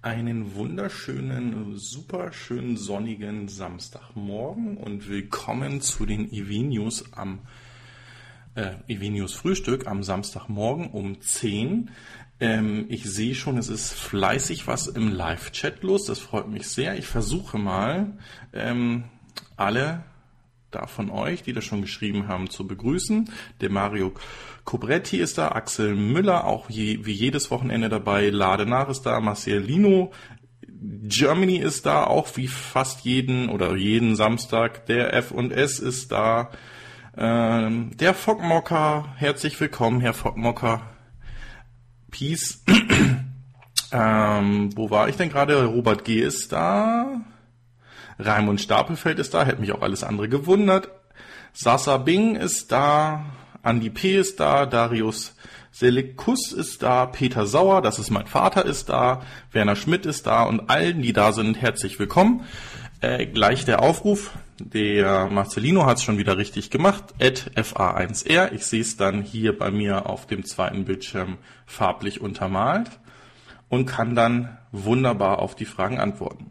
Einen 0.00 0.54
wunderschönen, 0.54 1.76
super 1.76 2.32
schönen 2.32 2.76
sonnigen 2.76 3.48
Samstagmorgen 3.48 4.76
und 4.76 5.08
willkommen 5.08 5.80
zu 5.80 6.06
den 6.06 6.32
EV 6.32 6.68
News 6.68 7.12
am 7.14 7.40
äh, 8.54 8.74
EV 8.86 9.10
News 9.10 9.34
Frühstück 9.34 9.88
am 9.88 10.04
Samstagmorgen 10.04 10.90
um 10.90 11.20
10. 11.20 11.90
Ähm, 12.38 12.86
ich 12.88 13.10
sehe 13.10 13.34
schon, 13.34 13.58
es 13.58 13.68
ist 13.68 13.92
fleißig 13.92 14.68
was 14.68 14.86
im 14.86 15.08
Live-Chat 15.08 15.82
los. 15.82 16.04
Das 16.04 16.20
freut 16.20 16.48
mich 16.48 16.68
sehr. 16.68 16.96
Ich 16.96 17.08
versuche 17.08 17.58
mal, 17.58 18.16
ähm, 18.52 19.02
alle 19.56 20.04
da 20.70 20.86
von 20.86 21.10
euch, 21.10 21.42
die 21.42 21.52
das 21.52 21.64
schon 21.64 21.82
geschrieben 21.82 22.28
haben, 22.28 22.50
zu 22.50 22.66
begrüßen. 22.66 23.30
Der 23.60 23.70
Mario 23.70 24.12
Cobretti 24.64 25.18
ist 25.18 25.38
da, 25.38 25.48
Axel 25.48 25.94
Müller, 25.94 26.44
auch 26.44 26.68
je, 26.68 27.04
wie 27.04 27.12
jedes 27.12 27.50
Wochenende 27.50 27.88
dabei, 27.88 28.28
Ladenach 28.28 28.88
ist 28.88 29.02
da, 29.02 29.20
Marcelino, 29.20 30.12
Germany 30.70 31.56
ist 31.56 31.86
da, 31.86 32.04
auch 32.04 32.36
wie 32.36 32.48
fast 32.48 33.04
jeden 33.04 33.48
oder 33.48 33.76
jeden 33.76 34.14
Samstag, 34.14 34.86
der 34.86 35.14
F&S 35.14 35.78
ist 35.78 36.12
da, 36.12 36.50
ähm, 37.16 37.96
der 37.96 38.14
Fockmocker, 38.14 39.14
herzlich 39.16 39.58
willkommen, 39.60 40.00
Herr 40.00 40.14
Fockmocker, 40.14 40.82
Peace. 42.10 42.62
ähm, 43.92 44.70
wo 44.76 44.90
war 44.90 45.08
ich 45.08 45.16
denn 45.16 45.28
gerade? 45.28 45.64
Robert 45.64 46.04
G. 46.04 46.20
ist 46.20 46.52
da. 46.52 47.20
Raimund 48.18 48.60
Stapelfeld 48.60 49.18
ist 49.18 49.34
da, 49.34 49.44
hätte 49.44 49.60
mich 49.60 49.72
auch 49.72 49.82
alles 49.82 50.04
andere 50.04 50.28
gewundert. 50.28 50.90
Sasa 51.52 51.96
Bing 51.98 52.36
ist 52.36 52.72
da. 52.72 53.24
Andi 53.62 53.90
P. 53.90 54.16
ist 54.16 54.40
da, 54.40 54.66
Darius 54.66 55.34
Selikus 55.72 56.52
ist 56.52 56.82
da, 56.82 57.06
Peter 57.06 57.46
Sauer, 57.46 57.82
das 57.82 57.98
ist 57.98 58.10
mein 58.10 58.26
Vater, 58.26 58.64
ist 58.64 58.88
da, 58.88 59.22
Werner 59.52 59.76
Schmidt 59.76 60.06
ist 60.06 60.26
da 60.26 60.42
und 60.42 60.70
allen, 60.70 61.02
die 61.02 61.12
da 61.12 61.32
sind, 61.32 61.60
herzlich 61.60 61.98
willkommen. 61.98 62.44
Äh, 63.00 63.26
gleich 63.26 63.64
der 63.64 63.82
Aufruf, 63.82 64.32
der 64.58 65.28
Marcelino 65.28 65.86
hat 65.86 65.98
es 65.98 66.02
schon 66.02 66.18
wieder 66.18 66.36
richtig 66.36 66.70
gemacht, 66.70 67.04
at 67.20 67.52
FA1R. 67.54 68.52
Ich 68.52 68.66
sehe 68.66 68.80
es 68.80 68.96
dann 68.96 69.22
hier 69.22 69.56
bei 69.56 69.70
mir 69.70 70.06
auf 70.06 70.26
dem 70.26 70.44
zweiten 70.44 70.84
Bildschirm 70.84 71.38
farblich 71.66 72.20
untermalt 72.20 72.90
und 73.68 73.86
kann 73.86 74.16
dann 74.16 74.58
wunderbar 74.72 75.38
auf 75.38 75.54
die 75.54 75.64
Fragen 75.64 76.00
antworten. 76.00 76.50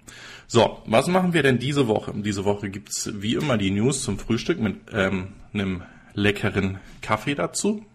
So, 0.50 0.82
was 0.86 1.08
machen 1.08 1.34
wir 1.34 1.44
denn 1.44 1.60
diese 1.60 1.90
Woche? 1.90 2.14
Diese 2.16 2.46
Woche 2.46 2.70
gibt's 2.70 3.12
wie 3.14 3.34
immer 3.34 3.58
die 3.58 3.70
News 3.70 4.02
zum 4.04 4.18
Frühstück 4.18 4.62
mit 4.62 4.78
ähm, 4.94 5.34
einem 5.54 5.84
leckeren 6.14 6.80
Kaffee 7.02 7.36
dazu. 7.36 7.86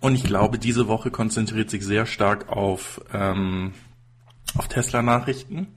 Und 0.00 0.16
ich 0.16 0.24
glaube, 0.24 0.58
diese 0.58 0.88
Woche 0.88 1.12
konzentriert 1.12 1.70
sich 1.70 1.84
sehr 1.84 2.06
stark 2.06 2.48
auf, 2.48 3.00
ähm, 3.12 3.72
auf 4.56 4.66
Tesla-Nachrichten 4.66 5.68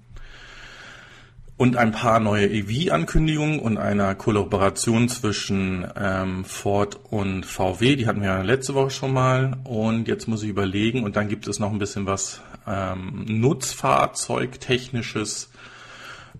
und 1.59 1.75
ein 1.77 1.91
paar 1.91 2.19
neue 2.19 2.47
EV-Ankündigungen 2.47 3.59
und 3.59 3.77
einer 3.77 4.15
Kollaboration 4.15 5.09
zwischen 5.09 5.85
ähm, 5.95 6.43
Ford 6.43 6.99
und 7.11 7.45
VW. 7.45 7.97
Die 7.97 8.07
hatten 8.07 8.21
wir 8.21 8.29
ja 8.29 8.41
letzte 8.41 8.73
Woche 8.73 8.89
schon 8.89 9.13
mal. 9.13 9.57
Und 9.63 10.07
jetzt 10.07 10.27
muss 10.27 10.41
ich 10.41 10.49
überlegen. 10.49 11.03
Und 11.03 11.17
dann 11.17 11.27
gibt 11.27 11.47
es 11.47 11.59
noch 11.59 11.71
ein 11.71 11.77
bisschen 11.77 12.05
was 12.05 12.41
ähm, 12.67 13.25
Nutzfahrzeugtechnisches. 13.27 15.49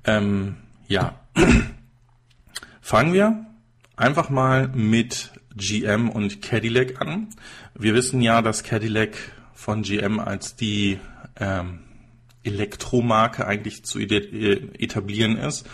Ähm, 0.06 0.58
ja, 0.88 1.20
Fangen 2.81 3.14
wir 3.14 3.45
einfach 3.95 4.31
mal 4.31 4.67
mit 4.70 5.31
GM 5.56 6.09
und 6.09 6.42
Cadillac 6.42 7.00
an. 7.02 7.28
Wir 7.75 7.94
wissen 7.94 8.22
ja, 8.22 8.42
dass 8.42 8.64
Cadillac 8.64 9.16
von 9.53 9.84
GM 9.84 10.20
als 10.20 10.56
die 10.56 11.00
ähm, 11.40 11.81
Elektromarke 12.44 13.45
eigentlich 13.45 13.86
zu 13.86 14.00
äh, 14.00 14.70
etablieren 14.80 15.38
ist. 15.38 15.70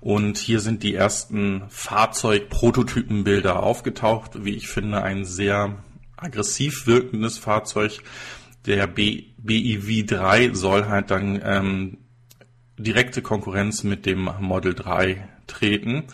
Und 0.00 0.38
hier 0.38 0.60
sind 0.60 0.84
die 0.84 0.94
ersten 0.94 1.64
Fahrzeugprototypenbilder 1.68 3.60
aufgetaucht. 3.60 4.44
Wie 4.44 4.54
ich 4.54 4.68
finde, 4.68 5.02
ein 5.02 5.24
sehr 5.24 5.82
aggressiv 6.16 6.86
wirkendes 6.86 7.38
Fahrzeug. 7.38 8.02
Der 8.66 8.86
B 8.86 9.24
BIV 9.38 10.06
3 10.06 10.54
soll 10.54 10.86
halt 10.86 11.10
dann 11.10 11.40
ähm, 11.44 11.98
direkte 12.78 13.22
Konkurrenz 13.22 13.82
mit 13.82 14.06
dem 14.06 14.30
Model 14.40 14.74
3 14.74 15.28
treten 15.46 16.04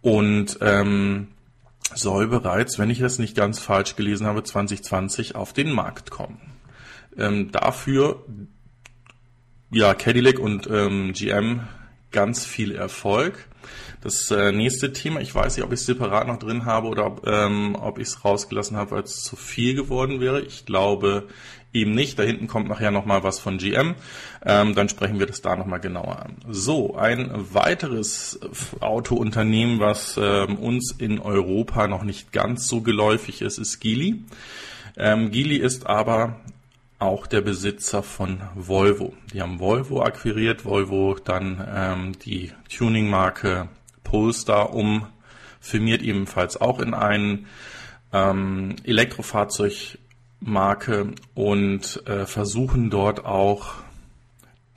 und 0.00 0.58
ähm, 0.60 1.28
soll 1.94 2.28
bereits, 2.28 2.78
wenn 2.78 2.90
ich 2.90 3.00
das 3.00 3.18
nicht 3.18 3.36
ganz 3.36 3.58
falsch 3.58 3.96
gelesen 3.96 4.26
habe, 4.26 4.42
2020 4.42 5.34
auf 5.34 5.52
den 5.52 5.72
Markt 5.72 6.10
kommen. 6.10 6.40
Ähm, 7.18 7.50
dafür 7.50 8.24
ja 9.70 9.94
Cadillac 9.94 10.38
und 10.38 10.68
ähm, 10.70 11.12
GM 11.12 11.62
ganz 12.10 12.44
viel 12.46 12.72
Erfolg. 12.72 13.48
Das 14.06 14.30
äh, 14.30 14.52
nächste 14.52 14.92
Thema, 14.92 15.20
ich 15.20 15.34
weiß 15.34 15.56
nicht, 15.56 15.66
ob 15.66 15.72
ich 15.72 15.80
es 15.80 15.86
separat 15.86 16.28
noch 16.28 16.38
drin 16.38 16.64
habe 16.64 16.86
oder 16.86 17.06
ob, 17.06 17.26
ähm, 17.26 17.74
ob 17.74 17.98
ich 17.98 18.06
es 18.06 18.24
rausgelassen 18.24 18.76
habe, 18.76 18.92
weil 18.92 19.02
es 19.02 19.24
zu 19.24 19.34
viel 19.34 19.74
geworden 19.74 20.20
wäre. 20.20 20.40
Ich 20.42 20.64
glaube 20.64 21.26
eben 21.72 21.90
nicht. 21.90 22.16
Da 22.16 22.22
hinten 22.22 22.46
kommt 22.46 22.68
nachher 22.68 22.92
nochmal 22.92 23.24
was 23.24 23.40
von 23.40 23.58
GM. 23.58 23.96
Ähm, 24.44 24.76
dann 24.76 24.88
sprechen 24.88 25.18
wir 25.18 25.26
das 25.26 25.42
da 25.42 25.56
nochmal 25.56 25.80
genauer 25.80 26.20
an. 26.20 26.36
So, 26.48 26.94
ein 26.94 27.32
weiteres 27.52 28.38
Autounternehmen, 28.78 29.80
was 29.80 30.16
ähm, 30.22 30.54
uns 30.54 30.94
in 30.96 31.18
Europa 31.18 31.88
noch 31.88 32.04
nicht 32.04 32.30
ganz 32.30 32.68
so 32.68 32.82
geläufig 32.82 33.42
ist, 33.42 33.58
ist 33.58 33.80
Geely. 33.80 34.22
Ähm, 34.96 35.32
Geely 35.32 35.56
ist 35.56 35.88
aber 35.88 36.38
auch 37.00 37.26
der 37.26 37.40
Besitzer 37.40 38.04
von 38.04 38.40
Volvo. 38.54 39.14
Die 39.32 39.42
haben 39.42 39.58
Volvo 39.58 40.00
akquiriert, 40.00 40.64
Volvo 40.64 41.16
dann 41.24 41.66
ähm, 41.74 42.12
die 42.24 42.52
Tuning-Marke 42.68 43.68
Polestar 44.06 44.72
umfirmiert 44.72 46.02
ebenfalls 46.02 46.60
auch 46.60 46.78
in 46.80 46.94
ein 46.94 47.46
ähm, 48.12 48.76
Elektrofahrzeug 48.84 49.98
Marke 50.40 51.12
und 51.34 52.06
äh, 52.06 52.26
versuchen 52.26 52.90
dort 52.90 53.24
auch 53.24 53.74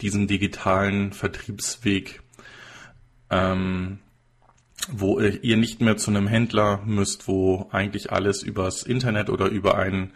diesen 0.02 0.28
digitalen 0.28 1.14
Vertriebsweg, 1.14 2.22
ähm, 3.30 4.00
wo 4.92 5.20
ihr 5.20 5.58
nicht 5.58 5.82
mehr 5.82 5.98
zu 5.98 6.10
einem 6.10 6.28
Händler 6.28 6.82
müsst, 6.86 7.28
wo 7.28 7.68
eigentlich 7.72 8.12
alles 8.12 8.42
übers 8.42 8.84
Internet 8.84 9.30
oder 9.30 9.48
über 9.48 9.78
einen 9.78 10.14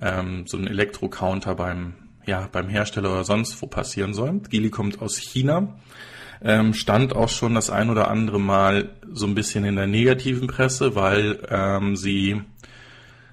ähm, 0.00 0.46
so 0.46 0.56
einen 0.56 0.68
Elektrocounter 0.68 1.54
beim 1.54 1.94
ja 2.24 2.48
beim 2.50 2.68
Hersteller 2.68 3.10
oder 3.10 3.24
sonst 3.24 3.60
wo 3.60 3.66
passieren 3.66 4.14
soll. 4.14 4.40
Gili 4.48 4.70
kommt 4.70 5.02
aus 5.02 5.16
China, 5.18 5.78
ähm, 6.42 6.74
stand 6.74 7.14
auch 7.14 7.28
schon 7.28 7.54
das 7.54 7.70
ein 7.70 7.90
oder 7.90 8.08
andere 8.08 8.40
Mal 8.40 8.90
so 9.12 9.26
ein 9.26 9.34
bisschen 9.34 9.64
in 9.64 9.76
der 9.76 9.86
negativen 9.86 10.48
Presse, 10.48 10.94
weil 10.94 11.38
ähm, 11.50 11.96
sie 11.96 12.42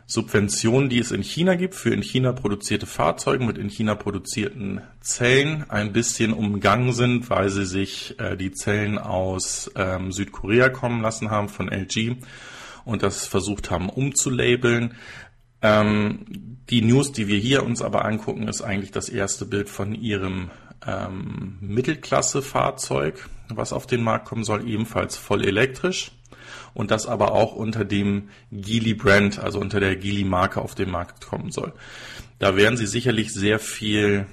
Subventionen, 0.05 0.89
die 0.89 0.99
es 0.99 1.11
in 1.11 1.23
China 1.23 1.55
gibt, 1.55 1.75
für 1.75 1.93
in 1.93 2.01
China 2.01 2.33
produzierte 2.33 2.85
Fahrzeuge 2.85 3.43
mit 3.45 3.57
in 3.57 3.69
China 3.69 3.95
produzierten 3.95 4.81
Zellen 5.01 5.65
ein 5.69 5.93
bisschen 5.93 6.33
umgangen 6.33 6.93
sind, 6.93 7.29
weil 7.29 7.49
sie 7.49 7.65
sich 7.65 8.19
äh, 8.19 8.35
die 8.35 8.51
Zellen 8.51 8.97
aus 8.97 9.71
ähm, 9.75 10.11
Südkorea 10.11 10.69
kommen 10.69 11.01
lassen 11.01 11.31
haben 11.31 11.49
von 11.49 11.69
LG 11.69 12.17
und 12.85 13.01
das 13.01 13.25
versucht 13.25 13.71
haben 13.71 13.89
umzulabeln. 13.89 14.93
Ähm, 15.61 16.25
die 16.69 16.81
News, 16.81 17.13
die 17.13 17.27
wir 17.27 17.37
hier 17.37 17.63
uns 17.63 17.81
aber 17.81 18.05
angucken, 18.05 18.47
ist 18.47 18.61
eigentlich 18.61 18.91
das 18.91 19.07
erste 19.07 19.45
Bild 19.45 19.69
von 19.69 19.95
ihrem 19.95 20.51
ähm, 20.85 21.57
Mittelklasse-Fahrzeug, 21.61 23.27
was 23.49 23.73
auf 23.73 23.87
den 23.87 24.03
Markt 24.03 24.25
kommen 24.25 24.43
soll, 24.43 24.67
ebenfalls 24.67 25.17
voll 25.17 25.43
elektrisch 25.43 26.11
und 26.73 26.91
das 26.91 27.07
aber 27.07 27.31
auch 27.31 27.53
unter 27.53 27.85
dem 27.85 28.29
Geely 28.51 28.93
Brand, 28.93 29.39
also 29.39 29.59
unter 29.59 29.79
der 29.79 29.95
Geely 29.95 30.23
Marke 30.23 30.61
auf 30.61 30.75
den 30.75 30.89
Markt 30.89 31.25
kommen 31.25 31.51
soll. 31.51 31.73
Da 32.39 32.55
werden 32.55 32.77
Sie 32.77 32.87
sicherlich 32.87 33.33
sehr 33.33 33.59
viel 33.59 34.25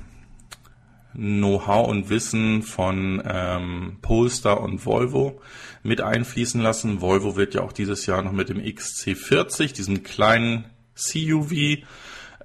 Know-how 1.13 1.89
und 1.89 2.09
Wissen 2.09 2.63
von 2.63 3.23
ähm, 3.27 3.99
Polestar 4.01 4.61
und 4.61 4.87
Volvo 4.87 5.41
mit 5.83 6.01
einfließen 6.01 6.61
lassen. 6.61 7.01
Volvo 7.01 7.37
wird 7.37 7.55
ja 7.55 7.63
auch 7.63 7.73
dieses 7.73 8.07
Jahr 8.07 8.23
noch 8.23 8.33
mit 8.33 8.49
dem 8.49 8.59
XC40, 8.59 9.75
diesem 9.75 10.03
kleinen 10.03 10.67
CUV, 10.95 11.85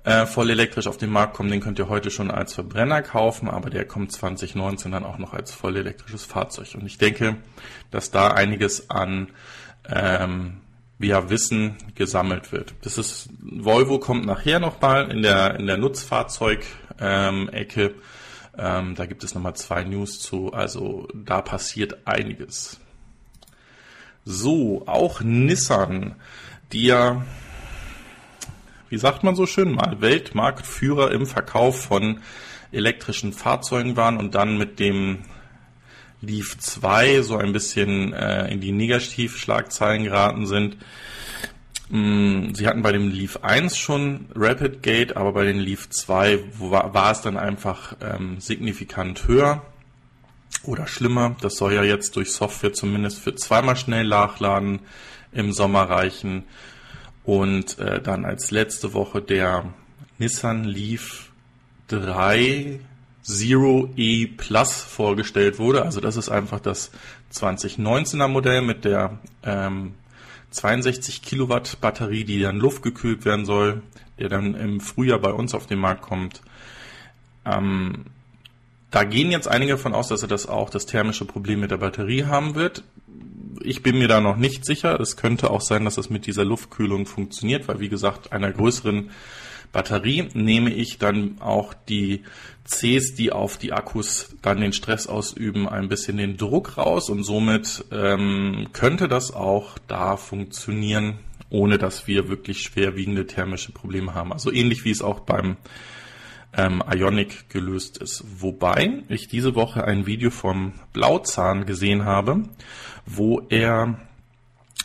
äh, 0.06 0.26
voll 0.28 0.52
elektrisch 0.52 0.88
auf 0.88 0.98
den 0.98 1.10
Markt 1.10 1.34
kommen. 1.34 1.50
Den 1.50 1.62
könnt 1.62 1.80
ihr 1.80 1.90
heute 1.90 2.12
schon 2.12 2.30
als 2.30 2.54
Verbrenner 2.54 3.02
kaufen, 3.02 3.50
aber 3.50 3.72
der 3.72 3.86
kommt 3.86 4.12
2019 4.12 4.92
dann 4.92 5.04
auch 5.04 5.18
noch 5.18 5.34
als 5.34 5.52
voll 5.52 5.76
elektrisches 5.76 6.26
Fahrzeug. 6.26 6.76
Und 6.76 6.86
ich 6.86 7.00
denke, 7.00 7.38
dass 7.90 8.12
da 8.12 8.30
einiges 8.30 8.92
an 8.92 9.30
ähm, 9.90 10.58
ja, 11.00 11.30
Wissen 11.30 11.78
gesammelt 11.96 12.52
wird. 12.52 12.76
Das 12.84 13.00
ist 13.00 13.30
Volvo 13.42 14.00
kommt 14.00 14.26
nachher 14.26 14.60
nochmal 14.60 15.12
in 15.12 15.24
der 15.24 15.60
in 15.60 15.66
der 15.66 15.78
Nutzfahrzeug-Ecke. 15.78 17.84
Ähm, 17.84 17.96
ähm, 18.58 18.96
da 18.96 19.06
gibt 19.08 19.24
es 19.24 19.36
nochmal 19.36 19.56
zwei 19.56 19.84
News 19.84 20.20
zu. 20.20 20.54
Also 20.54 21.08
da 21.14 21.42
passiert 21.42 21.98
einiges. 22.06 22.80
So, 24.24 24.84
auch 24.88 25.22
Nissan, 25.22 26.16
die 26.72 26.86
ja 26.86 27.26
wie 28.90 28.98
sagt 28.98 29.24
man 29.24 29.36
so 29.36 29.46
schön 29.46 29.72
mal, 29.74 30.02
Weltmarktführer 30.02 31.12
im 31.12 31.26
Verkauf 31.26 31.82
von 31.82 32.20
elektrischen 32.72 33.34
Fahrzeugen 33.34 33.96
waren 33.96 34.18
und 34.18 34.36
dann 34.36 34.58
mit 34.58 34.80
dem 34.80 35.20
Leaf 36.22 36.58
2 36.58 37.22
so 37.22 37.38
ein 37.38 37.54
bisschen 37.54 38.14
äh, 38.14 38.52
in 38.52 38.62
die 38.62 38.72
Negativschlagzeilen 38.72 40.04
geraten 40.04 40.48
sind. 40.48 40.78
Mm, 41.90 42.54
sie 42.54 42.68
hatten 42.68 42.82
bei 42.82 42.92
dem 42.92 43.10
Leaf 43.10 43.40
1 43.42 43.78
schon 43.78 44.28
Rapid 44.34 44.82
Gate, 44.82 45.18
aber 45.18 45.34
bei 45.34 45.46
den 45.46 45.60
Leaf 45.60 45.90
2 45.90 46.40
war, 46.60 46.94
war 46.94 47.12
es 47.12 47.22
dann 47.22 47.38
einfach 47.38 47.96
ähm, 48.02 48.40
signifikant 48.40 49.28
höher 49.28 49.62
oder 50.64 50.88
schlimmer. 50.88 51.36
Das 51.42 51.58
soll 51.58 51.74
ja 51.74 51.84
jetzt 51.84 52.16
durch 52.16 52.32
Software 52.32 52.74
zumindest 52.74 53.20
für 53.20 53.36
zweimal 53.36 53.76
schnell 53.76 54.08
nachladen 54.08 54.80
im 55.32 55.52
Sommer 55.52 55.84
reichen. 55.84 56.46
Und 57.26 57.80
äh, 57.80 58.02
dann 58.02 58.24
als 58.24 58.52
letzte 58.52 58.94
Woche 58.94 59.22
der 59.22 59.66
Nissan 60.18 60.64
Leaf 60.64 61.32
3 61.88 62.80
Zero 63.26 63.90
E 63.96 64.28
Plus 64.28 64.76
vorgestellt 64.76 65.58
wurde. 65.58 65.84
Also 65.84 66.00
das 66.00 66.16
ist 66.16 66.30
einfach 66.30 66.60
das 66.60 66.92
2019er 67.34 68.28
Modell 68.28 68.62
mit 68.62 68.86
der 68.86 69.18
ähm, 69.44 69.96
62 70.52 71.24
Kilowatt 71.24 71.82
Batterie, 71.82 72.24
die 72.24 72.40
dann 72.40 72.58
luftgekühlt 72.58 73.26
werden 73.26 73.46
soll, 73.46 73.82
der 74.20 74.30
dann 74.30 74.54
im 74.54 74.80
Frühjahr 74.80 75.20
bei 75.20 75.32
uns 75.32 75.56
auf 75.56 75.66
den 75.66 75.80
Markt 75.80 76.04
kommt. 76.04 76.42
Ähm, 77.46 78.06
da 78.92 79.04
gehen 79.04 79.32
jetzt 79.32 79.48
einige 79.48 79.74
davon 79.74 79.94
aus, 79.94 80.08
dass 80.08 80.22
er 80.22 80.28
das 80.28 80.48
auch 80.48 80.70
das 80.70 80.86
thermische 80.86 81.26
Problem 81.26 81.60
mit 81.60 81.72
der 81.72 81.78
Batterie 81.78 82.26
haben 82.26 82.54
wird. 82.54 82.84
Ich 83.62 83.84
bin 83.84 83.98
mir 83.98 84.08
da 84.08 84.22
noch 84.22 84.38
nicht 84.38 84.66
sicher. 84.66 85.00
Es 85.00 85.18
könnte 85.18 85.50
auch 85.50 85.62
sein, 85.62 85.86
dass 85.86 85.98
es 85.98 86.10
mit 86.10 86.26
dieser 86.26 86.46
Luftkühlung 86.46 87.06
funktioniert, 87.06 87.68
weil 87.68 87.80
wie 87.80 87.90
gesagt, 87.90 88.32
einer 88.32 88.52
größeren 88.52 89.10
Batterie 89.72 90.30
nehme 90.34 90.74
ich 90.74 91.00
dann 91.00 91.42
auch 91.42 91.74
die 91.74 92.24
Cs, 92.64 93.14
die 93.16 93.32
auf 93.32 93.58
die 93.58 93.74
Akkus 93.74 94.36
dann 94.42 94.62
den 94.62 94.72
Stress 94.72 95.06
ausüben, 95.06 95.68
ein 95.68 95.90
bisschen 95.90 96.18
den 96.18 96.38
Druck 96.38 96.78
raus 96.78 97.10
und 97.10 97.24
somit 97.24 97.84
ähm, 97.92 98.68
könnte 98.72 99.08
das 99.08 99.34
auch 99.34 99.78
da 99.88 100.16
funktionieren, 100.16 101.20
ohne 101.50 101.78
dass 101.78 102.08
wir 102.08 102.30
wirklich 102.30 102.62
schwerwiegende 102.62 103.28
thermische 103.28 103.74
Probleme 103.74 104.14
haben. 104.14 104.32
Also 104.32 104.52
ähnlich 104.52 104.86
wie 104.86 104.92
es 104.92 105.02
auch 105.02 105.20
beim 105.20 105.58
ähm, 106.58 106.84
Ionic 106.90 107.50
gelöst 107.50 107.98
ist. 107.98 108.24
Wobei 108.40 109.04
ich 109.10 109.28
diese 109.28 109.56
Woche 109.56 109.84
ein 109.84 110.06
Video 110.06 110.30
vom 110.30 110.74
Blauzahn 110.94 111.66
gesehen 111.66 112.06
habe, 112.06 112.44
wo 113.06 113.42
er 113.50 114.00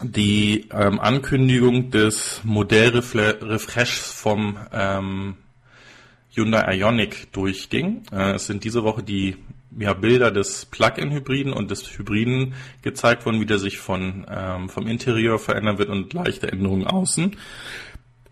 die 0.02 0.68
ähm, 0.72 0.98
Ankündigung 0.98 1.90
des 1.90 2.40
Modellrefreshs 2.44 4.12
vom 4.12 4.56
ähm, 4.72 5.34
Hyundai 6.30 6.78
Ionic 6.78 7.32
durchging. 7.32 8.02
Äh, 8.12 8.32
es 8.32 8.46
sind 8.46 8.64
diese 8.64 8.82
Woche 8.82 9.02
die 9.02 9.36
ja, 9.78 9.92
Bilder 9.92 10.30
des 10.30 10.64
Plug-in-Hybriden 10.66 11.52
und 11.52 11.70
des 11.70 11.98
Hybriden 11.98 12.54
gezeigt 12.82 13.24
worden, 13.24 13.40
wie 13.40 13.46
der 13.46 13.58
sich 13.58 13.78
von, 13.78 14.26
ähm, 14.28 14.68
vom 14.68 14.86
Interieur 14.86 15.38
verändern 15.38 15.78
wird 15.78 15.90
und 15.90 16.12
leichte 16.12 16.50
Änderungen 16.50 16.86
außen. 16.86 17.36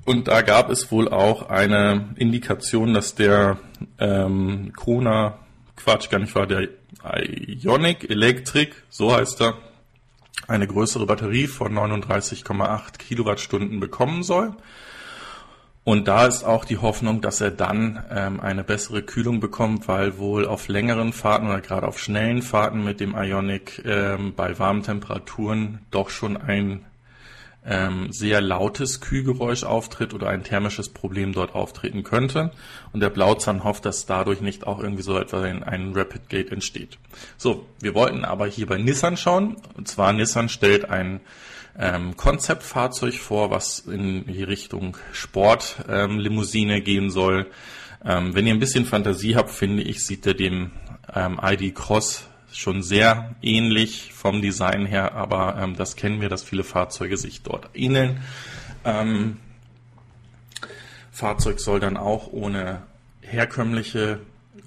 Und 0.04 0.28
da 0.28 0.40
gab 0.42 0.70
es 0.70 0.90
wohl 0.90 1.08
auch 1.08 1.48
eine 1.48 2.14
Indikation, 2.16 2.94
dass 2.94 3.14
der 3.14 3.58
ähm, 3.98 4.72
Kona, 4.74 5.38
Quatsch, 5.76 6.08
gar 6.10 6.18
nicht 6.18 6.34
war, 6.34 6.46
der 6.46 6.68
Ionic 7.46 8.08
Electric, 8.10 8.72
so 8.88 9.14
heißt 9.14 9.42
er, 9.42 9.58
eine 10.46 10.66
größere 10.66 11.06
Batterie 11.06 11.46
von 11.46 11.72
39,8 11.72 12.98
Kilowattstunden 12.98 13.80
bekommen 13.80 14.22
soll. 14.22 14.54
Und 15.84 16.06
da 16.06 16.26
ist 16.26 16.44
auch 16.44 16.66
die 16.66 16.76
Hoffnung, 16.76 17.22
dass 17.22 17.40
er 17.40 17.50
dann 17.50 18.04
ähm, 18.10 18.40
eine 18.40 18.62
bessere 18.62 19.02
Kühlung 19.02 19.40
bekommt, 19.40 19.88
weil 19.88 20.18
wohl 20.18 20.46
auf 20.46 20.68
längeren 20.68 21.14
Fahrten 21.14 21.46
oder 21.46 21.62
gerade 21.62 21.86
auf 21.86 21.98
schnellen 21.98 22.42
Fahrten 22.42 22.84
mit 22.84 23.00
dem 23.00 23.14
Ionic 23.14 23.82
ähm, 23.86 24.34
bei 24.36 24.58
warmen 24.58 24.82
Temperaturen 24.82 25.80
doch 25.90 26.10
schon 26.10 26.36
ein 26.36 26.84
sehr 28.10 28.40
lautes 28.40 29.00
Kühlgeräusch 29.00 29.64
auftritt 29.64 30.14
oder 30.14 30.28
ein 30.28 30.42
thermisches 30.42 30.88
Problem 30.88 31.32
dort 31.34 31.54
auftreten 31.54 32.02
könnte. 32.02 32.50
Und 32.92 33.00
der 33.00 33.10
Blauzahn 33.10 33.62
hofft, 33.62 33.84
dass 33.84 34.06
dadurch 34.06 34.40
nicht 34.40 34.66
auch 34.66 34.80
irgendwie 34.80 35.02
so 35.02 35.18
etwas 35.18 35.42
ein, 35.42 35.62
ein 35.62 35.92
Rapid 35.94 36.30
Gate 36.30 36.50
entsteht. 36.50 36.98
So, 37.36 37.66
wir 37.80 37.94
wollten 37.94 38.24
aber 38.24 38.46
hier 38.46 38.66
bei 38.66 38.78
Nissan 38.78 39.18
schauen. 39.18 39.56
Und 39.76 39.86
zwar 39.86 40.14
Nissan 40.14 40.48
stellt 40.48 40.88
ein 40.88 41.20
ähm, 41.78 42.16
Konzeptfahrzeug 42.16 43.14
vor, 43.14 43.50
was 43.50 43.80
in 43.80 44.26
die 44.26 44.42
Richtung 44.42 44.96
Sportlimousine 45.12 46.78
ähm, 46.78 46.84
gehen 46.84 47.10
soll. 47.10 47.46
Ähm, 48.04 48.34
wenn 48.34 48.46
ihr 48.46 48.54
ein 48.54 48.60
bisschen 48.60 48.84
Fantasie 48.84 49.36
habt, 49.36 49.50
finde 49.50 49.82
ich, 49.82 50.04
sieht 50.04 50.26
er 50.26 50.34
dem 50.34 50.72
ähm, 51.14 51.38
ID 51.42 51.74
Cross 51.74 52.28
schon 52.52 52.82
sehr 52.82 53.34
ähnlich 53.42 54.12
vom 54.12 54.42
Design 54.42 54.86
her, 54.86 55.14
aber 55.14 55.56
ähm, 55.60 55.76
das 55.76 55.96
kennen 55.96 56.20
wir, 56.20 56.28
dass 56.28 56.42
viele 56.42 56.64
Fahrzeuge 56.64 57.16
sich 57.16 57.42
dort 57.42 57.70
ähneln. 57.74 58.22
Ähm, 58.84 59.38
Fahrzeug 61.12 61.60
soll 61.60 61.80
dann 61.80 61.96
auch 61.96 62.32
ohne 62.32 62.82
herkömmliche 63.20 64.20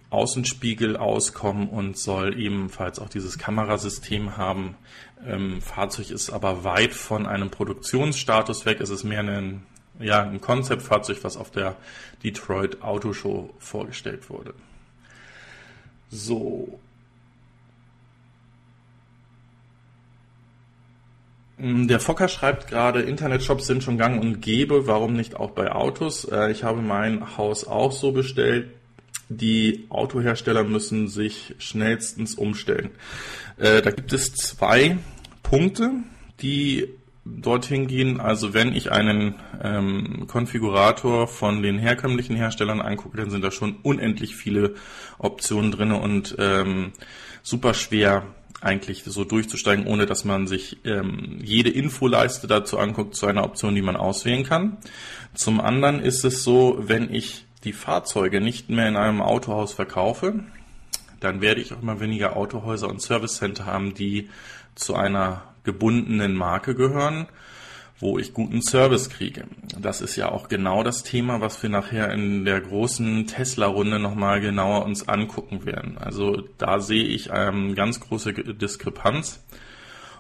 Außenspiegel 0.10 0.98
auskommen 0.98 1.70
und 1.70 1.98
soll 1.98 2.38
ebenfalls 2.38 3.00
auch 3.00 3.10
dieses 3.10 3.38
Kamerasystem 3.38 4.38
haben. 4.38 4.76
Ähm, 5.26 5.62
Fahrzeug 5.62 6.12
ist 6.12 6.30
aber 6.30 6.64
weit 6.64 6.94
von 6.94 7.26
einem 7.26 7.50
Produktionsstatus 7.50 8.66
weg. 8.66 8.82
Es 8.82 8.90
ist 8.90 9.06
mehr 9.06 9.22
ein, 9.22 9.64
ja, 10.00 10.24
ein 10.24 10.42
Konzeptfahrzeug, 10.42 11.20
was 11.24 11.38
auf 11.38 11.52
der 11.52 11.76
Detroit 12.24 12.82
Auto 12.82 13.14
Show 13.14 13.54
vorgestellt 13.60 14.30
wurde. 14.30 14.54
So, 16.10 16.80
der 21.62 22.00
Fokker 22.00 22.28
schreibt 22.28 22.68
gerade, 22.68 23.02
Internetshops 23.02 23.68
sind 23.68 23.84
schon 23.84 24.00
gang 24.00 24.20
und 24.20 24.42
gäbe, 24.42 24.88
warum 24.88 25.14
nicht 25.14 25.36
auch 25.36 25.52
bei 25.52 25.72
Autos? 25.72 26.26
Äh, 26.26 26.52
ich 26.52 26.64
habe 26.64 26.82
mein 26.82 27.38
Haus 27.38 27.68
auch 27.68 27.92
so 27.92 28.12
bestellt. 28.12 28.72
Die 29.30 29.86
Autohersteller 29.90 30.64
müssen 30.64 31.08
sich 31.08 31.56
schnellstens 31.60 32.34
umstellen. 32.36 32.90
Äh, 33.58 33.82
da 33.82 33.92
gibt 33.92 34.12
es 34.12 34.34
zwei 34.34 34.98
Punkte, 35.44 35.92
die 36.42 36.88
dorthin 37.26 37.86
gehen. 37.86 38.20
Also 38.20 38.56
wenn 38.56 38.74
ich 38.74 38.92
einen 38.92 39.36
ähm, 39.62 40.26
Konfigurator 40.28 41.28
von 41.28 41.62
den 41.62 41.78
herkömmlichen 41.78 42.36
Herstellern 42.36 42.82
angucke, 42.82 43.18
dann 43.18 43.30
sind 43.30 43.44
da 43.44 43.52
schon 43.52 43.76
unendlich 43.84 44.36
viele 44.36 44.74
Optionen 45.20 45.72
drin 45.72 45.92
und 45.92 46.36
ähm, 46.40 46.92
super 47.44 47.76
schwer 47.76 48.26
eigentlich 48.60 49.04
so 49.06 49.24
durchzusteigen, 49.24 49.88
ohne 49.88 50.06
dass 50.06 50.26
man 50.26 50.48
sich 50.48 50.78
ähm, 50.86 51.40
jede 51.42 51.70
Infoleiste 51.70 52.48
dazu 52.48 52.78
anguckt, 52.78 53.16
zu 53.16 53.26
einer 53.26 53.44
Option, 53.44 53.76
die 53.76 53.82
man 53.82 53.96
auswählen 53.96 54.44
kann. 54.44 54.78
Zum 55.34 55.62
anderen 55.62 56.00
ist 56.00 56.26
es 56.26 56.44
so, 56.44 56.78
wenn 56.80 57.14
ich 57.14 57.46
die 57.64 57.74
Fahrzeuge 57.74 58.42
nicht 58.42 58.70
mehr 58.70 58.88
in 58.88 58.96
einem 58.96 59.22
Autohaus 59.22 59.74
verkaufe, 59.74 60.44
dann 61.20 61.42
werde 61.42 61.62
ich 61.62 61.74
auch 61.74 61.82
immer 61.82 62.00
weniger 62.00 62.36
Autohäuser 62.36 62.90
und 62.90 63.02
Service 63.02 63.36
Center 63.36 63.66
haben, 63.66 63.94
die 63.94 64.30
zu 64.76 64.96
einer 64.96 65.44
gebundenen 65.64 66.36
Marke 66.36 66.76
gehören 66.76 67.28
wo 68.02 68.18
ich 68.18 68.34
guten 68.34 68.62
Service 68.62 69.10
kriege. 69.10 69.46
Das 69.80 70.02
ist 70.02 70.16
ja 70.16 70.30
auch 70.30 70.50
genau 70.50 70.84
das 70.84 71.04
Thema, 71.04 71.40
was 71.40 71.62
wir 71.62 71.70
nachher 71.70 72.12
in 72.12 72.46
der 72.46 72.60
großen 72.60 73.28
Tesla-Runde 73.28 74.00
nochmal 74.00 74.42
genauer 74.42 74.86
uns 74.86 75.08
angucken 75.08 75.66
werden. 75.66 75.98
Also 76.00 76.44
da 76.58 76.80
sehe 76.80 77.06
ich 77.06 77.30
ähm, 77.32 77.76
ganz 77.76 78.00
große 78.00 78.34
Diskrepanz. 78.34 79.44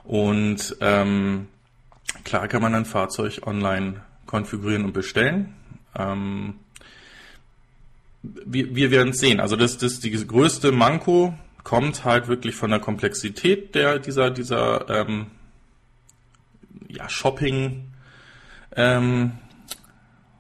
Und 0.03 0.77
ähm, 0.79 1.47
klar 2.23 2.47
kann 2.47 2.61
man 2.61 2.75
ein 2.75 2.85
Fahrzeug 2.85 3.41
online 3.45 4.01
konfigurieren 4.27 4.85
und 4.85 4.93
bestellen. 4.93 5.53
Ähm, 5.97 6.55
wir, 8.21 8.75
wir 8.75 8.91
werden 8.91 9.09
es 9.09 9.19
sehen. 9.19 9.39
Also 9.39 9.55
das, 9.55 9.79
das 9.79 10.00
die 10.00 10.11
größte 10.11 10.71
Manko 10.71 11.33
kommt 11.63 12.05
halt 12.05 12.27
wirklich 12.27 12.55
von 12.55 12.69
der 12.69 12.79
Komplexität 12.79 13.75
der 13.75 14.00
dieser 14.00 14.31
dieser 14.31 14.89
ähm, 14.89 15.27
ja, 16.87 17.07
Shopping 17.09 17.91
ähm, 18.75 19.33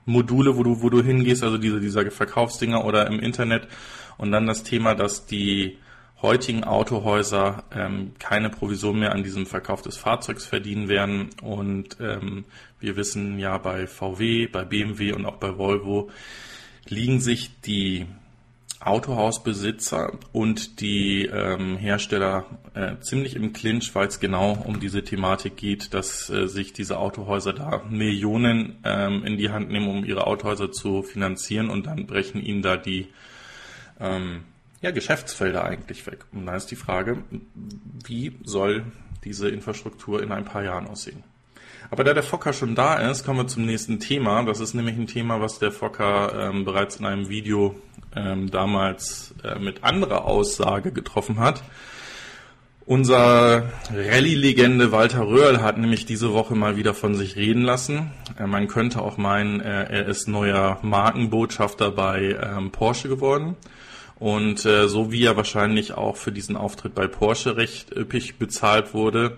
Module, 0.05 0.57
wo 0.57 0.63
du, 0.63 0.81
wo 0.81 0.89
du 0.89 1.03
hingehst, 1.03 1.43
also 1.43 1.57
diese, 1.57 1.79
dieser 1.79 2.09
Verkaufsdinger 2.09 2.85
oder 2.85 3.07
im 3.07 3.19
Internet. 3.19 3.67
Und 4.17 4.31
dann 4.31 4.47
das 4.47 4.63
Thema, 4.63 4.95
dass 4.95 5.25
die 5.25 5.77
heutigen 6.21 6.63
Autohäuser 6.63 7.63
ähm, 7.73 8.13
keine 8.19 8.49
Provision 8.49 8.99
mehr 8.99 9.13
an 9.13 9.23
diesem 9.23 9.45
Verkauf 9.45 9.81
des 9.81 9.97
Fahrzeugs 9.97 10.45
verdienen 10.45 10.87
werden. 10.87 11.29
Und 11.41 11.97
ähm, 11.99 12.45
wir 12.79 12.95
wissen 12.95 13.39
ja 13.39 13.57
bei 13.57 13.87
VW, 13.87 14.47
bei 14.47 14.63
BMW 14.63 15.13
und 15.13 15.25
auch 15.25 15.37
bei 15.37 15.57
Volvo 15.57 16.09
liegen 16.87 17.19
sich 17.19 17.61
die 17.61 18.05
Autohausbesitzer 18.83 20.17
und 20.31 20.81
die 20.81 21.25
ähm, 21.25 21.77
Hersteller 21.77 22.45
äh, 22.73 22.99
ziemlich 22.99 23.35
im 23.35 23.53
Clinch, 23.53 23.93
weil 23.93 24.07
es 24.07 24.19
genau 24.19 24.53
um 24.53 24.79
diese 24.79 25.03
Thematik 25.03 25.55
geht, 25.55 25.93
dass 25.93 26.29
äh, 26.29 26.47
sich 26.47 26.73
diese 26.73 26.97
Autohäuser 26.97 27.53
da 27.53 27.83
Millionen 27.89 28.79
ähm, 28.83 29.23
in 29.23 29.37
die 29.37 29.51
Hand 29.51 29.69
nehmen, 29.69 29.87
um 29.87 30.03
ihre 30.03 30.25
Autohäuser 30.25 30.71
zu 30.71 31.03
finanzieren 31.03 31.69
und 31.69 31.85
dann 31.85 32.07
brechen 32.07 32.41
ihnen 32.41 32.63
da 32.63 32.75
die 32.75 33.07
ähm, 33.99 34.45
ja, 34.81 34.91
Geschäftsfelder 34.91 35.63
eigentlich 35.63 36.05
weg. 36.07 36.25
Und 36.31 36.47
da 36.47 36.55
ist 36.55 36.67
die 36.67 36.75
Frage, 36.75 37.23
wie 38.05 38.39
soll 38.43 38.85
diese 39.23 39.49
Infrastruktur 39.49 40.23
in 40.23 40.31
ein 40.31 40.45
paar 40.45 40.63
Jahren 40.63 40.87
aussehen? 40.87 41.23
Aber 41.91 42.05
da 42.05 42.13
der 42.13 42.23
Fokker 42.23 42.53
schon 42.53 42.73
da 42.73 42.95
ist, 42.95 43.25
kommen 43.25 43.39
wir 43.39 43.47
zum 43.47 43.65
nächsten 43.65 43.99
Thema. 43.99 44.41
Das 44.43 44.61
ist 44.61 44.73
nämlich 44.73 44.95
ein 44.95 45.07
Thema, 45.07 45.41
was 45.41 45.59
der 45.59 45.73
Fokker 45.73 46.49
ähm, 46.49 46.63
bereits 46.63 46.95
in 46.95 47.05
einem 47.05 47.27
Video 47.27 47.75
ähm, 48.15 48.49
damals 48.49 49.35
äh, 49.43 49.59
mit 49.59 49.83
anderer 49.83 50.23
Aussage 50.23 50.93
getroffen 50.93 51.39
hat. 51.39 51.61
Unser 52.85 53.69
Rallye-Legende 53.93 54.93
Walter 54.93 55.27
Röhrl 55.27 55.61
hat 55.61 55.77
nämlich 55.77 56.05
diese 56.05 56.33
Woche 56.33 56.55
mal 56.55 56.77
wieder 56.77 56.93
von 56.93 57.15
sich 57.15 57.35
reden 57.35 57.63
lassen. 57.63 58.11
Äh, 58.39 58.47
man 58.47 58.69
könnte 58.69 59.01
auch 59.01 59.17
meinen, 59.17 59.59
äh, 59.59 59.83
er 59.83 60.07
ist 60.07 60.29
neuer 60.29 60.79
Markenbotschafter 60.83 61.91
bei 61.91 62.37
ähm, 62.41 62.71
Porsche 62.71 63.09
geworden. 63.09 63.57
Und 64.17 64.65
äh, 64.65 64.87
so 64.87 65.11
wie 65.11 65.25
er 65.25 65.35
wahrscheinlich 65.35 65.93
auch 65.93 66.15
für 66.15 66.31
diesen 66.31 66.55
Auftritt 66.55 66.95
bei 66.95 67.07
Porsche 67.07 67.57
recht 67.57 67.93
üppig 67.93 68.37
bezahlt 68.37 68.93
wurde, 68.93 69.35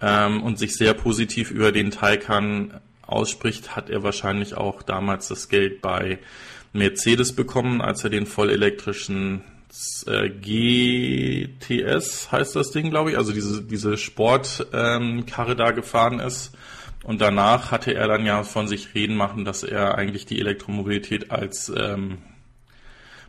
ähm, 0.00 0.42
und 0.42 0.58
sich 0.58 0.76
sehr 0.76 0.94
positiv 0.94 1.50
über 1.50 1.72
den 1.72 1.90
Taycan 1.90 2.80
ausspricht, 3.06 3.76
hat 3.76 3.90
er 3.90 4.02
wahrscheinlich 4.02 4.54
auch 4.54 4.82
damals 4.82 5.28
das 5.28 5.48
Geld 5.48 5.80
bei 5.80 6.18
Mercedes 6.72 7.34
bekommen, 7.34 7.80
als 7.80 8.04
er 8.04 8.10
den 8.10 8.26
vollelektrischen 8.26 9.42
äh, 10.06 10.30
GTS 10.30 12.32
heißt 12.32 12.56
das 12.56 12.70
Ding, 12.70 12.90
glaube 12.90 13.10
ich, 13.10 13.18
also 13.18 13.32
diese, 13.32 13.62
diese 13.62 13.96
Sportkarre 13.96 15.52
ähm, 15.52 15.56
da 15.56 15.70
gefahren 15.72 16.20
ist. 16.20 16.52
Und 17.04 17.20
danach 17.20 17.70
hatte 17.70 17.94
er 17.94 18.08
dann 18.08 18.26
ja 18.26 18.42
von 18.42 18.66
sich 18.66 18.94
reden 18.94 19.16
machen, 19.16 19.44
dass 19.44 19.62
er 19.62 19.96
eigentlich 19.96 20.26
die 20.26 20.40
Elektromobilität 20.40 21.30
als 21.30 21.72
ähm, 21.74 22.18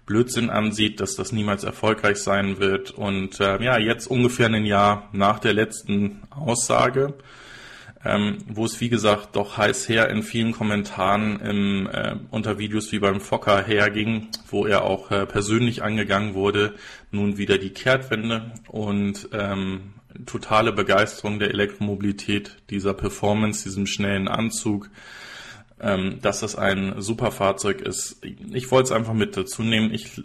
Blödsinn 0.10 0.50
ansieht, 0.50 1.00
dass 1.00 1.16
das 1.16 1.32
niemals 1.32 1.64
erfolgreich 1.64 2.18
sein 2.18 2.60
wird. 2.60 2.90
Und 2.90 3.40
äh, 3.40 3.64
ja, 3.64 3.78
jetzt 3.78 4.08
ungefähr 4.08 4.48
ein 4.48 4.66
Jahr 4.66 5.08
nach 5.14 5.38
der 5.38 5.54
letzten 5.54 6.24
Aussage, 6.32 7.14
ähm, 8.04 8.40
wo 8.48 8.66
es 8.66 8.82
wie 8.82 8.90
gesagt 8.90 9.36
doch 9.36 9.58
heiß 9.58 9.88
her 9.88 10.10
in 10.10 10.24
vielen 10.24 10.52
Kommentaren 10.52 11.40
im, 11.42 11.88
äh, 11.88 12.16
unter 12.32 12.58
Videos 12.58 12.92
wie 12.92 12.98
beim 12.98 13.22
Fokker 13.22 13.62
herging, 13.62 14.30
wo 14.50 14.66
er 14.66 14.84
auch 14.84 15.12
äh, 15.12 15.28
persönlich 15.28 15.84
angegangen 15.84 16.34
wurde, 16.34 16.74
nun 17.12 17.38
wieder 17.38 17.60
die 17.60 17.70
Kehrtwende 17.70 18.52
und 18.68 19.30
ähm, 19.32 19.94
totale 20.26 20.72
Begeisterung 20.72 21.38
der 21.38 21.52
Elektromobilität, 21.52 22.58
dieser 22.72 22.96
Performance, 22.96 23.64
diesem 23.64 23.86
schnellen 23.86 24.28
Anzug, 24.28 24.90
ähm, 25.82 26.20
dass 26.22 26.42
das 26.42 26.56
ein 26.56 27.02
super 27.02 27.32
Fahrzeug 27.32 27.82
ist. 27.82 28.22
Ich 28.52 28.70
wollte 28.72 28.88
es 28.88 28.92
einfach 28.92 29.14
mit 29.14 29.38
dazu 29.38 29.64
nehmen. 29.64 29.94
Ich, 29.94 30.22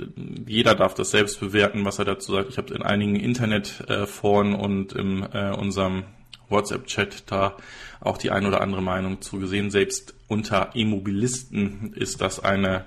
jeder 0.46 0.74
darf 0.74 0.94
das 0.94 1.10
selbst 1.10 1.40
bewerten, 1.40 1.84
was 1.84 1.98
er 1.98 2.04
dazu 2.04 2.32
sagt. 2.32 2.50
Ich 2.50 2.58
habe 2.58 2.74
in 2.74 2.82
einigen 2.82 3.16
Internetforen 3.16 4.54
und 4.54 4.92
in 4.92 5.22
äh, 5.32 5.54
unserem 5.56 6.04
WhatsApp-Chat 6.48 7.24
da 7.30 7.56
auch 8.00 8.18
die 8.18 8.30
ein 8.30 8.46
oder 8.46 8.60
andere 8.60 8.82
Meinung 8.82 9.20
zugesehen. 9.22 9.70
Selbst 9.70 10.14
unter 10.28 10.74
Immobilisten 10.74 11.92
ist 11.94 12.20
das 12.20 12.40
eine 12.40 12.86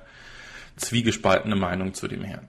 zwiegespaltene 0.76 1.56
Meinung 1.56 1.94
zu 1.94 2.08
dem 2.08 2.24
Herrn. 2.24 2.48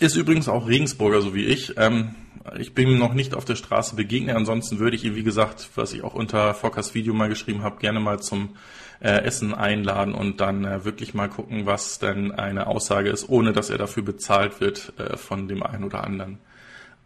Ist 0.00 0.16
übrigens 0.16 0.48
auch 0.48 0.68
Regensburger, 0.68 1.20
so 1.20 1.34
wie 1.34 1.44
ich. 1.44 1.76
Ähm, 1.76 2.14
ich 2.58 2.74
bin 2.74 2.88
ihm 2.88 2.98
noch 2.98 3.14
nicht 3.14 3.34
auf 3.34 3.44
der 3.44 3.56
Straße 3.56 3.94
begegnet. 3.94 4.36
Ansonsten 4.36 4.78
würde 4.78 4.96
ich 4.96 5.04
ihn, 5.04 5.14
wie 5.14 5.22
gesagt, 5.22 5.70
was 5.74 5.92
ich 5.92 6.02
auch 6.02 6.14
unter 6.14 6.54
Fockers 6.54 6.94
Video 6.94 7.14
mal 7.14 7.28
geschrieben 7.28 7.62
habe, 7.62 7.78
gerne 7.78 8.00
mal 8.00 8.20
zum 8.20 8.56
äh, 9.02 9.24
Essen 9.24 9.52
einladen 9.52 10.14
und 10.14 10.40
dann 10.40 10.64
äh, 10.64 10.84
wirklich 10.84 11.12
mal 11.12 11.28
gucken, 11.28 11.66
was 11.66 11.98
denn 11.98 12.30
eine 12.30 12.68
Aussage 12.68 13.10
ist, 13.10 13.28
ohne 13.28 13.52
dass 13.52 13.68
er 13.68 13.78
dafür 13.78 14.04
bezahlt 14.04 14.60
wird 14.60 14.92
äh, 14.98 15.16
von 15.16 15.48
dem 15.48 15.62
einen 15.62 15.84
oder 15.84 16.04
anderen 16.04 16.38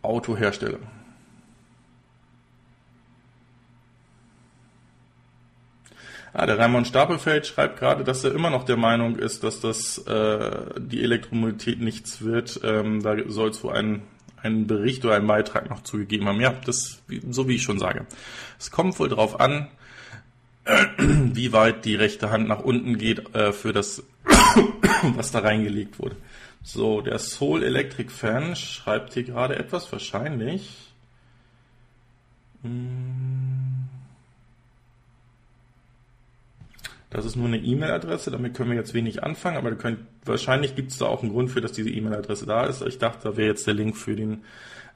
Autohersteller. 0.03 0.79
Ah, 6.35 6.45
der 6.45 6.59
Raimund 6.59 6.87
Stapelfeld 6.87 7.47
schreibt 7.47 7.79
gerade, 7.79 8.05
dass 8.05 8.23
er 8.23 8.35
immer 8.35 8.50
noch 8.50 8.65
der 8.65 8.76
Meinung 8.76 9.17
ist, 9.17 9.43
dass 9.43 9.62
das 9.62 9.97
äh, 10.07 10.50
die 10.79 11.03
Elektromobilität 11.03 11.81
nichts 11.81 12.21
wird. 12.21 12.61
Ähm, 12.62 13.03
da 13.03 13.17
soll 13.26 13.49
es 13.49 13.65
wohl 13.65 13.73
einen, 13.73 14.03
einen 14.43 14.67
Bericht 14.67 15.03
oder 15.07 15.15
einen 15.15 15.26
Beitrag 15.26 15.71
noch 15.71 15.83
zugegeben 15.83 16.29
haben. 16.29 16.43
Ja, 16.43 16.53
das 16.67 17.03
so 17.31 17.49
wie 17.49 17.55
ich 17.55 17.62
schon 17.62 17.79
sage. 17.79 18.05
Es 18.59 18.71
kommt 18.71 18.99
wohl 18.99 19.09
darauf 19.09 19.41
an, 19.41 19.69
wie 20.99 21.52
weit 21.52 21.85
die 21.85 21.94
rechte 21.94 22.30
Hand 22.30 22.49
nach 22.49 22.61
unten 22.61 22.99
geht 22.99 23.35
äh, 23.35 23.52
für 23.52 23.73
das, 23.73 24.02
was 25.14 25.30
da 25.30 25.40
reingelegt 25.40 25.99
wurde. 25.99 26.16
So, 26.62 27.00
der 27.00 27.18
Soul 27.18 27.62
Electric 27.62 28.11
Fan 28.11 28.56
schreibt 28.56 29.14
hier 29.14 29.23
gerade 29.23 29.56
etwas, 29.56 29.90
wahrscheinlich. 29.92 30.92
Hm. 32.62 33.66
Das 37.11 37.25
ist 37.25 37.37
nur 37.37 37.46
eine 37.46 37.58
E-Mail-Adresse, 37.58 38.30
damit 38.32 38.54
können 38.54 38.70
wir 38.70 38.76
jetzt 38.76 38.92
wenig 38.92 39.23
anfangen, 39.23 39.56
aber 39.56 39.75
könnt, 39.76 40.00
wahrscheinlich 40.25 40.75
gibt 40.75 40.90
es 40.90 40.99
da 40.99 41.06
auch 41.06 41.23
einen 41.23 41.32
Grund 41.32 41.50
für, 41.50 41.61
dass 41.61 41.73
diese 41.73 41.88
E-Mail-Adresse 41.88 42.46
da 42.46 42.66
ist. 42.66 42.82
Ich 42.82 42.99
dachte, 42.99 43.28
da 43.30 43.37
wäre 43.37 43.49
jetzt 43.49 43.66
der 43.66 43.75
Link 43.75 43.96
für 43.96 44.16
den 44.16 44.42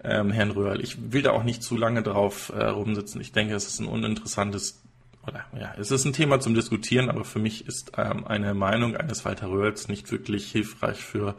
ähm, 0.02 0.32
Herrn 0.32 0.50
Röhrl. 0.50 0.82
Ich 0.82 1.12
will 1.12 1.22
da 1.22 1.30
auch 1.30 1.44
nicht 1.44 1.62
zu 1.62 1.76
lange 1.76 2.02
drauf 2.02 2.52
äh, 2.54 2.64
rumsitzen. 2.64 3.20
Ich 3.20 3.32
denke, 3.32 3.54
es 3.54 3.68
ist 3.68 3.78
ein 3.78 3.86
uninteressantes, 3.86 4.82
oder 5.26 5.44
ja, 5.58 5.74
es 5.78 5.90
ist 5.90 6.04
ein 6.04 6.12
Thema 6.12 6.40
zum 6.40 6.54
Diskutieren, 6.54 7.10
aber 7.10 7.24
für 7.24 7.38
mich 7.38 7.66
ist 7.66 7.92
ähm, 7.96 8.26
eine 8.26 8.54
Meinung 8.54 8.96
eines 8.96 9.24
Walter 9.24 9.48
Röhrls 9.48 9.88
nicht 9.88 10.10
wirklich 10.10 10.50
hilfreich 10.50 10.98
für 10.98 11.34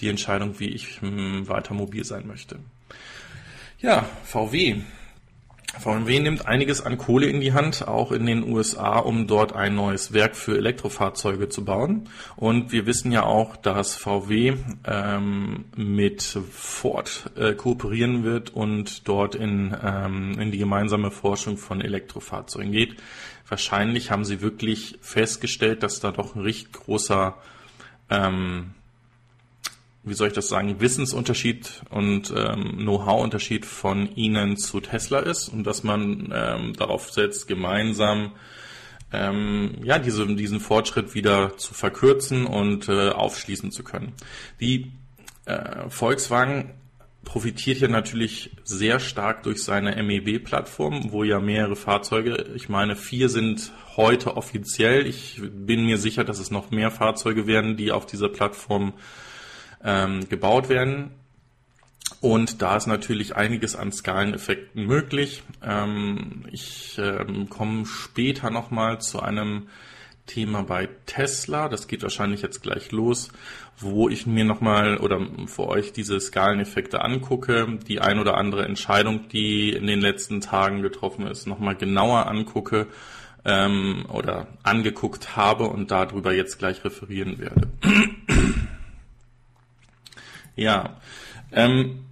die 0.00 0.08
Entscheidung, 0.08 0.58
wie 0.58 0.68
ich 0.68 1.00
ähm, 1.02 1.48
weiter 1.48 1.74
mobil 1.74 2.04
sein 2.04 2.26
möchte. 2.26 2.58
Ja, 3.78 4.04
VW. 4.24 4.82
VW 5.78 6.20
nimmt 6.20 6.46
einiges 6.46 6.80
an 6.80 6.96
Kohle 6.96 7.26
in 7.26 7.40
die 7.40 7.52
Hand, 7.52 7.86
auch 7.86 8.12
in 8.12 8.24
den 8.24 8.44
USA, 8.44 8.98
um 8.98 9.26
dort 9.26 9.52
ein 9.52 9.74
neues 9.74 10.12
Werk 10.12 10.36
für 10.36 10.56
Elektrofahrzeuge 10.56 11.48
zu 11.48 11.64
bauen. 11.64 12.08
Und 12.36 12.72
wir 12.72 12.86
wissen 12.86 13.12
ja 13.12 13.24
auch, 13.24 13.56
dass 13.56 13.96
VW 13.96 14.54
ähm, 14.84 15.64
mit 15.76 16.22
Ford 16.22 17.30
äh, 17.36 17.54
kooperieren 17.54 18.22
wird 18.22 18.50
und 18.50 19.06
dort 19.08 19.34
in, 19.34 19.76
ähm, 19.82 20.38
in 20.38 20.52
die 20.52 20.58
gemeinsame 20.58 21.10
Forschung 21.10 21.56
von 21.56 21.80
Elektrofahrzeugen 21.80 22.72
geht. 22.72 22.96
Wahrscheinlich 23.48 24.10
haben 24.10 24.24
sie 24.24 24.40
wirklich 24.40 24.98
festgestellt, 25.02 25.82
dass 25.82 26.00
da 26.00 26.10
doch 26.10 26.36
ein 26.36 26.42
richtig 26.42 26.72
großer 26.72 27.36
ähm, 28.08 28.75
wie 30.06 30.14
soll 30.14 30.28
ich 30.28 30.34
das 30.34 30.48
sagen, 30.48 30.80
Wissensunterschied 30.80 31.82
und 31.90 32.32
ähm, 32.34 32.78
Know-how-Unterschied 32.78 33.66
von 33.66 34.14
Ihnen 34.14 34.56
zu 34.56 34.80
Tesla 34.80 35.18
ist 35.18 35.48
und 35.48 35.64
dass 35.64 35.82
man 35.82 36.32
ähm, 36.32 36.72
darauf 36.74 37.10
setzt, 37.10 37.48
gemeinsam 37.48 38.32
ähm, 39.12 39.78
ja, 39.82 39.98
diese, 39.98 40.26
diesen 40.34 40.60
Fortschritt 40.60 41.14
wieder 41.14 41.56
zu 41.56 41.74
verkürzen 41.74 42.46
und 42.46 42.88
äh, 42.88 43.10
aufschließen 43.10 43.72
zu 43.72 43.82
können. 43.82 44.12
Die 44.60 44.92
äh, 45.44 45.88
Volkswagen 45.88 46.74
profitiert 47.24 47.80
ja 47.80 47.88
natürlich 47.88 48.52
sehr 48.62 49.00
stark 49.00 49.42
durch 49.42 49.62
seine 49.62 50.00
MEB-Plattform, 50.02 51.10
wo 51.10 51.24
ja 51.24 51.40
mehrere 51.40 51.74
Fahrzeuge, 51.74 52.46
ich 52.54 52.68
meine, 52.68 52.94
vier 52.94 53.28
sind 53.28 53.72
heute 53.96 54.36
offiziell. 54.36 55.06
Ich 55.06 55.40
bin 55.42 55.84
mir 55.84 55.98
sicher, 55.98 56.22
dass 56.22 56.38
es 56.38 56.52
noch 56.52 56.70
mehr 56.70 56.92
Fahrzeuge 56.92 57.48
werden, 57.48 57.76
die 57.76 57.90
auf 57.90 58.06
dieser 58.06 58.28
Plattform 58.28 58.92
ähm, 59.84 60.28
gebaut 60.28 60.68
werden. 60.68 61.10
Und 62.20 62.62
da 62.62 62.76
ist 62.76 62.86
natürlich 62.86 63.36
einiges 63.36 63.76
an 63.76 63.92
Skaleneffekten 63.92 64.86
möglich. 64.86 65.42
Ähm, 65.62 66.44
ich 66.50 66.98
ähm, 66.98 67.48
komme 67.48 67.84
später 67.84 68.50
nochmal 68.50 69.00
zu 69.00 69.20
einem 69.20 69.68
Thema 70.26 70.62
bei 70.62 70.88
Tesla. 71.06 71.68
Das 71.68 71.88
geht 71.88 72.02
wahrscheinlich 72.02 72.42
jetzt 72.42 72.62
gleich 72.62 72.90
los, 72.92 73.30
wo 73.78 74.08
ich 74.08 74.26
mir 74.26 74.44
nochmal 74.44 74.98
oder 74.98 75.20
für 75.46 75.68
euch 75.68 75.92
diese 75.92 76.20
Skaleneffekte 76.20 77.02
angucke, 77.02 77.78
die 77.86 78.00
ein 78.00 78.18
oder 78.18 78.36
andere 78.36 78.64
Entscheidung, 78.64 79.28
die 79.28 79.70
in 79.70 79.86
den 79.86 80.00
letzten 80.00 80.40
Tagen 80.40 80.82
getroffen 80.82 81.26
ist, 81.26 81.46
nochmal 81.46 81.76
genauer 81.76 82.26
angucke 82.26 82.86
ähm, 83.44 84.06
oder 84.08 84.48
angeguckt 84.62 85.36
habe 85.36 85.64
und 85.64 85.90
darüber 85.90 86.32
jetzt 86.34 86.58
gleich 86.58 86.84
referieren 86.84 87.38
werde. 87.38 87.68
Ja. 90.56 90.96
Ähm, 91.52 92.02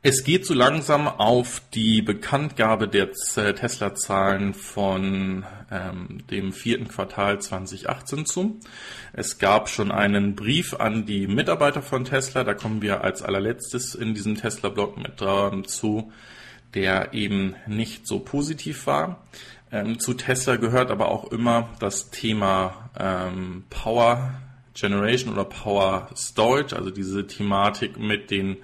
Es 0.00 0.22
geht 0.22 0.46
so 0.46 0.54
langsam 0.54 1.08
auf 1.08 1.60
die 1.74 2.02
Bekanntgabe 2.02 2.86
der 2.86 3.10
Tesla-Zahlen 3.10 4.54
von 4.54 5.44
ähm, 5.72 6.22
dem 6.30 6.52
vierten 6.52 6.86
Quartal 6.86 7.40
2018 7.40 8.24
zu. 8.24 8.60
Es 9.12 9.38
gab 9.38 9.68
schon 9.68 9.90
einen 9.90 10.36
Brief 10.36 10.74
an 10.74 11.04
die 11.04 11.26
Mitarbeiter 11.26 11.82
von 11.82 12.04
Tesla, 12.04 12.44
da 12.44 12.54
kommen 12.54 12.80
wir 12.80 13.02
als 13.02 13.22
allerletztes 13.22 13.96
in 13.96 14.14
diesem 14.14 14.36
Tesla-Blog 14.36 14.96
mit 14.98 15.20
äh, 15.20 15.62
zu, 15.64 16.12
der 16.74 17.12
eben 17.12 17.56
nicht 17.66 18.06
so 18.06 18.20
positiv 18.20 18.86
war. 18.86 19.26
Ähm, 19.72 19.98
zu 19.98 20.14
Tesla 20.14 20.56
gehört 20.56 20.92
aber 20.92 21.08
auch 21.08 21.32
immer 21.32 21.70
das 21.80 22.10
Thema 22.10 22.88
ähm, 22.98 23.64
Power 23.68 24.32
Generation 24.78 25.32
oder 25.32 25.44
Power 25.44 26.08
Storage, 26.16 26.76
also 26.76 26.90
diese 26.90 27.26
Thematik 27.26 27.98
mit 27.98 28.30
den 28.30 28.58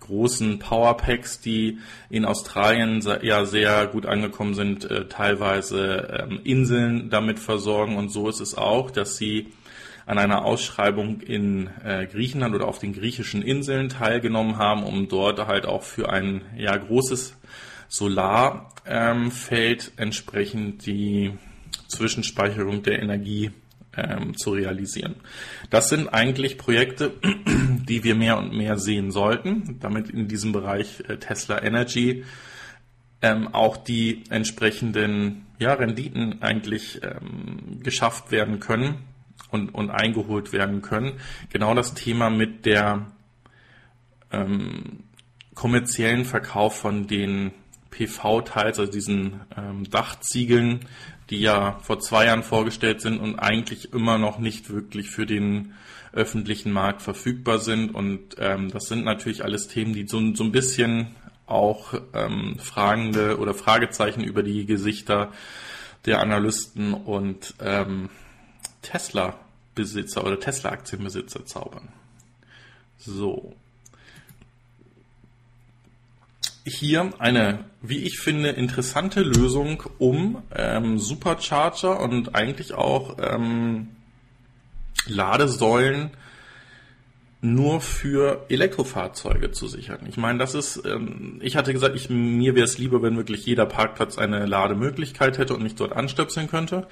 großen 0.00 0.58
Powerpacks, 0.58 1.40
die 1.40 1.78
in 2.10 2.24
Australien 2.24 3.02
ja 3.22 3.44
sehr 3.46 3.86
gut 3.86 4.06
angekommen 4.06 4.54
sind, 4.54 4.90
äh, 4.90 5.06
teilweise 5.08 6.26
ähm, 6.28 6.40
Inseln 6.44 7.08
damit 7.08 7.38
versorgen. 7.38 7.96
Und 7.96 8.10
so 8.10 8.28
ist 8.28 8.40
es 8.40 8.56
auch, 8.56 8.90
dass 8.90 9.16
sie 9.16 9.48
an 10.06 10.18
einer 10.18 10.44
Ausschreibung 10.44 11.20
in 11.20 11.70
äh, 11.82 12.06
Griechenland 12.06 12.54
oder 12.54 12.68
auf 12.68 12.78
den 12.78 12.92
griechischen 12.92 13.40
Inseln 13.40 13.88
teilgenommen 13.88 14.58
haben, 14.58 14.82
um 14.82 15.08
dort 15.08 15.46
halt 15.46 15.64
auch 15.64 15.82
für 15.82 16.10
ein 16.10 16.42
ja 16.56 16.76
großes 16.76 17.36
Solarfeld 17.88 18.72
ähm, 19.86 19.92
entsprechend 19.96 20.84
die 20.84 21.32
Zwischenspeicherung 21.88 22.82
der 22.82 23.00
Energie 23.00 23.52
ähm, 23.96 24.36
zu 24.36 24.52
realisieren. 24.52 25.16
Das 25.70 25.88
sind 25.88 26.08
eigentlich 26.08 26.58
Projekte, 26.58 27.12
die 27.88 28.04
wir 28.04 28.14
mehr 28.14 28.38
und 28.38 28.52
mehr 28.52 28.78
sehen 28.78 29.10
sollten, 29.10 29.78
damit 29.80 30.10
in 30.10 30.28
diesem 30.28 30.52
Bereich 30.52 31.02
äh, 31.08 31.16
Tesla 31.18 31.62
Energy 31.62 32.24
ähm, 33.22 33.48
auch 33.54 33.76
die 33.76 34.24
entsprechenden 34.30 35.46
ja, 35.58 35.72
Renditen 35.74 36.42
eigentlich 36.42 37.00
ähm, 37.02 37.80
geschafft 37.82 38.30
werden 38.30 38.60
können 38.60 38.96
und, 39.50 39.70
und 39.70 39.90
eingeholt 39.90 40.52
werden 40.52 40.82
können. 40.82 41.14
Genau 41.50 41.74
das 41.74 41.94
Thema 41.94 42.28
mit 42.28 42.66
der 42.66 43.06
ähm, 44.30 45.04
kommerziellen 45.54 46.24
Verkauf 46.24 46.78
von 46.78 47.06
den 47.06 47.52
PV-Teils, 47.96 48.78
also 48.78 48.90
diesen 48.90 49.40
ähm, 49.56 49.88
Dachziegeln, 49.88 50.80
die 51.30 51.40
ja 51.40 51.78
vor 51.82 52.00
zwei 52.00 52.26
Jahren 52.26 52.42
vorgestellt 52.42 53.00
sind 53.00 53.18
und 53.18 53.38
eigentlich 53.38 53.92
immer 53.92 54.18
noch 54.18 54.38
nicht 54.38 54.70
wirklich 54.70 55.10
für 55.10 55.26
den 55.26 55.74
öffentlichen 56.12 56.72
Markt 56.72 57.02
verfügbar 57.02 57.58
sind. 57.58 57.94
Und 57.94 58.36
ähm, 58.38 58.70
das 58.70 58.84
sind 58.84 59.04
natürlich 59.04 59.44
alles 59.44 59.68
Themen, 59.68 59.94
die 59.94 60.06
so, 60.06 60.20
so 60.34 60.44
ein 60.44 60.52
bisschen 60.52 61.14
auch 61.46 61.94
ähm, 62.12 62.56
fragende 62.58 63.38
oder 63.38 63.54
Fragezeichen 63.54 64.22
über 64.22 64.42
die 64.42 64.66
Gesichter 64.66 65.32
der 66.06 66.20
Analysten 66.20 66.94
und 66.94 67.54
ähm, 67.60 68.10
Tesla-Besitzer 68.82 70.24
oder 70.24 70.38
Tesla-Aktienbesitzer 70.40 71.46
zaubern. 71.46 71.88
So 72.98 73.54
hier 76.64 77.10
eine, 77.18 77.64
wie 77.82 77.98
ich 77.98 78.18
finde, 78.18 78.50
interessante 78.50 79.22
Lösung, 79.22 79.82
um 79.98 80.42
ähm, 80.54 80.98
Supercharger 80.98 82.00
und 82.00 82.34
eigentlich 82.34 82.72
auch 82.74 83.16
ähm, 83.20 83.88
Ladesäulen 85.06 86.10
nur 87.42 87.82
für 87.82 88.46
Elektrofahrzeuge 88.48 89.52
zu 89.52 89.68
sichern. 89.68 90.00
Ich 90.08 90.16
meine, 90.16 90.38
das 90.38 90.54
ist, 90.54 90.82
ähm, 90.86 91.38
ich 91.42 91.56
hatte 91.56 91.74
gesagt, 91.74 91.94
ich, 91.94 92.08
mir 92.08 92.54
wäre 92.54 92.64
es 92.64 92.78
lieber, 92.78 93.02
wenn 93.02 93.18
wirklich 93.18 93.44
jeder 93.44 93.66
Parkplatz 93.66 94.16
eine 94.16 94.46
Lademöglichkeit 94.46 95.36
hätte 95.36 95.54
und 95.54 95.62
mich 95.62 95.74
dort 95.74 95.92
anstöpseln 95.92 96.48
könnte. 96.48 96.86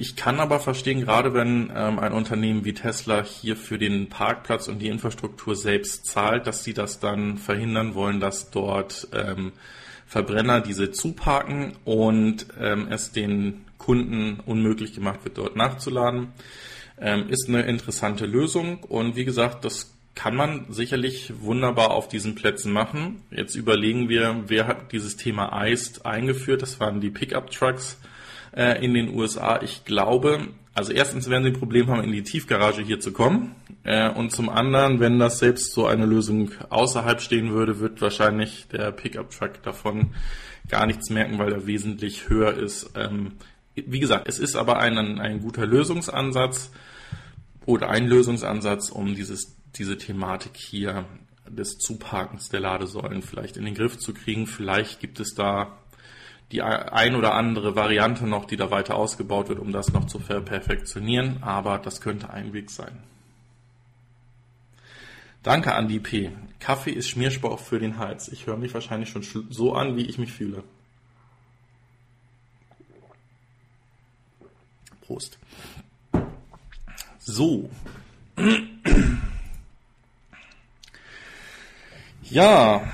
Ich 0.00 0.16
kann 0.16 0.40
aber 0.40 0.60
verstehen, 0.60 1.02
gerade 1.02 1.34
wenn 1.34 1.70
ähm, 1.76 1.98
ein 1.98 2.14
Unternehmen 2.14 2.64
wie 2.64 2.72
Tesla 2.72 3.22
hier 3.22 3.54
für 3.54 3.76
den 3.76 4.08
Parkplatz 4.08 4.66
und 4.66 4.78
die 4.78 4.88
Infrastruktur 4.88 5.54
selbst 5.54 6.06
zahlt, 6.06 6.46
dass 6.46 6.64
sie 6.64 6.72
das 6.72 7.00
dann 7.00 7.36
verhindern 7.36 7.94
wollen, 7.94 8.18
dass 8.18 8.50
dort 8.50 9.08
ähm, 9.12 9.52
Verbrenner 10.06 10.62
diese 10.62 10.90
zuparken 10.90 11.74
und 11.84 12.46
ähm, 12.58 12.88
es 12.90 13.12
den 13.12 13.66
Kunden 13.76 14.40
unmöglich 14.46 14.94
gemacht 14.94 15.22
wird, 15.24 15.36
dort 15.36 15.54
nachzuladen. 15.54 16.28
Ähm, 16.98 17.28
ist 17.28 17.50
eine 17.50 17.60
interessante 17.64 18.24
Lösung 18.24 18.82
und 18.84 19.16
wie 19.16 19.26
gesagt, 19.26 19.66
das 19.66 19.94
kann 20.14 20.34
man 20.34 20.64
sicherlich 20.70 21.34
wunderbar 21.42 21.90
auf 21.90 22.08
diesen 22.08 22.36
Plätzen 22.36 22.72
machen. 22.72 23.20
Jetzt 23.30 23.54
überlegen 23.54 24.08
wir, 24.08 24.44
wer 24.46 24.66
hat 24.66 24.92
dieses 24.92 25.18
Thema 25.18 25.62
Iced 25.66 26.06
eingeführt. 26.06 26.62
Das 26.62 26.80
waren 26.80 27.02
die 27.02 27.10
Pickup-Trucks 27.10 27.98
äh, 28.52 28.84
in 28.84 28.94
den 28.94 29.14
USA. 29.14 29.60
Ich 29.62 29.84
glaube, 29.84 30.48
also 30.74 30.92
erstens 30.92 31.28
werden 31.28 31.44
sie 31.44 31.50
ein 31.50 31.58
Problem 31.58 31.88
haben, 31.88 32.04
in 32.04 32.12
die 32.12 32.22
Tiefgarage 32.22 32.82
hier 32.82 33.00
zu 33.00 33.12
kommen. 33.12 33.54
Äh, 33.82 34.10
und 34.10 34.32
zum 34.32 34.48
anderen, 34.48 35.00
wenn 35.00 35.18
das 35.18 35.38
selbst 35.38 35.72
so 35.72 35.86
eine 35.86 36.06
Lösung 36.06 36.52
außerhalb 36.70 37.20
stehen 37.20 37.50
würde, 37.50 37.80
wird 37.80 38.00
wahrscheinlich 38.00 38.66
der 38.68 38.92
Pickup-Truck 38.92 39.62
davon 39.62 40.14
gar 40.68 40.86
nichts 40.86 41.10
merken, 41.10 41.38
weil 41.38 41.52
er 41.52 41.66
wesentlich 41.66 42.28
höher 42.28 42.54
ist. 42.54 42.92
Ähm, 42.96 43.32
wie 43.74 44.00
gesagt, 44.00 44.28
es 44.28 44.38
ist 44.38 44.56
aber 44.56 44.78
ein, 44.78 44.98
ein 45.18 45.40
guter 45.40 45.66
Lösungsansatz 45.66 46.70
oder 47.66 47.90
ein 47.90 48.06
Lösungsansatz, 48.06 48.90
um 48.90 49.14
dieses, 49.14 49.56
diese 49.76 49.98
Thematik 49.98 50.56
hier 50.56 51.04
des 51.48 51.78
Zuparkens 51.78 52.48
der 52.48 52.60
Ladesäulen 52.60 53.22
vielleicht 53.22 53.56
in 53.56 53.64
den 53.64 53.74
Griff 53.74 53.98
zu 53.98 54.14
kriegen. 54.14 54.46
Vielleicht 54.46 55.00
gibt 55.00 55.20
es 55.20 55.34
da 55.34 55.79
die 56.52 56.62
ein 56.62 57.14
oder 57.14 57.34
andere 57.34 57.76
Variante 57.76 58.26
noch, 58.26 58.44
die 58.44 58.56
da 58.56 58.70
weiter 58.70 58.96
ausgebaut 58.96 59.48
wird, 59.48 59.60
um 59.60 59.72
das 59.72 59.92
noch 59.92 60.06
zu 60.06 60.18
perfektionieren, 60.18 61.42
aber 61.42 61.78
das 61.78 62.00
könnte 62.00 62.30
ein 62.30 62.52
Weg 62.52 62.70
sein. 62.70 62.98
Danke, 65.42 65.74
Andi 65.74 66.00
P. 66.00 66.32
Kaffee 66.58 66.90
ist 66.90 67.08
Schmierspauch 67.08 67.58
für 67.58 67.78
den 67.78 67.98
Hals. 67.98 68.28
Ich 68.28 68.46
höre 68.46 68.56
mich 68.56 68.74
wahrscheinlich 68.74 69.08
schon 69.08 69.22
so 69.48 69.72
an, 69.74 69.96
wie 69.96 70.04
ich 70.04 70.18
mich 70.18 70.32
fühle. 70.32 70.64
Prost. 75.02 75.38
So. 77.18 77.70
Ja. 82.32 82.88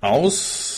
Aus 0.00 0.75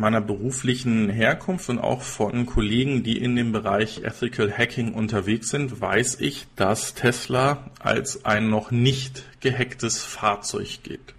meiner 0.00 0.22
beruflichen 0.22 1.10
Herkunft 1.10 1.68
und 1.68 1.78
auch 1.78 2.00
von 2.00 2.46
Kollegen, 2.46 3.02
die 3.02 3.18
in 3.18 3.36
dem 3.36 3.52
Bereich 3.52 4.02
Ethical 4.02 4.50
Hacking 4.50 4.94
unterwegs 4.94 5.50
sind, 5.50 5.80
weiß 5.80 6.20
ich, 6.20 6.46
dass 6.56 6.94
Tesla 6.94 7.70
als 7.78 8.24
ein 8.24 8.48
noch 8.48 8.70
nicht 8.70 9.24
gehacktes 9.40 10.02
Fahrzeug 10.02 10.82
gilt. 10.82 11.14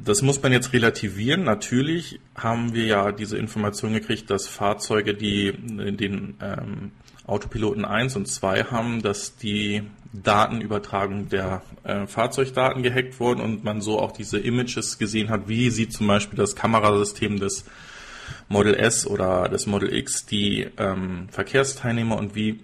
Das 0.00 0.22
muss 0.22 0.42
man 0.42 0.50
jetzt 0.50 0.72
relativieren. 0.72 1.44
Natürlich 1.44 2.20
haben 2.34 2.74
wir 2.74 2.86
ja 2.86 3.12
diese 3.12 3.38
Information 3.38 3.92
gekriegt, 3.92 4.28
dass 4.28 4.48
Fahrzeuge, 4.48 5.14
die 5.14 5.52
den 5.52 6.34
ähm, 6.40 6.90
Autopiloten 7.26 7.84
1 7.84 8.16
und 8.16 8.26
2 8.26 8.64
haben, 8.64 9.02
dass 9.02 9.36
die 9.36 9.82
Datenübertragung 10.12 11.28
der 11.28 11.62
äh, 11.84 12.06
Fahrzeugdaten 12.06 12.82
gehackt 12.82 13.20
wurden 13.20 13.40
und 13.40 13.64
man 13.64 13.80
so 13.80 14.00
auch 14.00 14.12
diese 14.12 14.38
Images 14.38 14.98
gesehen 14.98 15.30
hat, 15.30 15.48
wie 15.48 15.70
sieht 15.70 15.92
zum 15.92 16.06
Beispiel 16.06 16.36
das 16.36 16.56
Kamerasystem 16.56 17.38
des 17.38 17.64
Model 18.48 18.74
S 18.74 19.06
oder 19.06 19.48
des 19.48 19.66
Model 19.66 19.94
X 19.94 20.26
die 20.26 20.68
ähm, 20.78 21.28
Verkehrsteilnehmer 21.30 22.16
und 22.16 22.34
wie 22.34 22.60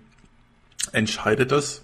entscheidet 0.93 1.53
das, 1.53 1.83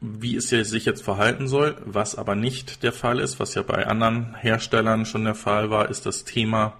wie 0.00 0.36
es 0.36 0.48
sich 0.48 0.84
jetzt 0.84 1.02
verhalten 1.02 1.48
soll. 1.48 1.76
Was 1.84 2.16
aber 2.16 2.36
nicht 2.36 2.82
der 2.82 2.92
Fall 2.92 3.18
ist, 3.18 3.40
was 3.40 3.54
ja 3.54 3.62
bei 3.62 3.86
anderen 3.86 4.34
Herstellern 4.36 5.06
schon 5.06 5.24
der 5.24 5.34
Fall 5.34 5.70
war, 5.70 5.88
ist 5.88 6.06
das 6.06 6.24
Thema, 6.24 6.76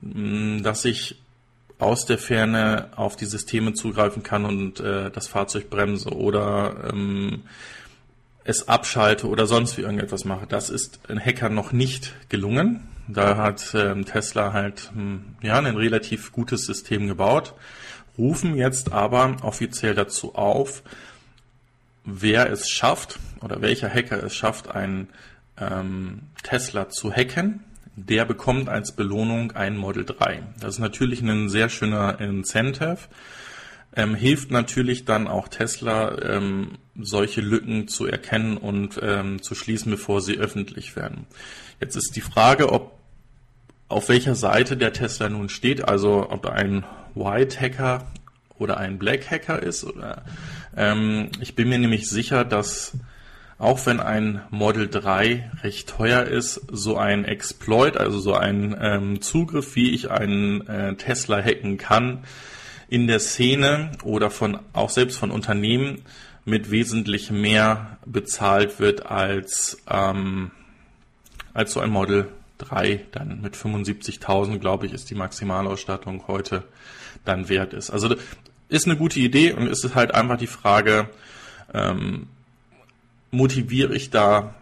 dass 0.00 0.84
ich 0.84 1.16
aus 1.80 2.06
der 2.06 2.18
Ferne 2.18 2.88
auf 2.96 3.16
die 3.16 3.26
Systeme 3.26 3.72
zugreifen 3.72 4.22
kann 4.22 4.44
und 4.44 4.80
äh, 4.80 5.10
das 5.10 5.28
Fahrzeug 5.28 5.70
bremse 5.70 6.10
oder 6.10 6.90
ähm, 6.92 7.42
es 8.44 8.68
abschalte 8.68 9.28
oder 9.28 9.46
sonst 9.46 9.76
wie 9.76 9.82
irgendetwas 9.82 10.24
mache. 10.24 10.46
Das 10.46 10.70
ist 10.70 11.00
ein 11.08 11.20
Hacker 11.20 11.48
noch 11.48 11.72
nicht 11.72 12.14
gelungen. 12.28 12.88
Da 13.08 13.36
hat 13.36 13.74
ähm, 13.74 14.04
Tesla 14.04 14.52
halt 14.52 14.90
hm, 14.92 15.36
ja 15.42 15.58
ein 15.58 15.76
relativ 15.76 16.32
gutes 16.32 16.66
System 16.66 17.08
gebaut, 17.08 17.54
rufen 18.16 18.56
jetzt 18.56 18.92
aber 18.92 19.36
offiziell 19.42 19.94
dazu 19.94 20.34
auf, 20.36 20.82
wer 22.04 22.50
es 22.50 22.68
schafft 22.68 23.18
oder 23.40 23.62
welcher 23.62 23.88
Hacker 23.88 24.22
es 24.22 24.34
schafft, 24.34 24.70
einen 24.70 25.08
ähm, 25.58 26.22
Tesla 26.42 26.88
zu 26.88 27.12
hacken, 27.12 27.64
der 28.08 28.24
bekommt 28.24 28.68
als 28.68 28.92
Belohnung 28.92 29.52
ein 29.52 29.76
Model 29.76 30.04
3. 30.04 30.42
Das 30.60 30.74
ist 30.74 30.78
natürlich 30.80 31.22
ein 31.22 31.48
sehr 31.48 31.68
schöner 31.68 32.20
Incentive. 32.20 32.98
ähm, 33.96 34.14
hilft 34.14 34.50
natürlich 34.50 35.04
dann 35.04 35.26
auch 35.26 35.48
Tesla, 35.48 36.16
ähm, 36.22 36.78
solche 36.96 37.40
Lücken 37.40 37.88
zu 37.88 38.06
erkennen 38.06 38.56
und 38.56 39.00
ähm, 39.02 39.42
zu 39.42 39.54
schließen, 39.54 39.90
bevor 39.90 40.20
sie 40.20 40.38
öffentlich 40.38 40.94
werden. 40.94 41.26
Jetzt 41.80 41.96
ist 41.96 42.14
die 42.14 42.20
Frage, 42.20 42.72
ob 42.72 42.98
auf 43.88 44.08
welcher 44.08 44.36
Seite 44.36 44.76
der 44.76 44.92
Tesla 44.92 45.28
nun 45.28 45.48
steht, 45.48 45.88
also 45.88 46.30
ob 46.30 46.46
ein 46.46 46.84
White 47.14 47.60
Hacker 47.60 48.06
oder 48.56 48.76
ein 48.76 48.98
Black 48.98 49.28
Hacker 49.30 49.60
ist. 49.60 49.84
Oder, 49.84 50.24
ähm, 50.76 51.30
ich 51.40 51.56
bin 51.56 51.68
mir 51.68 51.78
nämlich 51.78 52.08
sicher, 52.08 52.44
dass 52.44 52.96
auch 53.60 53.84
wenn 53.84 54.00
ein 54.00 54.40
Model 54.48 54.88
3 54.88 55.50
recht 55.62 55.88
teuer 55.88 56.24
ist, 56.24 56.62
so 56.72 56.96
ein 56.96 57.26
Exploit, 57.26 57.98
also 57.98 58.18
so 58.18 58.34
ein 58.34 58.74
ähm, 58.80 59.20
Zugriff, 59.20 59.76
wie 59.76 59.90
ich 59.90 60.10
einen 60.10 60.66
äh, 60.66 60.96
Tesla 60.96 61.42
hacken 61.42 61.76
kann, 61.76 62.24
in 62.88 63.06
der 63.06 63.20
Szene 63.20 63.92
oder 64.02 64.30
von 64.30 64.58
auch 64.72 64.88
selbst 64.88 65.18
von 65.18 65.30
Unternehmen 65.30 66.00
mit 66.46 66.70
wesentlich 66.70 67.30
mehr 67.30 67.98
bezahlt 68.06 68.80
wird 68.80 69.04
als 69.04 69.76
ähm, 69.88 70.50
als 71.52 71.74
so 71.74 71.80
ein 71.80 71.90
Model 71.90 72.28
3 72.58 73.04
dann 73.12 73.42
mit 73.42 73.56
75.000 73.56 74.58
glaube 74.58 74.86
ich 74.86 74.94
ist 74.94 75.10
die 75.10 75.14
Maximalausstattung 75.14 76.26
heute 76.28 76.64
dann 77.26 77.50
wert 77.50 77.74
ist. 77.74 77.90
Also 77.90 78.16
ist 78.70 78.86
eine 78.86 78.96
gute 78.96 79.20
Idee 79.20 79.52
und 79.52 79.66
ist 79.66 79.94
halt 79.94 80.14
einfach 80.14 80.38
die 80.38 80.46
Frage 80.46 81.10
ähm, 81.74 82.26
motiviere 83.30 83.94
ich 83.94 84.10
da 84.10 84.54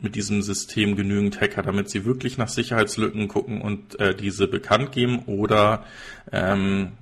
mit 0.00 0.14
diesem 0.14 0.42
System 0.42 0.96
genügend 0.96 1.40
Hacker, 1.40 1.62
damit 1.62 1.90
sie 1.90 2.04
wirklich 2.04 2.38
nach 2.38 2.48
Sicherheitslücken 2.48 3.28
gucken 3.28 3.60
und 3.60 3.98
äh, 3.98 4.14
diese 4.14 4.46
bekannt 4.46 4.92
geben 4.92 5.20
oder 5.26 5.84
ähm, 6.30 6.92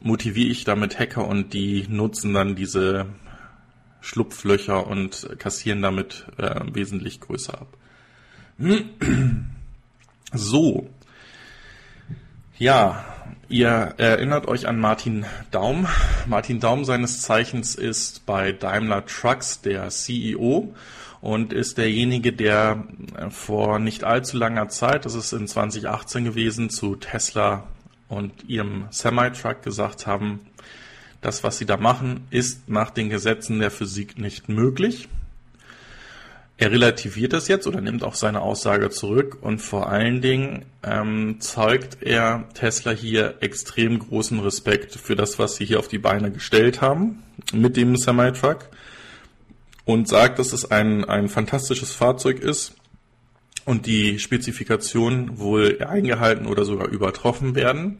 motiviere 0.00 0.50
ich 0.50 0.64
damit 0.64 0.98
Hacker 0.98 1.26
und 1.26 1.52
die 1.52 1.86
nutzen 1.88 2.34
dann 2.34 2.54
diese 2.54 3.06
Schlupflöcher 4.00 4.86
und 4.86 5.28
kassieren 5.38 5.82
damit 5.82 6.26
äh, 6.38 6.60
wesentlich 6.72 7.20
größer 7.20 7.60
ab. 7.60 7.76
So. 10.32 10.90
Ja, 12.58 13.15
ihr 13.48 13.94
erinnert 13.96 14.48
euch 14.48 14.66
an 14.66 14.78
Martin 14.78 15.24
Daum. 15.50 15.86
Martin 16.26 16.60
Daum 16.60 16.84
seines 16.84 17.22
Zeichens 17.22 17.74
ist 17.74 18.26
bei 18.26 18.52
Daimler 18.52 19.04
Trucks 19.06 19.60
der 19.60 19.88
CEO 19.88 20.74
und 21.20 21.52
ist 21.52 21.78
derjenige, 21.78 22.32
der 22.32 22.84
äh, 23.16 23.30
vor 23.30 23.78
nicht 23.78 24.04
allzu 24.04 24.36
langer 24.36 24.68
Zeit, 24.68 25.04
das 25.04 25.14
ist 25.14 25.32
in 25.32 25.46
2018 25.46 26.24
gewesen, 26.24 26.70
zu 26.70 26.96
Tesla 26.96 27.64
und 28.08 28.48
ihrem 28.48 28.86
Semi-Truck 28.90 29.62
gesagt 29.62 30.06
haben, 30.06 30.40
das, 31.20 31.42
was 31.42 31.58
sie 31.58 31.66
da 31.66 31.76
machen, 31.76 32.26
ist 32.30 32.68
nach 32.68 32.90
den 32.90 33.10
Gesetzen 33.10 33.58
der 33.58 33.70
Physik 33.70 34.18
nicht 34.18 34.48
möglich. 34.48 35.08
Er 36.58 36.70
relativiert 36.70 37.34
das 37.34 37.48
jetzt 37.48 37.66
oder 37.66 37.82
nimmt 37.82 38.02
auch 38.02 38.14
seine 38.14 38.40
Aussage 38.40 38.88
zurück 38.88 39.38
und 39.42 39.58
vor 39.58 39.90
allen 39.90 40.22
Dingen 40.22 40.64
ähm, 40.82 41.36
zeugt 41.38 41.98
er 42.00 42.48
Tesla 42.54 42.92
hier 42.92 43.36
extrem 43.40 43.98
großen 43.98 44.40
Respekt 44.40 44.94
für 44.94 45.16
das, 45.16 45.38
was 45.38 45.56
sie 45.56 45.66
hier 45.66 45.78
auf 45.78 45.88
die 45.88 45.98
Beine 45.98 46.30
gestellt 46.30 46.80
haben 46.80 47.22
mit 47.52 47.76
dem 47.76 47.96
Semi-Truck 47.96 48.70
und 49.84 50.08
sagt, 50.08 50.38
dass 50.38 50.54
es 50.54 50.70
ein, 50.70 51.04
ein 51.04 51.28
fantastisches 51.28 51.92
Fahrzeug 51.92 52.40
ist 52.40 52.74
und 53.66 53.84
die 53.84 54.18
Spezifikationen 54.18 55.38
wohl 55.38 55.82
eingehalten 55.82 56.46
oder 56.46 56.64
sogar 56.64 56.88
übertroffen 56.88 57.54
werden. 57.54 57.98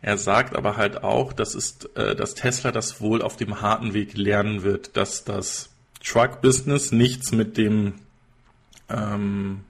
Er 0.00 0.16
sagt 0.16 0.54
aber 0.54 0.76
halt 0.76 1.02
auch, 1.02 1.32
dass, 1.32 1.56
ist, 1.56 1.96
äh, 1.96 2.14
dass 2.14 2.34
Tesla 2.34 2.70
das 2.70 3.00
wohl 3.00 3.22
auf 3.22 3.36
dem 3.36 3.60
harten 3.60 3.94
Weg 3.94 4.16
lernen 4.16 4.62
wird, 4.62 4.96
dass 4.96 5.24
das 5.24 5.70
Truck-Business 6.06 6.92
nichts 6.92 7.32
mit 7.32 7.56
dem 7.56 7.94
ähm, 8.88 9.60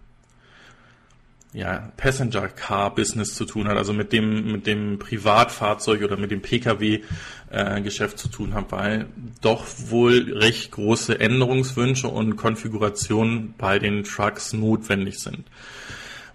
ja, 1.56 1.90
Passenger 1.96 2.48
Car 2.48 2.94
Business 2.94 3.34
zu 3.34 3.46
tun 3.46 3.66
hat, 3.66 3.78
also 3.78 3.94
mit 3.94 4.12
dem, 4.12 4.52
mit 4.52 4.66
dem 4.66 4.98
Privatfahrzeug 4.98 6.02
oder 6.02 6.18
mit 6.18 6.30
dem 6.30 6.42
Pkw 6.42 7.02
äh, 7.50 7.80
Geschäft 7.80 8.18
zu 8.18 8.28
tun 8.28 8.52
hat, 8.52 8.70
weil 8.72 9.06
doch 9.40 9.64
wohl 9.88 10.34
recht 10.34 10.72
große 10.72 11.18
Änderungswünsche 11.18 12.08
und 12.08 12.36
Konfigurationen 12.36 13.54
bei 13.56 13.78
den 13.78 14.04
Trucks 14.04 14.52
notwendig 14.52 15.18
sind. 15.18 15.44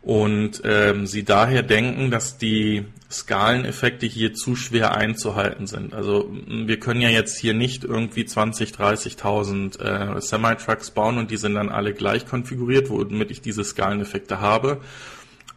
Und 0.01 0.63
ähm, 0.65 1.05
sie 1.05 1.23
daher 1.23 1.61
denken, 1.61 2.09
dass 2.09 2.39
die 2.39 2.85
Skaleneffekte 3.11 4.05
hier 4.05 4.33
zu 4.33 4.55
schwer 4.55 4.95
einzuhalten 4.95 5.67
sind. 5.67 5.93
Also 5.93 6.31
wir 6.47 6.79
können 6.79 7.01
ja 7.01 7.09
jetzt 7.09 7.37
hier 7.37 7.53
nicht 7.53 7.83
irgendwie 7.83 8.25
20, 8.25 8.71
30.000 8.71 9.79
äh, 9.79 10.21
Semi-Trucks 10.21 10.91
bauen 10.91 11.17
und 11.17 11.29
die 11.29 11.37
sind 11.37 11.55
dann 11.55 11.69
alle 11.69 11.93
gleich 11.93 12.25
konfiguriert, 12.25 12.89
womit 12.89 13.31
ich 13.31 13.41
diese 13.41 13.63
Skaleneffekte 13.63 14.39
habe. 14.39 14.81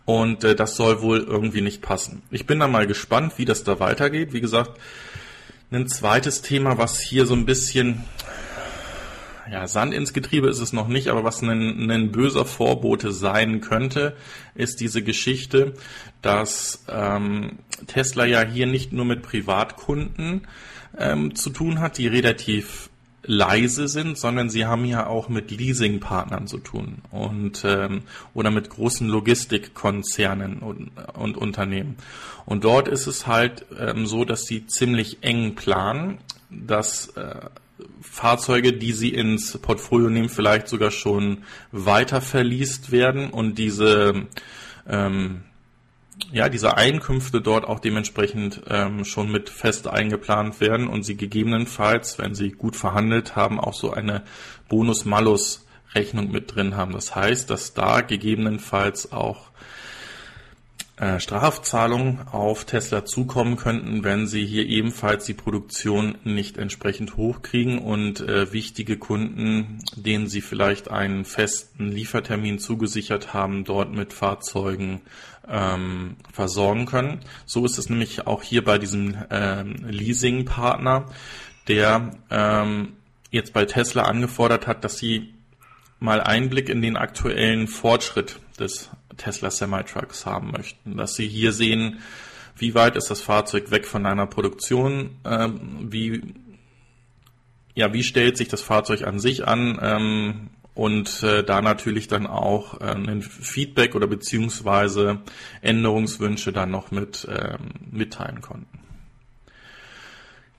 Und 0.04 0.44
äh, 0.44 0.54
das 0.54 0.76
soll 0.76 1.00
wohl 1.00 1.20
irgendwie 1.20 1.62
nicht 1.62 1.80
passen. 1.80 2.22
Ich 2.30 2.46
bin 2.46 2.58
da 2.58 2.68
mal 2.68 2.86
gespannt, 2.86 3.34
wie 3.36 3.44
das 3.44 3.64
da 3.64 3.80
weitergeht. 3.80 4.32
Wie 4.32 4.40
gesagt, 4.40 4.78
ein 5.70 5.88
zweites 5.88 6.42
Thema, 6.42 6.76
was 6.76 7.00
hier 7.00 7.26
so 7.26 7.34
ein 7.34 7.46
bisschen 7.46 8.04
ja, 9.50 9.66
Sand 9.66 9.92
ins 9.92 10.12
Getriebe 10.12 10.48
ist 10.48 10.60
es 10.60 10.72
noch 10.72 10.88
nicht, 10.88 11.08
aber 11.08 11.22
was 11.22 11.42
ein, 11.42 11.90
ein 11.90 12.12
böser 12.12 12.44
Vorbote 12.44 13.12
sein 13.12 13.60
könnte, 13.60 14.16
ist 14.54 14.80
diese 14.80 15.02
Geschichte, 15.02 15.74
dass 16.24 16.84
ähm, 16.88 17.58
Tesla 17.87 18.24
ja 18.24 18.42
hier 18.42 18.66
nicht 18.66 18.92
nur 18.92 19.04
mit 19.04 19.22
Privatkunden 19.22 20.46
ähm, 20.96 21.34
zu 21.34 21.50
tun 21.50 21.80
hat, 21.80 21.98
die 21.98 22.06
relativ 22.06 22.88
leise 23.26 23.88
sind, 23.88 24.18
sondern 24.18 24.50
sie 24.50 24.66
haben 24.66 24.84
ja 24.84 25.06
auch 25.06 25.28
mit 25.28 25.50
Leasingpartnern 25.50 26.46
zu 26.46 26.58
tun 26.58 26.98
und 27.10 27.64
ähm, 27.64 28.02
oder 28.34 28.50
mit 28.50 28.68
großen 28.70 29.08
Logistikkonzernen 29.08 30.58
und, 30.58 30.90
und 31.14 31.37
Unternehmen. 31.37 31.96
Und 32.46 32.64
dort 32.64 32.88
ist 32.88 33.06
es 33.06 33.26
halt 33.26 33.64
ähm, 33.78 34.06
so, 34.06 34.24
dass 34.24 34.44
sie 34.44 34.66
ziemlich 34.66 35.18
eng 35.22 35.54
planen, 35.54 36.18
dass 36.50 37.08
äh, 37.16 37.48
Fahrzeuge, 38.02 38.74
die 38.74 38.92
sie 38.92 39.08
ins 39.08 39.58
Portfolio 39.58 40.10
nehmen, 40.10 40.28
vielleicht 40.28 40.68
sogar 40.68 40.90
schon 40.90 41.44
weiter 41.72 42.20
verliest 42.20 42.92
werden 42.92 43.30
und 43.30 43.58
diese 43.58 44.26
ähm, 44.87 45.42
ja, 46.33 46.48
diese 46.48 46.77
Einkünfte 46.77 47.40
dort 47.40 47.64
auch 47.64 47.81
dementsprechend 47.81 48.62
ähm, 48.68 49.05
schon 49.05 49.31
mit 49.31 49.50
fest 49.50 49.88
eingeplant 49.88 50.61
werden 50.61 50.88
und 50.88 51.03
sie 51.03 51.16
gegebenenfalls, 51.16 52.18
wenn 52.18 52.35
sie 52.35 52.50
gut 52.50 52.77
verhandelt 52.77 53.37
haben, 53.37 53.61
auch 53.61 53.74
so 53.74 53.92
eine 53.92 54.22
Bonus-Malus-Rechnung 54.68 56.31
mit 56.31 56.55
drin 56.55 56.77
haben. 56.77 56.92
Das 56.92 57.14
heißt, 57.14 57.50
dass 57.50 57.74
da 57.74 58.00
gegebenenfalls 58.00 59.12
auch 59.12 59.50
äh, 60.96 61.18
Strafzahlungen 61.18 62.29
auf 62.31 62.66
Tesla 62.66 63.05
zukommen 63.05 63.57
könnten, 63.57 64.05
wenn 64.05 64.29
sie 64.29 64.46
hier 64.46 64.64
ebenfalls 64.66 65.24
die 65.24 65.35
Produktion 65.35 66.18
nicht 66.22 66.57
entsprechend 66.57 67.16
hochkriegen 67.16 67.79
und 67.79 68.20
äh, 68.20 68.53
wichtige 68.53 68.96
Kunden, 68.96 69.81
denen 69.96 70.29
sie 70.29 70.40
vielleicht 70.40 70.92
einen 70.92 71.24
festen 71.24 71.90
Liefertermin 71.90 72.61
zugesichert 72.61 73.35
haben, 73.35 73.64
dort 73.64 73.92
mit 73.92 74.12
Fahrzeugen 74.12 75.00
ähm, 75.48 76.16
versorgen 76.33 76.87
können. 76.87 77.20
So 77.46 77.64
ist 77.64 77.78
es 77.78 77.88
nämlich 77.88 78.26
auch 78.26 78.42
hier 78.42 78.64
bei 78.64 78.78
diesem 78.78 79.16
ähm, 79.30 79.76
Leasing-Partner, 79.88 81.07
der 81.68 82.11
ähm, 82.30 82.94
jetzt 83.30 83.52
bei 83.52 83.64
Tesla 83.64 84.02
angefordert 84.02 84.66
hat, 84.66 84.85
dass 84.85 84.98
sie 84.98 85.35
mal 86.00 86.20
Einblick 86.20 86.68
in 86.68 86.83
den 86.83 86.96
aktuellen 86.96 87.66
Fortschritt 87.66 88.38
des 88.59 88.90
Tesla 89.16 89.50
Semi-Trucks 89.50 90.26
haben 90.26 90.50
möchten. 90.52 90.96
Dass 90.96 91.14
Sie 91.14 91.28
hier 91.28 91.52
sehen, 91.52 92.00
wie 92.57 92.74
weit 92.74 92.96
ist 92.96 93.11
das 93.11 93.20
Fahrzeug 93.20 93.70
weg 93.70 93.87
von 93.87 94.07
einer 94.07 94.26
Produktion, 94.26 95.16
ähm, 95.24 95.88
wie, 95.90 96.35
ja, 97.74 97.92
wie 97.92 98.04
stellt 98.04 98.37
sich 98.37 98.48
das 98.48 98.62
Fahrzeug 98.62 99.07
an 99.07 99.18
sich 99.18 99.46
an 99.46 99.78
ähm, 99.83 100.50
und 100.74 101.22
äh, 101.22 101.44
da 101.44 101.62
natürlich 101.62 102.08
dann 102.08 102.26
auch 102.26 102.80
äh, 102.80 102.94
ein 102.94 103.22
Feedback 103.22 103.94
oder 103.94 104.06
beziehungsweise 104.06 105.20
Änderungswünsche 105.62 106.52
dann 106.52 106.70
noch 106.70 106.90
mit 106.90 107.26
ähm, 107.30 107.70
mitteilen 107.90 108.40
konnten. 108.40 108.80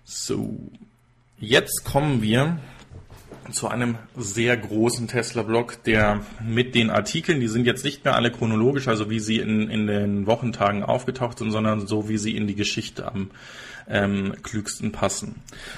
So, 0.03 0.71
jetzt 1.37 1.83
kommen 1.83 2.21
wir 2.21 2.59
zu 3.51 3.67
einem 3.67 3.97
sehr 4.15 4.57
großen 4.57 5.07
Tesla-Blog, 5.07 5.83
der 5.83 6.21
mit 6.43 6.75
den 6.75 6.89
Artikeln, 6.89 7.39
die 7.39 7.47
sind 7.47 7.65
jetzt 7.65 7.83
nicht 7.83 8.03
mehr 8.03 8.15
alle 8.15 8.31
chronologisch, 8.31 8.87
also 8.87 9.09
wie 9.09 9.19
sie 9.19 9.37
in, 9.37 9.69
in 9.69 9.87
den 9.87 10.25
Wochentagen 10.27 10.83
aufgetaucht 10.83 11.39
sind, 11.39 11.51
sondern 11.51 11.87
so, 11.87 12.09
wie 12.09 12.17
sie 12.17 12.35
in 12.35 12.47
die 12.47 12.55
Geschichte 12.55 13.07
am 13.07 13.31
ähm, 13.87 14.33
klügsten 14.43 14.91
passen. 14.91 15.35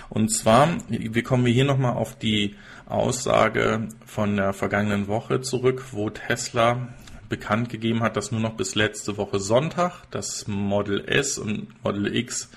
Und 0.09 0.29
zwar, 0.29 0.77
wir 0.87 1.23
kommen 1.23 1.45
hier 1.45 1.65
nochmal 1.65 1.93
auf 1.93 2.17
die 2.17 2.55
Aussage 2.85 3.89
von 4.05 4.37
der 4.37 4.53
vergangenen 4.53 5.07
Woche 5.07 5.41
zurück, 5.41 5.83
wo 5.91 6.09
Tesla 6.09 6.87
bekannt 7.27 7.69
gegeben 7.69 8.01
hat, 8.01 8.15
dass 8.15 8.31
nur 8.31 8.39
noch 8.39 8.55
bis 8.55 8.75
letzte 8.75 9.17
Woche 9.17 9.39
Sonntag 9.39 10.03
das 10.11 10.47
Model 10.47 11.03
S 11.05 11.37
und 11.37 11.67
Model 11.83 12.15
X 12.15 12.49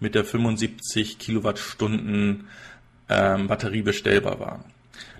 mit 0.00 0.14
der 0.14 0.24
75 0.24 1.18
Kilowattstunden 1.18 2.48
ähm, 3.08 3.46
Batterie 3.46 3.82
bestellbar 3.82 4.40
war. 4.40 4.64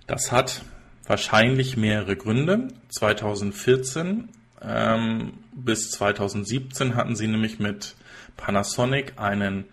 Das 0.06 0.32
hat 0.32 0.62
wahrscheinlich 1.06 1.76
mehrere 1.76 2.16
Gründe. 2.16 2.68
2014 2.88 4.28
ähm, 4.62 5.32
bis 5.52 5.90
2017 5.92 6.96
hatten 6.96 7.16
sie 7.16 7.26
nämlich 7.26 7.58
mit 7.58 7.94
Panasonic 8.36 9.14
einen 9.16 9.66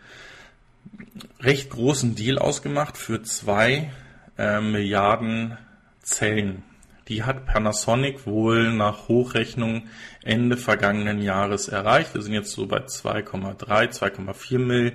recht 1.40 1.70
großen 1.70 2.16
Deal 2.16 2.38
ausgemacht 2.38 2.98
für 2.98 3.24
zwei 3.24 3.92
äh, 4.38 4.62
Milliarden 4.62 5.58
Zellen. 6.02 6.64
Die 7.08 7.24
hat 7.24 7.46
Panasonic 7.46 8.26
wohl 8.26 8.72
nach 8.74 9.08
Hochrechnung 9.08 9.88
Ende 10.24 10.58
vergangenen 10.58 11.22
Jahres 11.22 11.68
erreicht. 11.68 12.16
Wir 12.16 12.22
sind 12.22 12.34
jetzt 12.34 12.52
so 12.52 12.66
bei 12.66 12.80
2,3, 12.80 13.92
2,4 13.92 14.94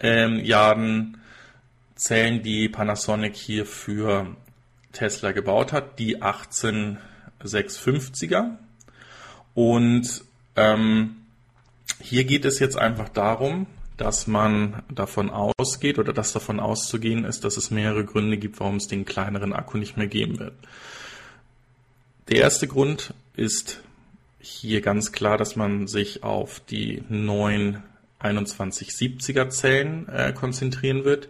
Milliarden 0.00 1.17
Zellen, 1.98 2.42
die 2.42 2.68
Panasonic 2.68 3.36
hier 3.36 3.64
für 3.66 4.34
Tesla 4.92 5.32
gebaut 5.32 5.72
hat, 5.72 5.98
die 5.98 6.22
18650er. 6.22 8.56
Und 9.54 10.22
ähm, 10.56 11.16
hier 12.00 12.24
geht 12.24 12.44
es 12.44 12.60
jetzt 12.60 12.78
einfach 12.78 13.08
darum, 13.08 13.66
dass 13.96 14.28
man 14.28 14.84
davon 14.88 15.30
ausgeht 15.30 15.98
oder 15.98 16.12
dass 16.12 16.32
davon 16.32 16.60
auszugehen 16.60 17.24
ist, 17.24 17.42
dass 17.44 17.56
es 17.56 17.72
mehrere 17.72 18.04
Gründe 18.04 18.38
gibt, 18.38 18.60
warum 18.60 18.76
es 18.76 18.86
den 18.86 19.04
kleineren 19.04 19.52
Akku 19.52 19.76
nicht 19.76 19.96
mehr 19.96 20.06
geben 20.06 20.38
wird. 20.38 20.54
Der 22.28 22.38
erste 22.38 22.68
Grund 22.68 23.12
ist 23.34 23.80
hier 24.38 24.82
ganz 24.82 25.10
klar, 25.10 25.36
dass 25.36 25.56
man 25.56 25.88
sich 25.88 26.22
auf 26.22 26.60
die 26.60 27.02
neuen 27.08 27.82
2170er 28.22 29.48
Zellen 29.48 30.08
äh, 30.08 30.32
konzentrieren 30.32 31.04
wird. 31.04 31.28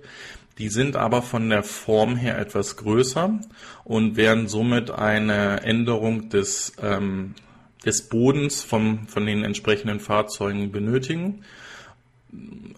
Die 0.58 0.68
sind 0.68 0.96
aber 0.96 1.22
von 1.22 1.48
der 1.50 1.62
Form 1.62 2.16
her 2.16 2.38
etwas 2.38 2.76
größer 2.76 3.38
und 3.84 4.16
werden 4.16 4.48
somit 4.48 4.90
eine 4.90 5.62
Änderung 5.62 6.28
des, 6.30 6.72
ähm, 6.82 7.34
des 7.86 8.08
Bodens 8.08 8.62
vom, 8.62 9.06
von 9.06 9.24
den 9.24 9.44
entsprechenden 9.44 10.00
Fahrzeugen 10.00 10.72
benötigen 10.72 11.44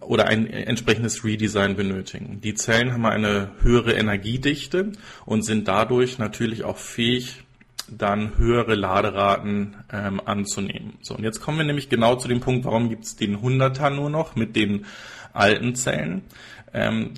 oder 0.00 0.26
ein 0.26 0.46
entsprechendes 0.46 1.24
Redesign 1.24 1.74
benötigen. 1.74 2.40
Die 2.42 2.54
Zellen 2.54 2.92
haben 2.92 3.06
eine 3.06 3.50
höhere 3.62 3.94
Energiedichte 3.94 4.92
und 5.24 5.42
sind 5.42 5.66
dadurch 5.66 6.18
natürlich 6.18 6.64
auch 6.64 6.78
fähig, 6.78 7.42
dann 7.88 8.38
höhere 8.38 8.74
Laderaten 8.76 9.76
ähm, 9.92 10.20
anzunehmen. 10.24 10.94
So, 11.00 11.16
und 11.16 11.24
jetzt 11.24 11.40
kommen 11.40 11.58
wir 11.58 11.64
nämlich 11.64 11.88
genau 11.88 12.14
zu 12.14 12.28
dem 12.28 12.38
Punkt, 12.40 12.64
warum 12.64 12.88
gibt 12.88 13.04
es 13.04 13.16
den 13.16 13.38
100er 13.38 13.90
nur 13.90 14.10
noch 14.10 14.36
mit 14.36 14.54
den 14.54 14.86
alten 15.32 15.74
Zellen. 15.74 16.22
Ähm, 16.72 17.14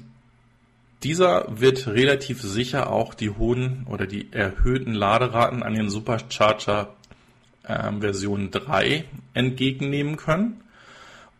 dieser 1.04 1.46
wird 1.60 1.86
relativ 1.86 2.42
sicher 2.42 2.90
auch 2.90 3.14
die 3.14 3.30
hohen 3.30 3.86
oder 3.88 4.06
die 4.06 4.32
erhöhten 4.32 4.94
Laderaten 4.94 5.62
an 5.62 5.74
den 5.74 5.90
Supercharger 5.90 6.94
äh, 7.64 7.92
Version 8.00 8.50
3 8.50 9.04
entgegennehmen 9.34 10.16
können 10.16 10.62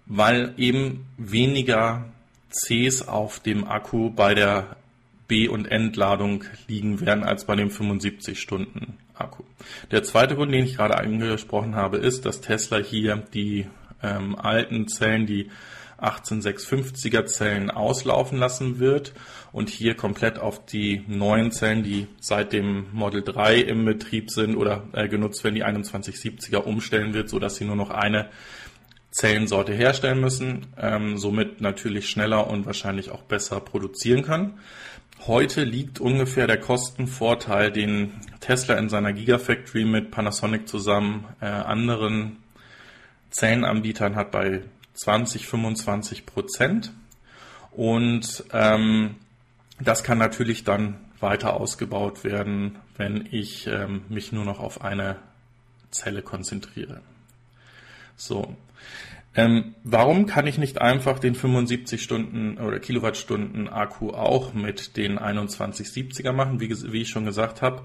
weil 0.07 0.55
eben 0.57 1.07
weniger 1.17 2.05
Cs 2.51 3.09
auf 3.09 3.41
dem 3.41 3.67
Akku 3.67 4.11
bei 4.11 4.35
der 4.35 4.77
B- 5.29 5.49
und 5.49 5.67
Entladung 5.67 6.45
liegen 6.69 7.01
werden 7.01 7.25
als 7.25 7.47
bei 7.47 7.57
dem 7.57 7.71
75 7.71 8.39
Stunden 8.39 8.99
Akku. 9.15 9.45
Der 9.91 10.03
zweite 10.03 10.35
Grund, 10.35 10.53
den 10.53 10.65
ich 10.65 10.77
gerade 10.77 10.99
angesprochen 10.99 11.75
habe, 11.75 11.97
ist, 11.99 12.27
dass 12.27 12.41
Tesla 12.41 12.79
hier 12.79 13.17
die 13.33 13.67
ähm, 14.03 14.37
alten 14.37 14.89
Zellen, 14.89 15.27
die 15.27 15.51
18650er 16.03 17.27
Zellen 17.27 17.71
auslaufen 17.71 18.39
lassen 18.39 18.79
wird 18.79 19.13
und 19.53 19.71
hier 19.71 19.95
komplett 19.95 20.39
auf 20.39 20.65
die 20.67 21.05
neuen 21.07 21.53
Zellen, 21.53 21.83
die 21.83 22.09
seit 22.21 22.53
dem 22.53 22.87
Model 22.93 23.23
3 23.23 23.57
im 23.59 23.85
Betrieb 23.85 24.31
sind 24.31 24.57
oder 24.57 24.85
äh, 24.93 25.09
genutzt 25.09 25.45
werden, 25.45 25.55
die 25.55 25.63
2170er 25.63 26.59
umstellen 26.59 27.15
wird, 27.15 27.29
so 27.29 27.39
dass 27.39 27.57
sie 27.57 27.65
nur 27.65 27.77
noch 27.77 27.91
eine 27.91 28.29
Zellensorte 29.13 29.75
herstellen 29.75 30.21
müssen, 30.21 30.67
ähm, 30.79 31.19
somit 31.19 31.61
natürlich 31.61 32.09
schneller 32.09 32.49
und 32.49 32.67
wahrscheinlich 32.67 33.11
auch 33.11 33.23
besser 33.23 33.61
produzieren 33.61 34.23
können. 34.23 34.59
Heute 35.27 35.63
liegt 35.63 36.01
ungefähr 36.01 36.49
der 36.49 36.59
Kostenvorteil, 36.59 37.71
den 37.71 38.15
Tesla 38.41 38.75
in 38.75 38.89
seiner 38.89 39.13
Gigafactory 39.13 39.85
mit 39.85 40.11
Panasonic 40.11 40.67
zusammen 40.67 41.27
äh, 41.41 41.47
anderen 41.47 42.39
Zellenanbietern 43.31 44.17
hat 44.17 44.31
bei 44.31 44.63
20, 45.03 45.49
25 45.49 46.27
Prozent. 46.27 46.93
Und 47.73 48.45
ähm, 48.53 49.17
das 49.81 50.05
kann 50.05 50.19
natürlich 50.19 50.63
dann 50.63 51.01
weiter 51.19 51.55
ausgebaut 51.55 52.23
werden, 52.23 52.79
wenn 52.97 53.29
ich 53.31 53.67
ähm, 53.67 54.03
mich 54.09 54.31
nur 54.31 54.45
noch 54.45 54.61
auf 54.61 54.83
eine 54.83 55.17
Zelle 55.91 56.23
konzentriere. 56.23 57.01
So. 58.17 58.57
Ähm, 59.35 59.75
warum 59.83 60.27
kann 60.27 60.47
ich 60.47 60.59
nicht 60.59 60.81
einfach 60.81 61.19
den 61.19 61.35
75 61.35 62.01
Stunden 62.01 62.59
oder 62.59 62.79
Kilowattstunden 62.79 63.69
Akku 63.69 64.11
auch 64.11 64.55
mit 64.55 64.97
den 64.97 65.19
2170er 65.19 66.33
machen? 66.33 66.61
Wie, 66.61 66.71
wie 66.93 67.03
ich 67.03 67.09
schon 67.09 67.25
gesagt 67.25 67.61
habe, 67.61 67.85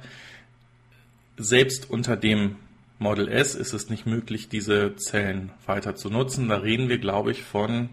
selbst 1.37 1.89
unter 1.89 2.15
dem 2.15 2.57
Model 2.99 3.27
S 3.27 3.55
ist 3.55 3.73
es 3.73 3.89
nicht 3.89 4.05
möglich, 4.05 4.49
diese 4.49 4.95
Zellen 4.95 5.51
weiter 5.65 5.95
zu 5.95 6.09
nutzen. 6.09 6.49
Da 6.49 6.57
reden 6.57 6.89
wir, 6.89 6.97
glaube 6.97 7.31
ich, 7.31 7.43
von 7.43 7.89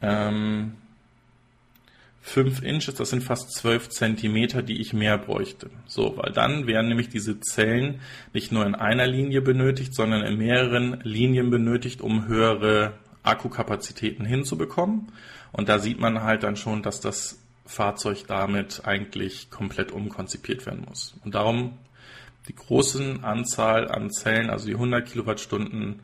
ähm, 0.00 0.72
5 2.22 2.62
Inches, 2.62 2.94
das 2.94 3.10
sind 3.10 3.22
fast 3.22 3.52
12 3.52 3.90
Zentimeter, 3.90 4.62
die 4.62 4.80
ich 4.80 4.92
mehr 4.92 5.18
bräuchte. 5.18 5.70
So, 5.86 6.16
weil 6.16 6.32
dann 6.32 6.66
werden 6.66 6.88
nämlich 6.88 7.08
diese 7.08 7.40
Zellen 7.40 8.00
nicht 8.32 8.52
nur 8.52 8.64
in 8.64 8.74
einer 8.74 9.06
Linie 9.06 9.42
benötigt, 9.42 9.94
sondern 9.94 10.22
in 10.22 10.38
mehreren 10.38 11.00
Linien 11.02 11.50
benötigt, 11.50 12.00
um 12.00 12.28
höhere 12.28 12.94
Akkukapazitäten 13.24 14.24
hinzubekommen. 14.24 15.12
Und 15.50 15.68
da 15.68 15.78
sieht 15.80 16.00
man 16.00 16.22
halt 16.22 16.44
dann 16.44 16.56
schon, 16.56 16.82
dass 16.82 17.00
das 17.00 17.40
Fahrzeug 17.66 18.24
damit 18.28 18.82
eigentlich 18.84 19.50
komplett 19.50 19.92
umkonzipiert 19.92 20.64
werden 20.64 20.84
muss. 20.88 21.14
Und 21.24 21.34
darum 21.34 21.78
die 22.48 22.54
großen 22.54 23.24
Anzahl 23.24 23.90
an 23.90 24.10
Zellen, 24.10 24.50
also 24.50 24.66
die 24.66 24.74
100 24.74 25.06
Kilowattstunden, 25.06 26.00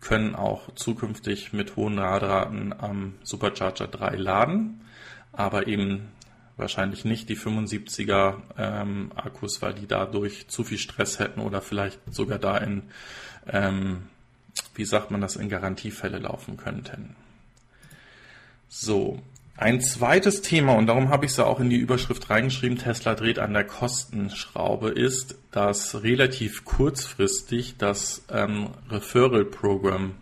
können 0.00 0.34
auch 0.34 0.74
zukünftig 0.74 1.52
mit 1.52 1.76
hohen 1.76 1.96
Ladraten 1.96 2.72
am 2.72 3.14
Supercharger 3.22 3.86
3 3.86 4.16
laden 4.16 4.80
aber 5.32 5.66
eben 5.66 6.08
wahrscheinlich 6.56 7.04
nicht 7.04 7.28
die 7.28 7.36
75er 7.36 8.36
ähm, 8.58 9.12
Akkus, 9.14 9.62
weil 9.62 9.74
die 9.74 9.86
dadurch 9.86 10.48
zu 10.48 10.64
viel 10.64 10.78
Stress 10.78 11.18
hätten 11.18 11.40
oder 11.40 11.62
vielleicht 11.62 11.98
sogar 12.12 12.38
da 12.38 12.58
in, 12.58 12.82
ähm, 13.46 14.02
wie 14.74 14.84
sagt 14.84 15.10
man 15.10 15.20
das, 15.20 15.36
in 15.36 15.48
Garantiefälle 15.48 16.18
laufen 16.18 16.56
könnten. 16.56 17.16
So, 18.68 19.22
ein 19.60 19.82
zweites 19.82 20.40
Thema, 20.40 20.72
und 20.72 20.86
darum 20.86 21.10
habe 21.10 21.26
ich 21.26 21.32
es 21.32 21.36
ja 21.36 21.44
auch 21.44 21.60
in 21.60 21.68
die 21.68 21.76
Überschrift 21.76 22.30
reingeschrieben, 22.30 22.78
Tesla 22.78 23.14
dreht 23.14 23.38
an 23.38 23.52
der 23.52 23.64
Kostenschraube, 23.64 24.88
ist, 24.88 25.38
dass 25.52 26.02
relativ 26.02 26.64
kurzfristig 26.64 27.74
das 27.76 28.24
ähm, 28.32 28.70
Referral 28.90 29.44
Program 29.44 30.14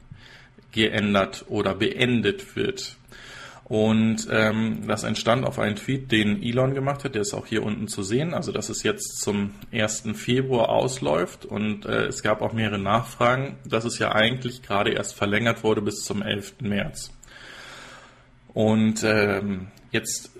geändert 0.72 1.44
oder 1.48 1.76
beendet 1.76 2.56
wird. 2.56 2.96
Und 3.64 4.26
ähm, 4.30 4.88
das 4.88 5.04
entstand 5.04 5.46
auf 5.46 5.58
einen 5.60 5.76
Tweet, 5.76 6.10
den 6.10 6.42
Elon 6.42 6.74
gemacht 6.74 7.04
hat, 7.04 7.14
der 7.14 7.22
ist 7.22 7.34
auch 7.34 7.46
hier 7.46 7.62
unten 7.62 7.86
zu 7.86 8.02
sehen. 8.02 8.34
Also 8.34 8.50
dass 8.50 8.70
es 8.70 8.82
jetzt 8.82 9.20
zum 9.20 9.50
1. 9.72 10.04
Februar 10.14 10.70
ausläuft 10.70 11.44
und 11.44 11.84
äh, 11.84 12.06
es 12.06 12.22
gab 12.22 12.40
auch 12.42 12.54
mehrere 12.54 12.78
Nachfragen, 12.78 13.56
dass 13.64 13.84
es 13.84 13.98
ja 14.00 14.12
eigentlich 14.12 14.62
gerade 14.62 14.90
erst 14.90 15.14
verlängert 15.14 15.62
wurde 15.62 15.82
bis 15.82 16.02
zum 16.02 16.22
11. 16.22 16.54
März. 16.62 17.12
Und 18.58 19.04
ähm, 19.04 19.68
jetzt, 19.92 20.32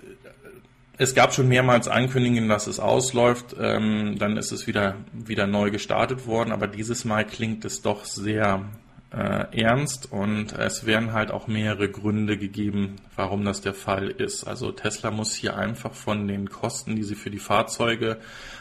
es 0.97 1.15
gab 1.15 1.33
schon 1.33 1.47
mehrmals 1.47 1.87
Ankündigungen, 1.87 2.49
dass 2.49 2.67
es 2.67 2.77
ausläuft, 2.77 3.55
ähm, 3.57 4.17
dann 4.19 4.35
ist 4.35 4.51
es 4.51 4.67
wieder, 4.67 4.97
wieder 5.13 5.47
neu 5.47 5.71
gestartet 5.71 6.27
worden, 6.27 6.51
aber 6.51 6.67
dieses 6.67 7.05
Mal 7.05 7.25
klingt 7.25 7.63
es 7.63 7.81
doch 7.81 8.03
sehr 8.03 8.65
äh, 9.13 9.61
ernst 9.61 10.11
und 10.11 10.51
es 10.51 10.85
werden 10.85 11.13
halt 11.13 11.31
auch 11.31 11.47
mehrere 11.47 11.89
Gründe 11.89 12.37
gegeben, 12.37 12.97
warum 13.15 13.45
das 13.45 13.61
der 13.61 13.73
Fall 13.73 14.09
ist. 14.09 14.43
Also 14.43 14.73
Tesla 14.73 15.11
muss 15.11 15.33
hier 15.33 15.55
einfach 15.55 15.93
von 15.93 16.27
den 16.27 16.49
Kosten, 16.49 16.97
die 16.97 17.03
sie 17.03 17.15
für 17.15 17.31
die 17.31 17.39
Fahrzeuge 17.39 18.17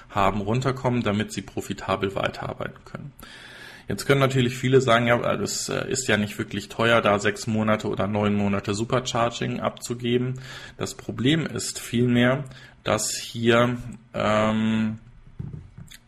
haben, 0.09 0.41
runterkommen, 0.41 1.03
damit 1.03 1.33
sie 1.33 1.43
profitabel 1.43 2.15
weiterarbeiten 2.15 2.85
können. 2.85 3.13
Jetzt 3.89 4.05
können 4.05 4.21
natürlich 4.21 4.57
viele 4.57 4.83
sagen, 4.83 5.07
ja, 5.07 5.37
das 5.37 5.71
äh, 5.71 5.91
ist 5.91 6.07
ja 6.09 6.19
nicht 6.19 6.37
wirklich 6.39 6.69
teuer, 6.69 7.01
da 7.01 7.19
sechs 7.19 7.47
Monate 7.47 7.89
oder 7.89 8.07
neun 8.07 8.35
Monate 8.35 8.75
Supercharging 8.75 9.61
abzugeben. 9.61 10.41
Das 10.77 10.95
Problem 10.95 11.47
ist 11.47 11.81
vielmehr, 11.81 12.45
dass 12.85 13.17
hier 13.17 13.79
ähm, 14.13 14.99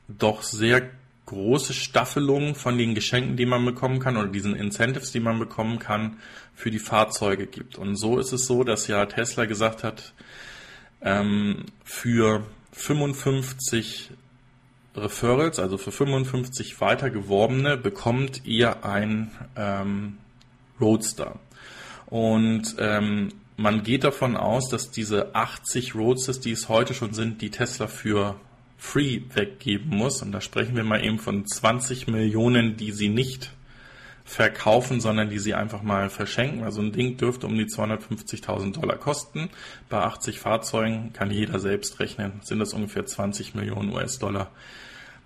doch 0.08 0.42
sehr 0.42 0.90
große 1.24 1.72
Staffelung 1.72 2.54
von 2.54 2.76
den 2.76 2.94
Geschenken, 2.94 3.36
die 3.36 3.46
man 3.46 3.64
bekommen 3.64 3.98
kann 3.98 4.16
oder 4.16 4.28
diesen 4.28 4.56
Incentives, 4.56 5.12
die 5.12 5.20
man 5.20 5.38
bekommen 5.38 5.78
kann, 5.78 6.18
für 6.54 6.70
die 6.70 6.78
Fahrzeuge 6.78 7.46
gibt. 7.46 7.78
Und 7.78 7.96
so 7.96 8.18
ist 8.18 8.32
es 8.32 8.46
so, 8.46 8.62
dass 8.62 8.88
ja 8.88 9.06
Tesla 9.06 9.46
gesagt 9.46 9.84
hat, 9.84 10.12
ähm, 11.00 11.64
für 11.84 12.44
55 12.72 14.10
Referrals, 15.02 15.58
also 15.58 15.78
für 15.78 15.92
55 15.92 16.80
weitergeworbene, 16.80 17.76
bekommt 17.76 18.42
ihr 18.44 18.84
ein 18.84 19.30
ähm, 19.56 20.18
Roadster. 20.80 21.38
Und 22.06 22.76
ähm, 22.78 23.28
man 23.56 23.82
geht 23.82 24.04
davon 24.04 24.36
aus, 24.36 24.68
dass 24.68 24.90
diese 24.90 25.34
80 25.34 25.94
Roadsters, 25.94 26.40
die 26.40 26.52
es 26.52 26.68
heute 26.68 26.94
schon 26.94 27.12
sind, 27.12 27.42
die 27.42 27.50
Tesla 27.50 27.86
für 27.86 28.36
free 28.78 29.20
weggeben 29.34 29.90
muss. 29.90 30.22
Und 30.22 30.32
da 30.32 30.40
sprechen 30.40 30.74
wir 30.74 30.84
mal 30.84 31.04
eben 31.04 31.18
von 31.18 31.46
20 31.46 32.08
Millionen, 32.08 32.76
die 32.76 32.92
sie 32.92 33.10
nicht 33.10 33.50
verkaufen, 34.24 35.00
sondern 35.00 35.28
die 35.28 35.38
sie 35.38 35.54
einfach 35.54 35.82
mal 35.82 36.08
verschenken. 36.08 36.62
Also 36.62 36.80
ein 36.80 36.92
Ding 36.92 37.16
dürfte 37.16 37.46
um 37.46 37.56
die 37.56 37.66
250.000 37.66 38.80
Dollar 38.80 38.96
kosten. 38.96 39.50
Bei 39.88 39.98
80 39.98 40.38
Fahrzeugen 40.38 41.12
kann 41.12 41.30
jeder 41.30 41.58
selbst 41.58 41.98
rechnen, 42.00 42.40
sind 42.42 42.60
das 42.60 42.72
ungefähr 42.72 43.04
20 43.04 43.54
Millionen 43.54 43.92
US-Dollar, 43.92 44.50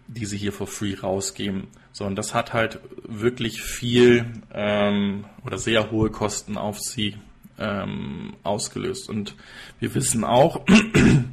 die 0.07 0.27
sie 0.27 0.37
hier 0.37 0.53
for 0.53 0.67
free 0.67 0.95
rausgeben. 0.95 1.69
So, 1.93 2.05
und 2.05 2.17
das 2.17 2.35
hat 2.35 2.53
halt 2.53 2.81
wirklich 3.07 3.63
viel 3.63 4.27
ähm, 4.53 5.25
oder 5.45 5.59
sehr 5.59 5.91
hohe 5.91 6.11
Kosten 6.11 6.57
auf 6.57 6.81
sie 6.81 7.17
ähm, 7.59 8.35
ausgelöst. 8.43 9.09
Und 9.09 9.35
wir 9.81 9.95
wissen 9.95 10.25
auch, 10.25 10.65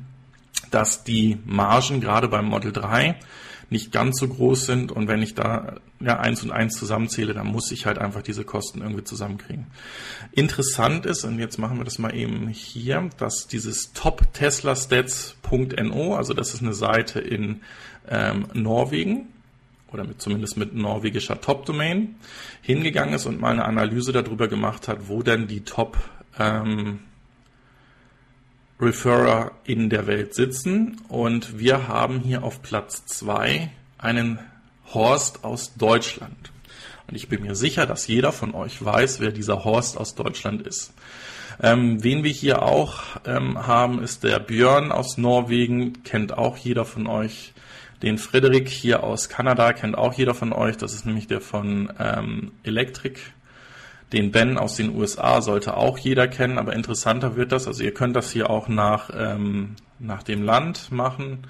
dass 0.71 1.03
die 1.03 1.37
Margen 1.45 2.01
gerade 2.01 2.27
beim 2.27 2.45
Model 2.45 2.71
3 2.71 3.17
nicht 3.71 3.91
ganz 3.93 4.19
so 4.19 4.27
groß 4.27 4.65
sind 4.65 4.91
und 4.91 5.07
wenn 5.07 5.21
ich 5.21 5.33
da 5.33 5.77
ja 6.01 6.19
eins 6.19 6.43
und 6.43 6.51
eins 6.51 6.77
zusammenzähle, 6.77 7.33
dann 7.33 7.47
muss 7.47 7.71
ich 7.71 7.85
halt 7.85 7.99
einfach 7.99 8.21
diese 8.21 8.43
Kosten 8.43 8.81
irgendwie 8.81 9.05
zusammenkriegen. 9.05 9.67
Interessant 10.33 11.05
ist, 11.05 11.23
und 11.23 11.39
jetzt 11.39 11.57
machen 11.57 11.77
wir 11.77 11.85
das 11.85 11.97
mal 11.97 12.13
eben 12.13 12.49
hier, 12.49 13.09
dass 13.17 13.47
dieses 13.47 13.93
topteslastats.no, 13.93 16.15
also 16.15 16.33
das 16.33 16.53
ist 16.53 16.61
eine 16.61 16.73
Seite 16.73 17.21
in 17.21 17.61
ähm, 18.09 18.47
Norwegen, 18.53 19.29
oder 19.93 20.03
mit, 20.03 20.21
zumindest 20.21 20.57
mit 20.57 20.75
norwegischer 20.75 21.39
Top-Domain, 21.39 22.15
hingegangen 22.61 23.13
ist 23.13 23.25
und 23.25 23.39
mal 23.39 23.53
eine 23.53 23.63
Analyse 23.63 24.11
darüber 24.11 24.49
gemacht 24.49 24.89
hat, 24.89 25.07
wo 25.07 25.23
denn 25.23 25.47
die 25.47 25.61
Top 25.61 25.97
ähm, 26.37 26.99
Referrer 28.81 29.51
in 29.63 29.89
der 29.89 30.07
Welt 30.07 30.33
sitzen. 30.33 31.01
Und 31.07 31.59
wir 31.59 31.87
haben 31.87 32.19
hier 32.19 32.43
auf 32.43 32.61
Platz 32.61 33.05
zwei 33.05 33.71
einen 33.97 34.39
Horst 34.93 35.43
aus 35.43 35.75
Deutschland. 35.75 36.51
Und 37.07 37.15
ich 37.15 37.29
bin 37.29 37.41
mir 37.43 37.55
sicher, 37.55 37.85
dass 37.85 38.07
jeder 38.07 38.31
von 38.31 38.53
euch 38.55 38.83
weiß, 38.83 39.19
wer 39.19 39.31
dieser 39.31 39.63
Horst 39.63 39.97
aus 39.97 40.15
Deutschland 40.15 40.65
ist. 40.65 40.93
Ähm, 41.61 42.03
wen 42.03 42.23
wir 42.23 42.31
hier 42.31 42.63
auch 42.63 43.03
ähm, 43.25 43.67
haben, 43.67 44.01
ist 44.01 44.23
der 44.23 44.39
Björn 44.39 44.91
aus 44.91 45.17
Norwegen, 45.17 46.03
kennt 46.03 46.37
auch 46.37 46.57
jeder 46.57 46.85
von 46.85 47.07
euch. 47.07 47.53
Den 48.01 48.17
Frederik 48.17 48.67
hier 48.67 49.03
aus 49.03 49.29
Kanada 49.29 49.73
kennt 49.73 49.95
auch 49.95 50.13
jeder 50.13 50.33
von 50.33 50.53
euch. 50.53 50.77
Das 50.77 50.93
ist 50.93 51.05
nämlich 51.05 51.27
der 51.27 51.39
von 51.39 51.93
ähm, 51.99 52.51
Electric 52.63 53.19
den 54.13 54.31
Ben 54.31 54.57
aus 54.57 54.75
den 54.75 54.95
USA 54.95 55.41
sollte 55.41 55.77
auch 55.77 55.97
jeder 55.97 56.27
kennen, 56.27 56.57
aber 56.57 56.73
interessanter 56.73 57.35
wird 57.35 57.51
das. 57.51 57.67
Also 57.67 57.83
ihr 57.83 57.93
könnt 57.93 58.15
das 58.15 58.31
hier 58.31 58.49
auch 58.49 58.67
nach, 58.67 59.09
ähm, 59.15 59.75
nach 59.99 60.23
dem 60.23 60.43
Land 60.43 60.91
machen. 60.91 61.47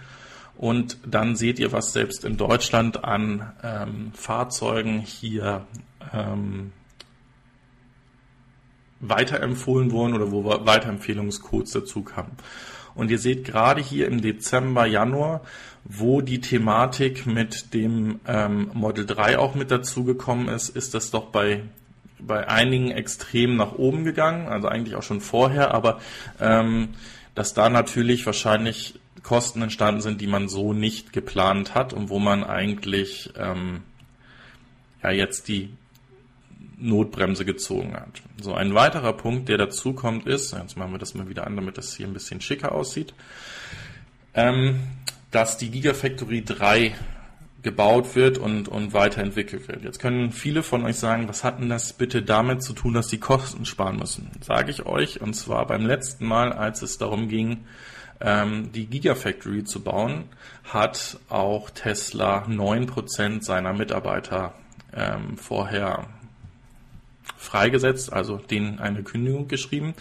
Und 0.57 0.99
dann 1.05 1.35
seht 1.35 1.57
ihr, 1.57 1.71
was 1.71 1.91
selbst 1.91 2.23
in 2.23 2.37
Deutschland 2.37 3.03
an 3.03 3.51
ähm, 3.63 4.11
Fahrzeugen 4.13 4.99
hier 4.99 5.65
ähm, 6.13 6.71
weiterempfohlen 8.99 9.91
wurden 9.91 10.13
oder 10.13 10.31
wo 10.31 10.45
Weiterempfehlungscodes 10.45 11.71
dazu 11.71 12.03
kamen. 12.03 12.37
Und 12.93 13.09
ihr 13.09 13.17
seht 13.17 13.43
gerade 13.43 13.81
hier 13.81 14.07
im 14.07 14.21
Dezember, 14.21 14.85
Januar, 14.85 15.41
wo 15.83 16.21
die 16.21 16.41
Thematik 16.41 17.25
mit 17.25 17.73
dem 17.73 18.19
ähm, 18.27 18.69
Model 18.73 19.07
3 19.07 19.39
auch 19.39 19.55
mit 19.55 19.71
dazugekommen 19.71 20.47
ist, 20.47 20.69
ist 20.69 20.93
das 20.93 21.09
doch 21.09 21.27
bei 21.27 21.63
bei 22.25 22.47
einigen 22.47 22.91
extrem 22.91 23.55
nach 23.55 23.73
oben 23.73 24.03
gegangen, 24.03 24.47
also 24.47 24.67
eigentlich 24.67 24.95
auch 24.95 25.03
schon 25.03 25.21
vorher, 25.21 25.73
aber 25.73 25.99
ähm, 26.39 26.89
dass 27.35 27.53
da 27.53 27.69
natürlich 27.69 28.25
wahrscheinlich 28.25 28.99
Kosten 29.23 29.61
entstanden 29.61 30.01
sind, 30.01 30.21
die 30.21 30.27
man 30.27 30.49
so 30.49 30.73
nicht 30.73 31.13
geplant 31.13 31.75
hat 31.75 31.93
und 31.93 32.09
wo 32.09 32.19
man 32.19 32.43
eigentlich 32.43 33.31
ähm, 33.37 33.81
ja 35.03 35.11
jetzt 35.11 35.47
die 35.47 35.69
Notbremse 36.77 37.45
gezogen 37.45 37.93
hat. 37.93 38.21
So 38.41 38.53
ein 38.55 38.73
weiterer 38.73 39.13
Punkt, 39.13 39.49
der 39.49 39.57
dazu 39.57 39.93
kommt, 39.93 40.25
ist, 40.25 40.53
jetzt 40.53 40.75
machen 40.77 40.91
wir 40.91 40.97
das 40.97 41.13
mal 41.13 41.29
wieder 41.29 41.45
an, 41.45 41.55
damit 41.55 41.77
das 41.77 41.95
hier 41.95 42.07
ein 42.07 42.13
bisschen 42.13 42.41
schicker 42.41 42.71
aussieht, 42.71 43.13
ähm, 44.33 44.79
dass 45.29 45.57
die 45.57 45.69
Gigafactory 45.69 46.43
3 46.43 46.95
gebaut 47.63 48.15
wird 48.15 48.37
und, 48.37 48.67
und 48.67 48.93
weiterentwickelt 48.93 49.67
wird. 49.67 49.83
Jetzt 49.83 49.99
können 49.99 50.31
viele 50.31 50.63
von 50.63 50.83
euch 50.83 50.97
sagen, 50.97 51.27
was 51.27 51.43
hat 51.43 51.59
denn 51.59 51.69
das 51.69 51.93
bitte 51.93 52.23
damit 52.23 52.63
zu 52.63 52.73
tun, 52.73 52.93
dass 52.93 53.09
sie 53.09 53.19
Kosten 53.19 53.65
sparen 53.65 53.97
müssen? 53.97 54.31
Sage 54.41 54.71
ich 54.71 54.85
euch, 54.85 55.21
und 55.21 55.35
zwar 55.35 55.67
beim 55.67 55.85
letzten 55.85 56.25
Mal, 56.25 56.53
als 56.53 56.81
es 56.81 56.97
darum 56.97 57.27
ging, 57.27 57.65
ähm, 58.19 58.71
die 58.71 58.87
Gigafactory 58.87 59.63
zu 59.63 59.81
bauen, 59.81 60.25
hat 60.63 61.19
auch 61.29 61.69
Tesla 61.69 62.45
neun 62.47 62.87
Prozent 62.87 63.45
seiner 63.45 63.73
Mitarbeiter 63.73 64.53
ähm, 64.93 65.37
vorher 65.37 66.07
freigesetzt, 67.37 68.11
also 68.11 68.37
denen 68.37 68.79
eine 68.79 69.03
Kündigung 69.03 69.47
geschrieben. 69.47 69.93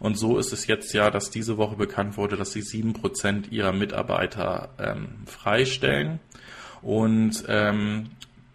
Und 0.00 0.18
so 0.18 0.38
ist 0.38 0.52
es 0.52 0.66
jetzt 0.66 0.92
ja, 0.92 1.10
dass 1.10 1.30
diese 1.30 1.56
Woche 1.58 1.76
bekannt 1.76 2.16
wurde, 2.16 2.36
dass 2.36 2.52
sie 2.52 2.62
sieben 2.62 2.92
Prozent 2.92 3.52
ihrer 3.52 3.72
Mitarbeiter 3.72 4.70
ähm, 4.78 5.08
freistellen 5.26 6.20
und 6.84 7.44
ähm, 7.48 8.10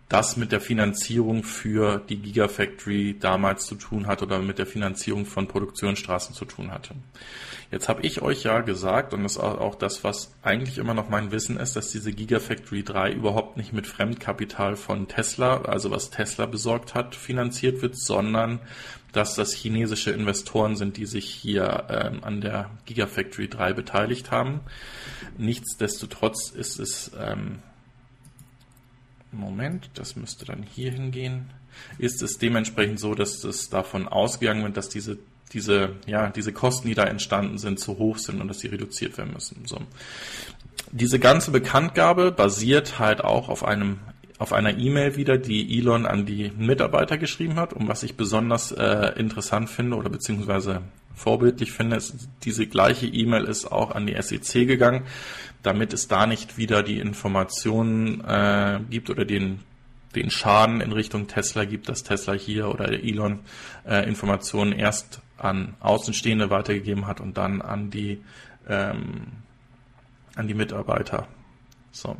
das 0.09 0.37
mit 0.37 0.51
der 0.51 0.59
Finanzierung 0.59 1.43
für 1.43 1.99
die 2.09 2.17
Gigafactory 2.17 3.17
damals 3.19 3.67
zu 3.67 3.75
tun 3.75 4.07
hat 4.07 4.23
oder 4.23 4.39
mit 4.39 4.57
der 4.57 4.65
Finanzierung 4.65 5.27
von 5.27 5.47
Produktionsstraßen 5.47 6.33
zu 6.33 6.45
tun 6.45 6.71
hatte. 6.71 6.95
Jetzt 7.71 7.87
habe 7.87 8.01
ich 8.01 8.23
euch 8.23 8.43
ja 8.43 8.61
gesagt, 8.61 9.13
und 9.13 9.21
das 9.21 9.33
ist 9.33 9.39
auch 9.39 9.75
das, 9.75 10.03
was 10.03 10.33
eigentlich 10.41 10.79
immer 10.79 10.95
noch 10.95 11.09
mein 11.09 11.31
Wissen 11.31 11.57
ist, 11.57 11.75
dass 11.75 11.91
diese 11.91 12.11
Gigafactory 12.11 12.83
3 12.83 13.11
überhaupt 13.11 13.57
nicht 13.57 13.71
mit 13.71 13.85
Fremdkapital 13.85 14.75
von 14.75 15.07
Tesla, 15.07 15.61
also 15.61 15.91
was 15.91 16.09
Tesla 16.09 16.47
besorgt 16.47 16.95
hat, 16.95 17.13
finanziert 17.13 17.83
wird, 17.83 17.95
sondern 17.95 18.59
dass 19.11 19.35
das 19.35 19.53
chinesische 19.53 20.09
Investoren 20.09 20.75
sind, 20.75 20.97
die 20.97 21.05
sich 21.05 21.25
hier 21.25 21.85
ähm, 21.89 22.23
an 22.23 22.41
der 22.41 22.71
Gigafactory 22.85 23.47
3 23.47 23.73
beteiligt 23.73 24.31
haben. 24.31 24.61
Nichtsdestotrotz 25.37 26.49
ist 26.49 26.79
es 26.79 27.11
ähm, 27.19 27.59
Moment, 29.31 29.89
das 29.93 30.15
müsste 30.15 30.45
dann 30.45 30.63
hier 30.63 30.91
hingehen, 30.91 31.49
ist 31.97 32.21
es 32.21 32.37
dementsprechend 32.37 32.99
so, 32.99 33.15
dass 33.15 33.43
es 33.43 33.69
davon 33.69 34.07
ausgegangen 34.07 34.63
wird, 34.63 34.77
dass 34.77 34.89
diese, 34.89 35.17
diese, 35.53 35.95
ja, 36.07 36.29
diese 36.29 36.51
Kosten, 36.51 36.87
die 36.87 36.95
da 36.95 37.03
entstanden 37.03 37.57
sind, 37.57 37.79
zu 37.79 37.97
hoch 37.97 38.17
sind 38.17 38.41
und 38.41 38.47
dass 38.47 38.59
sie 38.59 38.67
reduziert 38.67 39.17
werden 39.17 39.33
müssen. 39.33 39.63
So. 39.65 39.79
Diese 40.91 41.19
ganze 41.19 41.51
Bekanntgabe 41.51 42.31
basiert 42.31 42.99
halt 42.99 43.23
auch 43.23 43.49
auf 43.49 43.63
einem 43.63 43.99
auf 44.39 44.53
einer 44.53 44.77
E-Mail 44.77 45.17
wieder, 45.17 45.37
die 45.37 45.77
Elon 45.77 46.05
an 46.05 46.25
die 46.25 46.49
Mitarbeiter 46.57 47.17
geschrieben 47.17 47.57
hat. 47.57 47.73
Und 47.73 47.89
was 47.89 48.03
ich 48.03 48.15
besonders 48.15 48.71
äh, 48.71 49.11
interessant 49.17 49.69
finde 49.69 49.97
oder 49.97 50.09
beziehungsweise 50.09 50.81
vorbildlich 51.13 51.73
finde, 51.73 51.97
ist, 51.97 52.29
diese 52.43 52.65
gleiche 52.65 53.05
E-Mail 53.05 53.43
ist 53.43 53.69
auch 53.69 53.91
an 53.91 54.07
die 54.07 54.15
SEC 54.19 54.65
gegangen 54.65 55.03
damit 55.63 55.93
es 55.93 56.07
da 56.07 56.25
nicht 56.25 56.57
wieder 56.57 56.83
die 56.83 56.99
Informationen 56.99 58.23
äh, 58.25 58.79
gibt 58.89 59.09
oder 59.09 59.25
den, 59.25 59.59
den 60.15 60.29
Schaden 60.29 60.81
in 60.81 60.91
Richtung 60.91 61.27
Tesla 61.27 61.65
gibt, 61.65 61.89
dass 61.89 62.03
Tesla 62.03 62.33
hier 62.33 62.69
oder 62.69 62.91
Elon 62.91 63.39
äh, 63.87 64.07
Informationen 64.07 64.71
erst 64.71 65.21
an 65.37 65.75
Außenstehende 65.79 66.49
weitergegeben 66.49 67.07
hat 67.07 67.21
und 67.21 67.37
dann 67.37 67.61
an 67.61 67.89
die, 67.89 68.23
ähm, 68.67 69.27
an 70.35 70.47
die 70.47 70.53
Mitarbeiter. 70.53 71.27
So. 71.91 72.17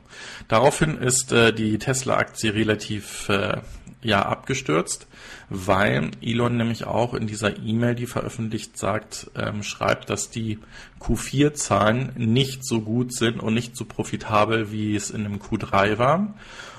Daraufhin 0.48 0.98
ist 0.98 1.32
äh, 1.32 1.54
die 1.54 1.78
Tesla-Aktie 1.78 2.54
relativ 2.54 3.30
äh, 3.30 3.58
ja 4.02 4.24
abgestürzt, 4.24 5.08
weil 5.50 6.12
Elon 6.22 6.58
nämlich 6.58 6.86
auch 6.86 7.14
in 7.14 7.28
dieser 7.28 7.58
E-Mail, 7.58 7.96
die 7.96 8.06
veröffentlicht 8.06 8.78
sagt, 8.78 9.32
ähm, 9.36 9.64
schreibt, 9.64 10.10
dass 10.10 10.30
die 10.30 10.60
Q4-Zahlen 11.00 12.12
nicht 12.16 12.64
so 12.64 12.82
gut 12.82 13.14
sind 13.14 13.40
und 13.42 13.54
nicht 13.54 13.76
so 13.76 13.86
profitabel, 13.86 14.72
wie 14.72 14.96
es 14.96 15.10
in 15.10 15.24
dem 15.24 15.40
Q3 15.40 15.98
war. 15.98 16.36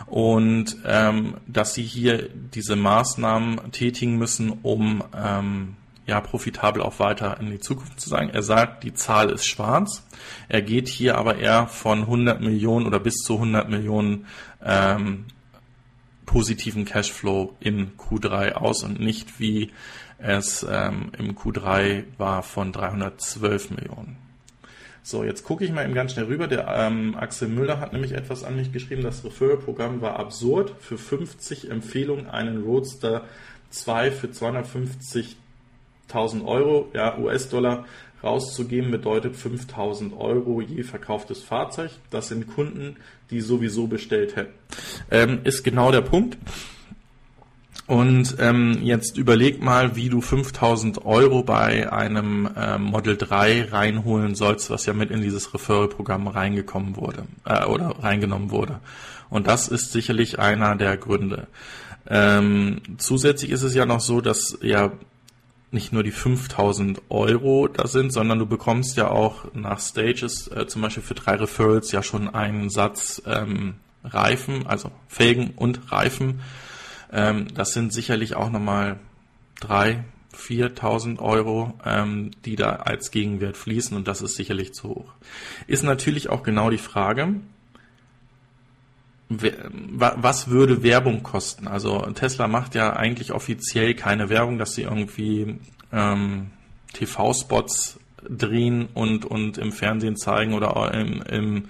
Und 0.06 0.76
ähm, 0.84 1.34
dass 1.46 1.74
sie 1.74 1.82
hier 1.82 2.28
diese 2.28 2.76
Maßnahmen 2.76 3.72
tätigen 3.72 4.16
müssen, 4.18 4.50
um 4.62 5.04
ähm, 5.16 5.76
ja 6.06 6.20
profitabel 6.20 6.82
auch 6.82 6.98
weiter 6.98 7.38
in 7.40 7.50
die 7.50 7.60
Zukunft 7.60 8.00
zu 8.00 8.08
sein. 8.08 8.30
Er 8.30 8.42
sagt, 8.42 8.82
die 8.82 8.94
Zahl 8.94 9.30
ist 9.30 9.46
schwarz. 9.46 10.04
Er 10.48 10.62
geht 10.62 10.88
hier 10.88 11.16
aber 11.16 11.36
eher 11.36 11.68
von 11.68 12.00
100 12.00 12.40
Millionen 12.40 12.86
oder 12.86 12.98
bis 12.98 13.14
zu 13.16 13.34
100 13.34 13.68
Millionen 13.68 14.26
ähm, 14.64 15.26
positiven 16.30 16.84
Cashflow 16.84 17.56
in 17.58 17.96
Q3 17.98 18.52
aus 18.52 18.84
und 18.84 19.00
nicht 19.00 19.40
wie 19.40 19.72
es 20.18 20.64
ähm, 20.70 21.10
im 21.18 21.34
Q3 21.34 22.04
war 22.18 22.44
von 22.44 22.70
312 22.70 23.70
Millionen. 23.72 24.16
So, 25.02 25.24
jetzt 25.24 25.42
gucke 25.42 25.64
ich 25.64 25.72
mal 25.72 25.84
eben 25.84 25.94
ganz 25.94 26.12
schnell 26.12 26.26
rüber. 26.26 26.46
Der 26.46 26.68
ähm, 26.68 27.16
Axel 27.16 27.48
Müller 27.48 27.80
hat 27.80 27.92
nämlich 27.92 28.12
etwas 28.12 28.44
an 28.44 28.54
mich 28.54 28.70
geschrieben. 28.70 29.02
Das 29.02 29.24
Referral-Programm 29.24 30.02
war 30.02 30.20
absurd. 30.20 30.72
Für 30.78 30.98
50 30.98 31.68
Empfehlungen 31.68 32.28
einen 32.28 32.62
Roadster 32.62 33.24
2 33.70 34.12
für 34.12 34.28
250.000 34.28 35.34
Euro, 36.44 36.90
ja, 36.94 37.18
US-Dollar 37.18 37.86
rauszugeben, 38.22 38.92
bedeutet 38.92 39.34
5000 39.34 40.16
Euro 40.16 40.60
je 40.60 40.84
verkauftes 40.84 41.42
Fahrzeug. 41.42 41.90
Das 42.10 42.28
sind 42.28 42.46
Kunden, 42.46 42.98
die 43.30 43.40
sowieso 43.40 43.88
bestellt 43.88 44.36
hätten. 44.36 44.54
Ähm, 45.10 45.40
ist 45.44 45.64
genau 45.64 45.90
der 45.90 46.02
Punkt. 46.02 46.38
Und 47.90 48.36
ähm, 48.38 48.78
jetzt 48.82 49.18
überleg 49.18 49.60
mal, 49.60 49.96
wie 49.96 50.08
du 50.08 50.20
5000 50.20 51.04
Euro 51.04 51.42
bei 51.42 51.92
einem 51.92 52.48
ähm, 52.56 52.84
Model 52.84 53.16
3 53.16 53.64
reinholen 53.72 54.36
sollst, 54.36 54.70
was 54.70 54.86
ja 54.86 54.92
mit 54.92 55.10
in 55.10 55.22
dieses 55.22 55.52
Referral-Programm 55.52 56.28
reingekommen 56.28 56.94
wurde 56.94 57.24
äh, 57.44 57.64
oder 57.64 57.96
reingenommen 58.00 58.52
wurde. 58.52 58.78
Und 59.28 59.48
das 59.48 59.66
ist 59.66 59.90
sicherlich 59.90 60.38
einer 60.38 60.76
der 60.76 60.96
Gründe. 60.98 61.48
Ähm, 62.06 62.80
zusätzlich 62.98 63.50
ist 63.50 63.62
es 63.62 63.74
ja 63.74 63.86
noch 63.86 64.00
so, 64.00 64.20
dass 64.20 64.58
ja 64.62 64.92
nicht 65.72 65.92
nur 65.92 66.04
die 66.04 66.12
5000 66.12 67.02
Euro 67.08 67.66
da 67.66 67.88
sind, 67.88 68.12
sondern 68.12 68.38
du 68.38 68.46
bekommst 68.46 68.96
ja 68.96 69.08
auch 69.08 69.52
nach 69.52 69.80
Stages 69.80 70.48
äh, 70.48 70.66
zum 70.68 70.82
Beispiel 70.82 71.02
für 71.02 71.14
drei 71.14 71.34
Referrals 71.34 71.90
ja 71.92 72.04
schon 72.04 72.32
einen 72.32 72.70
Satz 72.70 73.20
ähm, 73.26 73.74
Reifen, 74.04 74.66
also 74.66 74.90
Felgen 75.08 75.50
und 75.56 75.92
Reifen 75.92 76.40
ähm, 77.12 77.48
das 77.54 77.72
sind 77.72 77.92
sicherlich 77.92 78.36
auch 78.36 78.50
nochmal 78.50 78.98
drei, 79.58 80.04
4.000 80.36 81.18
Euro, 81.18 81.74
ähm, 81.84 82.30
die 82.44 82.56
da 82.56 82.70
als 82.76 83.10
Gegenwert 83.10 83.56
fließen 83.56 83.96
und 83.96 84.06
das 84.06 84.22
ist 84.22 84.36
sicherlich 84.36 84.72
zu 84.74 84.88
hoch. 84.90 85.12
Ist 85.66 85.82
natürlich 85.82 86.30
auch 86.30 86.42
genau 86.42 86.70
die 86.70 86.78
Frage, 86.78 87.34
was 89.28 90.48
würde 90.48 90.82
Werbung 90.82 91.22
kosten? 91.22 91.68
Also 91.68 92.00
Tesla 92.14 92.48
macht 92.48 92.74
ja 92.74 92.94
eigentlich 92.94 93.30
offiziell 93.30 93.94
keine 93.94 94.28
Werbung, 94.28 94.58
dass 94.58 94.74
sie 94.74 94.82
irgendwie 94.82 95.60
ähm, 95.92 96.50
TV-Spots 96.94 98.00
drehen 98.28 98.88
und, 98.92 99.24
und 99.24 99.56
im 99.56 99.70
Fernsehen 99.70 100.16
zeigen 100.16 100.52
oder 100.52 100.92
im, 100.94 101.22
im 101.22 101.64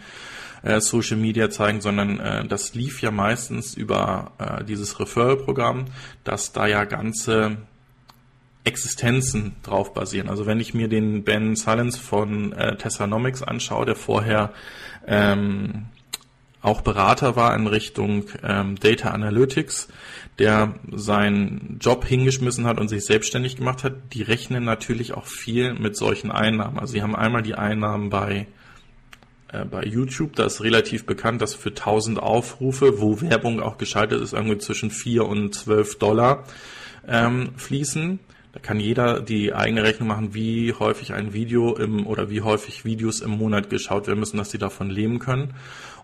äh, 0.62 0.80
Social 0.80 1.16
Media 1.16 1.50
zeigen, 1.50 1.80
sondern 1.80 2.20
äh, 2.20 2.44
das 2.46 2.74
lief 2.74 3.02
ja 3.02 3.11
meistens 3.11 3.74
über 3.74 4.32
äh, 4.38 4.64
dieses 4.64 4.98
Referral-Programm, 5.00 5.86
dass 6.24 6.52
da 6.52 6.66
ja 6.66 6.84
ganze 6.84 7.58
Existenzen 8.64 9.56
drauf 9.62 9.94
basieren. 9.94 10.28
Also 10.28 10.46
wenn 10.46 10.61
ich 10.61 10.74
mir 10.74 10.88
den 10.88 11.24
Ben 11.24 11.56
Silence 11.56 11.98
von 11.98 12.52
äh, 12.52 12.76
Teslanomics 12.76 13.42
anschaue, 13.42 13.86
der 13.86 13.96
vorher 13.96 14.52
ähm, 15.06 15.86
auch 16.62 16.82
Berater 16.82 17.36
war 17.36 17.54
in 17.56 17.66
Richtung 17.66 18.24
ähm, 18.42 18.76
Data 18.78 19.11
Analytics, 19.11 19.88
der 20.38 20.74
seinen 20.92 21.78
Job 21.80 22.04
hingeschmissen 22.04 22.66
hat 22.66 22.78
und 22.78 22.88
sich 22.88 23.06
selbstständig 23.06 23.56
gemacht 23.56 23.82
hat, 23.82 23.94
die 24.12 24.22
rechnen 24.22 24.64
natürlich 24.64 25.14
auch 25.14 25.26
viel 25.26 25.72
mit 25.74 25.96
solchen 25.96 26.30
Einnahmen. 26.30 26.78
Also 26.78 26.92
sie 26.92 27.02
haben 27.02 27.16
einmal 27.16 27.42
die 27.42 27.54
Einnahmen 27.54 28.11
bei 28.11 28.46
äh, 29.53 29.64
bei 29.64 29.82
YouTube, 29.82 30.36
da 30.36 30.46
ist 30.46 30.62
relativ 30.62 31.07
bekannt, 31.07 31.42
dass 31.42 31.55
für 31.55 31.70
1000 31.70 32.20
Aufrufe, 32.20 33.01
wo 33.01 33.20
Werbung 33.20 33.61
auch 33.61 33.78
geschaltet 33.78 34.20
ist, 34.20 34.32
irgendwie 34.32 34.59
zwischen 34.59 34.90
4 34.90 35.26
und 35.26 35.55
12 35.55 35.98
Dollar 35.98 36.44
ähm, 37.09 37.51
fließen. 37.57 38.20
Da 38.53 38.59
kann 38.59 38.80
jeder 38.80 39.20
die 39.20 39.55
eigene 39.55 39.84
Rechnung 39.84 40.09
machen, 40.09 40.34
wie 40.34 40.72
häufig 40.72 41.12
ein 41.12 41.32
Video 41.32 41.76
im 41.76 42.07
oder 42.07 42.30
wie 42.30 42.40
häufig 42.40 42.84
Videos 42.84 43.20
im 43.20 43.30
Monat 43.30 43.70
geschaut 43.70 44.09
werden 44.09 44.18
müssen, 44.18 44.38
dass 44.38 44.51
sie 44.51 44.59
davon 44.59 44.90
leben 44.90 45.20
können. 45.20 45.55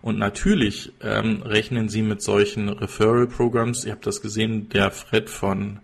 Und 0.01 0.17
natürlich 0.17 0.93
ähm, 1.01 1.41
rechnen 1.41 1.89
sie 1.89 2.01
mit 2.01 2.21
solchen 2.21 2.69
Referral-Programs. 2.69 3.83
Ihr 3.83 3.91
habt 3.91 4.07
das 4.07 4.21
gesehen, 4.21 4.69
der 4.69 4.91
Fred 4.91 5.29
von 5.29 5.79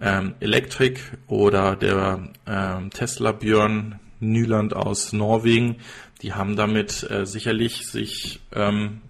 ähm, 0.00 0.34
Electric 0.40 1.00
oder 1.26 1.76
der 1.76 2.28
ähm, 2.46 2.90
Tesla 2.90 3.32
Björn 3.32 3.98
Nyland 4.20 4.74
aus 4.74 5.12
Norwegen, 5.12 5.76
die 6.22 6.34
haben 6.34 6.56
damit 6.56 7.08
äh, 7.10 7.26
sicherlich 7.26 7.86
sich 7.86 8.40
ähm, 8.52 9.02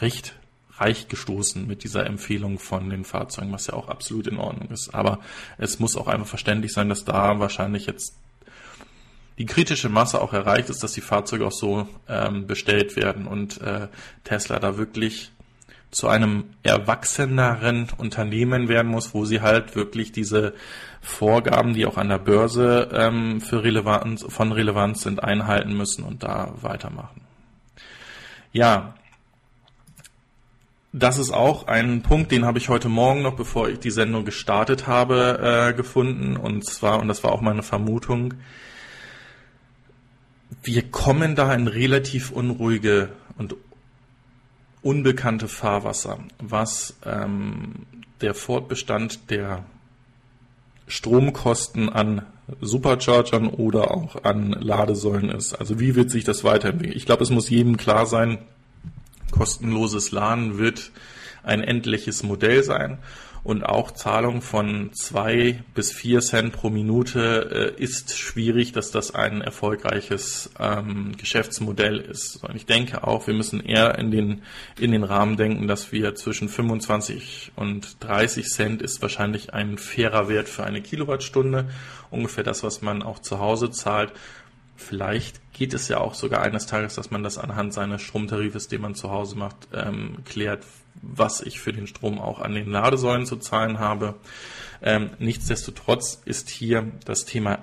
recht 0.00 0.34
reich 0.78 1.08
gestoßen 1.08 1.66
mit 1.66 1.84
dieser 1.84 2.06
Empfehlung 2.06 2.58
von 2.58 2.90
den 2.90 3.04
Fahrzeugen, 3.04 3.52
was 3.52 3.68
ja 3.68 3.74
auch 3.74 3.88
absolut 3.88 4.26
in 4.26 4.38
Ordnung 4.38 4.68
ist. 4.68 4.94
Aber 4.94 5.20
es 5.58 5.78
muss 5.78 5.96
auch 5.96 6.06
einfach 6.06 6.26
verständlich 6.26 6.72
sein, 6.72 6.88
dass 6.88 7.04
da 7.04 7.38
wahrscheinlich 7.38 7.86
jetzt 7.86 8.14
die 9.38 9.46
kritische 9.46 9.88
Masse 9.88 10.20
auch 10.20 10.32
erreicht 10.32 10.70
ist, 10.70 10.82
dass 10.82 10.92
die 10.92 11.00
Fahrzeuge 11.00 11.46
auch 11.46 11.52
so 11.52 11.88
ähm, 12.08 12.46
bestellt 12.46 12.96
werden 12.96 13.26
und 13.26 13.60
äh, 13.60 13.88
Tesla 14.24 14.58
da 14.58 14.78
wirklich 14.78 15.30
zu 15.90 16.08
einem 16.08 16.44
erwachseneren 16.62 17.88
Unternehmen 17.96 18.68
werden 18.68 18.90
muss, 18.90 19.14
wo 19.14 19.24
sie 19.24 19.40
halt 19.40 19.76
wirklich 19.76 20.12
diese 20.12 20.54
Vorgaben, 21.00 21.74
die 21.74 21.86
auch 21.86 21.96
an 21.96 22.08
der 22.08 22.18
Börse 22.18 22.90
ähm, 22.92 23.40
für 23.40 23.62
Relevanz, 23.62 24.24
von 24.28 24.52
Relevanz 24.52 25.02
sind, 25.02 25.22
einhalten 25.22 25.76
müssen 25.76 26.04
und 26.04 26.22
da 26.22 26.54
weitermachen. 26.60 27.22
Ja, 28.52 28.94
das 30.92 31.18
ist 31.18 31.30
auch 31.30 31.66
ein 31.66 32.02
Punkt, 32.02 32.32
den 32.32 32.46
habe 32.46 32.58
ich 32.58 32.70
heute 32.70 32.88
Morgen 32.88 33.22
noch, 33.22 33.36
bevor 33.36 33.68
ich 33.68 33.78
die 33.78 33.90
Sendung 33.90 34.24
gestartet 34.24 34.86
habe, 34.86 35.68
äh, 35.70 35.74
gefunden. 35.74 36.36
Und 36.36 36.64
zwar, 36.64 37.00
und 37.00 37.08
das 37.08 37.22
war 37.22 37.32
auch 37.32 37.42
meine 37.42 37.62
Vermutung, 37.62 38.34
wir 40.62 40.90
kommen 40.90 41.34
da 41.34 41.52
in 41.52 41.68
relativ 41.68 42.30
unruhige 42.30 43.10
und 43.36 43.56
unbekannte 44.86 45.48
Fahrwasser, 45.48 46.20
was 46.38 46.94
ähm, 47.04 47.72
der 48.20 48.34
Fortbestand 48.34 49.30
der 49.30 49.64
Stromkosten 50.86 51.88
an 51.88 52.22
Superchargern 52.60 53.48
oder 53.48 53.90
auch 53.90 54.22
an 54.22 54.52
Ladesäulen 54.52 55.30
ist. 55.30 55.54
Also 55.54 55.80
wie 55.80 55.96
wird 55.96 56.12
sich 56.12 56.22
das 56.22 56.44
weiterentwickeln? 56.44 56.96
Ich 56.96 57.04
glaube, 57.04 57.24
es 57.24 57.30
muss 57.30 57.50
jedem 57.50 57.76
klar 57.76 58.06
sein, 58.06 58.38
kostenloses 59.32 60.12
Laden 60.12 60.56
wird 60.56 60.92
ein 61.42 61.64
endliches 61.64 62.22
Modell 62.22 62.62
sein 62.62 62.98
und 63.46 63.64
auch 63.64 63.92
Zahlung 63.92 64.42
von 64.42 64.92
zwei 64.92 65.62
bis 65.72 65.92
vier 65.92 66.18
Cent 66.18 66.52
pro 66.52 66.68
Minute 66.68 67.74
äh, 67.78 67.80
ist 67.80 68.18
schwierig, 68.18 68.72
dass 68.72 68.90
das 68.90 69.14
ein 69.14 69.40
erfolgreiches 69.40 70.50
ähm, 70.58 71.12
Geschäftsmodell 71.16 71.98
ist. 71.98 72.42
Und 72.42 72.56
ich 72.56 72.66
denke 72.66 73.06
auch, 73.06 73.28
wir 73.28 73.34
müssen 73.34 73.60
eher 73.60 74.00
in 74.00 74.10
den, 74.10 74.42
in 74.80 74.90
den 74.90 75.04
Rahmen 75.04 75.36
denken, 75.36 75.68
dass 75.68 75.92
wir 75.92 76.16
zwischen 76.16 76.48
25 76.48 77.52
und 77.54 78.02
30 78.02 78.48
Cent 78.48 78.82
ist 78.82 79.00
wahrscheinlich 79.00 79.54
ein 79.54 79.78
fairer 79.78 80.28
Wert 80.28 80.48
für 80.48 80.64
eine 80.64 80.82
Kilowattstunde. 80.82 81.70
Ungefähr 82.10 82.42
das, 82.42 82.64
was 82.64 82.82
man 82.82 83.00
auch 83.00 83.20
zu 83.20 83.38
Hause 83.38 83.70
zahlt. 83.70 84.12
Vielleicht 84.74 85.40
geht 85.56 85.72
es 85.72 85.88
ja 85.88 85.98
auch 85.98 86.12
sogar 86.12 86.42
eines 86.42 86.66
Tages, 86.66 86.96
dass 86.96 87.10
man 87.10 87.22
das 87.22 87.38
anhand 87.38 87.72
seines 87.72 88.02
Stromtarifes, 88.02 88.68
den 88.68 88.82
man 88.82 88.94
zu 88.94 89.10
Hause 89.10 89.38
macht, 89.38 89.56
ähm, 89.72 90.18
klärt, 90.26 90.66
was 91.00 91.40
ich 91.40 91.60
für 91.60 91.72
den 91.72 91.86
Strom 91.86 92.20
auch 92.20 92.40
an 92.40 92.52
den 92.52 92.70
Ladesäulen 92.70 93.24
zu 93.24 93.36
zahlen 93.36 93.78
habe. 93.78 94.16
Ähm, 94.82 95.10
nichtsdestotrotz 95.18 96.20
ist 96.26 96.50
hier 96.50 96.86
das 97.06 97.24
Thema 97.24 97.60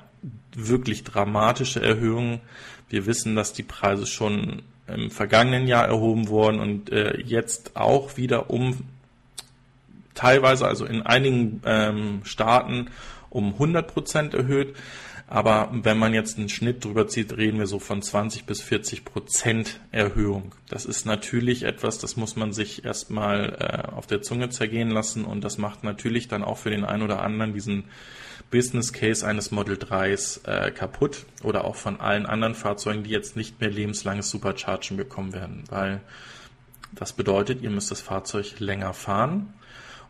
wirklich 0.56 1.04
dramatische 1.04 1.84
Erhöhungen. 1.84 2.42
Wir 2.90 3.06
wissen, 3.06 3.36
dass 3.36 3.54
die 3.54 3.62
Preise 3.62 4.08
schon 4.08 4.64
im 4.88 5.12
vergangenen 5.12 5.68
Jahr 5.68 5.86
erhoben 5.86 6.30
wurden 6.30 6.60
und 6.60 6.92
äh, 6.92 7.20
jetzt 7.22 7.76
auch 7.76 8.18
wieder 8.18 8.50
um 8.50 8.86
teilweise, 10.16 10.68
also 10.68 10.86
in 10.86 11.04
einigen 11.04 11.62
ähm, 11.64 12.22
Staaten 12.24 12.88
um 13.30 13.54
100 13.54 13.86
Prozent 13.86 14.34
erhöht. 14.34 14.76
Aber 15.34 15.72
wenn 15.72 15.98
man 15.98 16.14
jetzt 16.14 16.38
einen 16.38 16.48
Schnitt 16.48 16.86
drüber 16.86 17.08
zieht, 17.08 17.36
reden 17.36 17.58
wir 17.58 17.66
so 17.66 17.80
von 17.80 18.04
20 18.04 18.46
bis 18.46 18.62
40 18.62 19.04
Prozent 19.04 19.80
Erhöhung. 19.92 20.54
Das 20.70 20.86
ist 20.86 21.08
natürlich 21.08 21.64
etwas, 21.64 21.98
das 21.98 22.18
muss 22.18 22.36
man 22.36 22.54
sich 22.54 22.86
erstmal 22.86 23.58
äh, 23.60 23.92
auf 23.92 24.06
der 24.06 24.22
Zunge 24.22 24.50
zergehen 24.50 24.92
lassen. 24.92 25.26
Und 25.26 25.44
das 25.44 25.58
macht 25.58 25.84
natürlich 25.84 26.28
dann 26.28 26.44
auch 26.44 26.60
für 26.60 26.70
den 26.70 26.86
einen 26.86 27.02
oder 27.02 27.24
anderen 27.24 27.52
diesen 27.52 27.86
Business 28.52 28.94
Case 28.94 29.26
eines 29.26 29.50
Model 29.50 29.76
3s 29.76 30.48
äh, 30.48 30.70
kaputt. 30.70 31.26
Oder 31.42 31.66
auch 31.66 31.78
von 31.78 32.00
allen 32.00 32.28
anderen 32.28 32.54
Fahrzeugen, 32.54 33.02
die 33.02 33.10
jetzt 33.10 33.36
nicht 33.36 33.60
mehr 33.60 33.72
lebenslanges 33.72 34.30
Superchargen 34.30 34.98
bekommen 34.98 35.34
werden, 35.34 35.64
weil 35.68 36.02
das 36.92 37.14
bedeutet, 37.14 37.64
ihr 37.64 37.72
müsst 37.72 37.90
das 37.90 38.02
Fahrzeug 38.02 38.60
länger 38.60 38.94
fahren. 38.94 39.52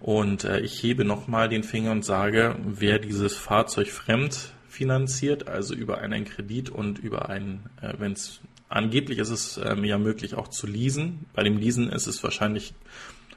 Und 0.02 0.44
äh, 0.44 0.60
ich 0.60 0.84
hebe 0.84 1.06
nochmal 1.06 1.48
den 1.48 1.64
Finger 1.64 1.92
und 1.92 2.04
sage, 2.04 2.58
wer 2.66 3.00
dieses 3.00 3.38
Fahrzeug 3.38 3.88
fremd 3.88 4.52
finanziert, 4.74 5.48
also 5.48 5.76
über 5.76 6.00
einen 6.00 6.26
Kredit 6.26 6.70
und 6.70 6.98
über 6.98 7.30
einen, 7.30 7.70
äh, 7.82 7.94
wenn 8.00 8.14
es 8.14 8.42
angeblich 8.70 9.20
ist 9.20 9.30
es 9.30 9.62
ähm, 9.64 9.84
ja 9.84 10.00
möglich 10.00 10.34
auch 10.34 10.48
zu 10.48 10.66
leasen. 10.66 11.26
Bei 11.34 11.44
dem 11.44 11.58
Leasen 11.58 11.90
ist 11.90 12.08
es 12.08 12.24
wahrscheinlich 12.24 12.74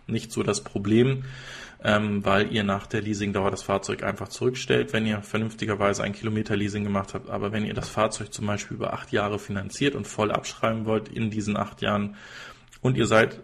nicht 0.06 0.32
so 0.32 0.42
das 0.42 0.64
Problem, 0.64 1.24
ähm, 1.84 2.24
weil 2.24 2.52
ihr 2.52 2.64
nach 2.64 2.86
der 2.86 3.02
Leasingdauer 3.02 3.50
das 3.50 3.62
Fahrzeug 3.62 4.02
einfach 4.02 4.28
zurückstellt, 4.28 4.94
wenn 4.94 5.04
ihr 5.04 5.20
vernünftigerweise 5.20 6.02
ein 6.02 6.14
Kilometer-Leasing 6.14 6.84
gemacht 6.84 7.12
habt. 7.12 7.28
Aber 7.28 7.52
wenn 7.52 7.66
ihr 7.66 7.74
das 7.74 7.90
Fahrzeug 7.90 8.32
zum 8.32 8.46
Beispiel 8.46 8.78
über 8.78 8.94
acht 8.94 9.12
Jahre 9.12 9.38
finanziert 9.38 9.94
und 9.94 10.06
voll 10.06 10.32
abschreiben 10.32 10.86
wollt 10.86 11.08
in 11.08 11.30
diesen 11.30 11.58
acht 11.58 11.82
Jahren 11.82 12.16
und 12.80 12.96
ihr 12.96 13.06
seid 13.06 13.40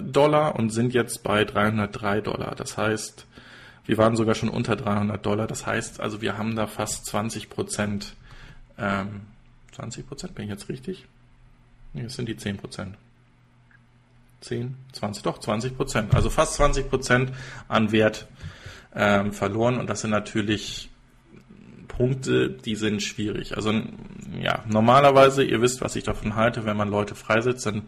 Dollar 0.02 0.56
und 0.56 0.72
sind 0.72 0.94
jetzt 0.94 1.24
bei 1.24 1.46
303 1.46 2.22
Dollar. 2.22 2.56
Das 2.56 2.78
heißt, 2.78 3.28
wir 3.86 3.98
waren 3.98 4.16
sogar 4.16 4.36
schon 4.36 4.50
unter 4.50 4.76
300 4.76 5.26
Dollar. 5.26 5.48
Das 5.48 5.66
heißt, 5.66 6.00
also 6.00 6.22
wir 6.22 6.38
haben 6.38 6.56
da 6.56 6.68
fast 6.68 7.06
20 7.06 7.50
Prozent. 7.50 8.16
Ähm, 8.78 9.22
20 9.74 10.08
Prozent, 10.08 10.36
bin 10.36 10.46
ich 10.46 10.52
jetzt 10.52 10.70
richtig? 10.70 11.06
Nee, 11.94 12.04
das 12.04 12.16
sind 12.16 12.28
die 12.28 12.38
10 12.38 12.58
Prozent. 12.58 12.96
10, 14.42 14.76
20, 14.94 15.24
doch 15.24 15.40
20 15.40 15.76
Prozent. 15.76 16.14
Also 16.14 16.30
fast 16.30 16.56
20 16.56 16.90
Prozent 16.90 17.32
an 17.68 17.92
Wert 17.92 18.28
ähm, 18.96 19.32
verloren. 19.34 19.78
Und 19.78 19.90
das 19.90 20.02
sind 20.02 20.12
natürlich 20.12 20.90
Punkte, 21.88 22.50
die 22.50 22.76
sind 22.76 23.02
schwierig. 23.02 23.56
Also 23.56 23.74
ja, 24.42 24.64
normalerweise, 24.68 25.44
ihr 25.44 25.62
wisst, 25.62 25.82
was 25.82 25.96
ich 25.96 26.04
davon 26.04 26.36
halte, 26.36 26.66
wenn 26.66 26.78
man 26.78 26.90
Leute 26.90 27.16
freisetzt, 27.16 27.66
dann 27.66 27.84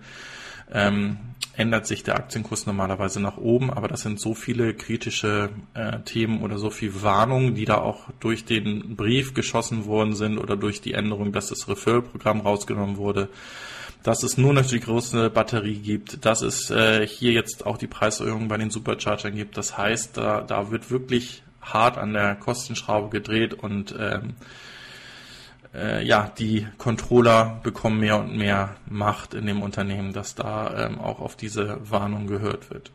ähm, 0.72 1.18
ändert 1.58 1.88
sich 1.88 2.04
der 2.04 2.16
Aktienkurs 2.16 2.66
normalerweise 2.66 3.20
nach 3.20 3.38
oben, 3.38 3.72
aber 3.72 3.88
das 3.88 4.02
sind 4.02 4.20
so 4.20 4.34
viele 4.34 4.74
kritische 4.74 5.50
äh, 5.74 6.00
Themen 6.02 6.42
oder 6.42 6.58
so 6.58 6.70
viele 6.70 7.02
Warnungen, 7.02 7.56
die 7.56 7.66
da 7.66 7.78
auch 7.78 8.10
durch 8.20 8.46
den 8.46 8.96
Brief 8.96 9.34
geschossen 9.34 9.86
worden 9.86 10.16
sind 10.16 10.38
oder 10.38 10.58
durch 10.58 10.82
die 10.82 10.94
Änderung, 10.94 11.32
dass 11.32 11.48
das 11.48 11.68
Referral-Programm 11.68 12.42
rausgenommen 12.42 12.98
wurde, 12.98 13.30
dass 14.04 14.24
es 14.24 14.38
nur 14.38 14.54
noch 14.54 14.66
die 14.66 14.80
große 14.80 15.30
Batterie 15.30 15.80
gibt, 15.80 16.26
dass 16.26 16.42
es 16.42 16.70
äh, 16.70 17.08
hier 17.08 17.32
jetzt 17.32 17.66
auch 17.66 17.78
die 17.78 17.88
Preiserhöhung 17.88 18.48
bei 18.48 18.58
den 18.58 18.70
Superchargern 18.70 19.36
gibt. 19.36 19.58
Das 19.58 19.78
heißt, 19.78 20.18
da, 20.18 20.42
da 20.42 20.70
wird 20.70 20.92
wirklich 20.92 21.42
hart 21.62 21.98
an 21.98 22.14
der 22.14 22.36
Kostenschraube 22.36 23.10
gedreht 23.10 23.56
und 23.56 23.96
ähm, 23.98 24.36
äh, 25.76 26.04
ja, 26.04 26.32
die 26.38 26.68
Controller 26.78 27.60
bekommen 27.64 28.00
mehr 28.00 28.20
und 28.20 28.36
mehr 28.38 28.76
Macht 28.88 29.34
in 29.34 29.46
dem 29.46 29.62
Unternehmen, 29.62 30.14
dass 30.14 30.36
da 30.36 30.86
ähm, 30.86 31.00
auch 31.00 31.20
auf 31.20 31.36
diese 31.36 31.80
Warnung 31.90 32.28
gehört 32.28 32.70
wird. 32.70 32.92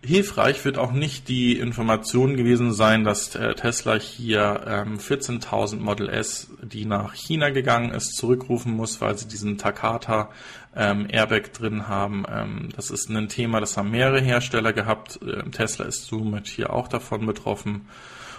Hilfreich 0.00 0.64
wird 0.64 0.78
auch 0.78 0.92
nicht 0.92 1.28
die 1.28 1.58
Information 1.58 2.36
gewesen 2.36 2.72
sein, 2.72 3.02
dass 3.02 3.34
äh, 3.34 3.54
Tesla 3.54 3.94
hier 3.94 4.62
ähm, 4.66 4.98
14.000 4.98 5.80
Model 5.80 6.08
S, 6.08 6.48
die 6.62 6.84
nach 6.84 7.14
China 7.14 7.50
gegangen 7.50 7.90
ist, 7.90 8.14
zurückrufen 8.16 8.72
muss, 8.72 9.00
weil 9.00 9.18
sie 9.18 9.26
diesen 9.26 9.58
Takata 9.58 10.30
ähm, 10.76 11.08
Airbag 11.10 11.52
drin 11.52 11.88
haben. 11.88 12.24
Ähm, 12.30 12.68
das 12.76 12.90
ist 12.90 13.10
ein 13.10 13.28
Thema, 13.28 13.58
das 13.58 13.76
haben 13.76 13.90
mehrere 13.90 14.20
Hersteller 14.20 14.72
gehabt. 14.72 15.18
Ähm, 15.22 15.50
Tesla 15.50 15.84
ist 15.84 16.06
somit 16.06 16.46
hier 16.46 16.72
auch 16.72 16.86
davon 16.86 17.26
betroffen 17.26 17.88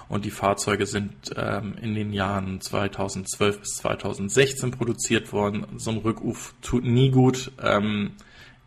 und 0.10 0.26
die 0.26 0.32
Fahrzeuge 0.32 0.88
sind 0.88 1.14
ähm, 1.38 1.76
in 1.82 1.94
den 1.94 2.12
Jahren 2.12 2.60
2012 2.60 3.60
bis 3.60 3.76
2016 3.76 4.72
produziert 4.72 5.32
worden. 5.32 5.68
So 5.78 5.92
ein 5.92 5.98
Rückruf 5.98 6.56
tut 6.62 6.84
nie 6.84 7.12
gut. 7.12 7.52
Ähm, 7.62 8.12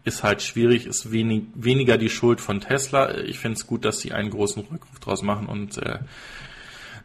ist 0.04 0.22
halt 0.22 0.42
schwierig, 0.42 0.86
ist 0.86 1.12
wenig, 1.12 1.44
weniger 1.54 1.98
die 1.98 2.08
Schuld 2.10 2.40
von 2.40 2.60
Tesla. 2.60 3.18
Ich 3.18 3.38
finde 3.38 3.56
es 3.56 3.66
gut, 3.66 3.84
dass 3.84 4.00
sie 4.00 4.12
einen 4.12 4.30
großen 4.30 4.62
Rückruf 4.62 4.98
draus 5.00 5.22
machen 5.22 5.46
und 5.46 5.78
äh, 5.78 5.98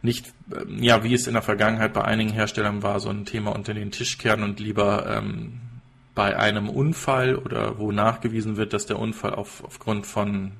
nicht, 0.02 0.32
äh, 0.52 0.64
ja, 0.84 1.02
wie 1.02 1.14
es 1.14 1.26
in 1.26 1.34
der 1.34 1.42
Vergangenheit 1.42 1.92
bei 1.92 2.04
einigen 2.04 2.30
Herstellern 2.30 2.82
war, 2.82 3.00
so 3.00 3.08
ein 3.08 3.24
Thema 3.24 3.54
unter 3.54 3.74
den 3.74 3.90
Tisch 3.90 4.18
kehren 4.18 4.44
und 4.44 4.60
lieber 4.60 5.06
ähm, 5.06 5.60
bei 6.14 6.36
einem 6.36 6.68
Unfall 6.68 7.36
oder 7.36 7.78
wo 7.78 7.92
nachgewiesen 7.92 8.56
wird, 8.56 8.72
dass 8.72 8.86
der 8.86 8.98
Unfall 8.98 9.34
auf, 9.34 9.62
aufgrund 9.64 10.06
von 10.06 10.52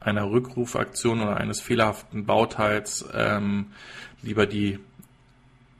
einer 0.00 0.30
Rückrufaktion 0.30 1.20
oder 1.20 1.36
eines 1.36 1.60
fehlerhaften 1.60 2.24
Bauteils 2.24 3.06
ähm, 3.12 3.66
lieber 4.22 4.46
die 4.46 4.78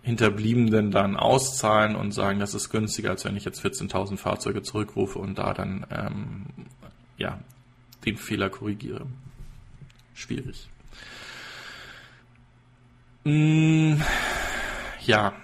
Hinterbliebenen 0.02 0.90
dann 0.90 1.16
auszahlen 1.16 1.94
und 1.94 2.12
sagen, 2.12 2.40
das 2.40 2.54
ist 2.54 2.70
günstiger, 2.70 3.10
als 3.10 3.24
wenn 3.24 3.36
ich 3.36 3.44
jetzt 3.44 3.64
14.000 3.64 4.16
Fahrzeuge 4.16 4.62
zurückrufe 4.62 5.18
und 5.18 5.38
da 5.38 5.52
dann 5.52 5.86
ähm, 5.90 6.46
ja, 7.18 7.38
den 8.06 8.16
Fehler 8.16 8.48
korrigiere. 8.48 9.06
Schwierig. 10.14 10.68
Mm, 13.24 13.96
ja, 15.04 15.34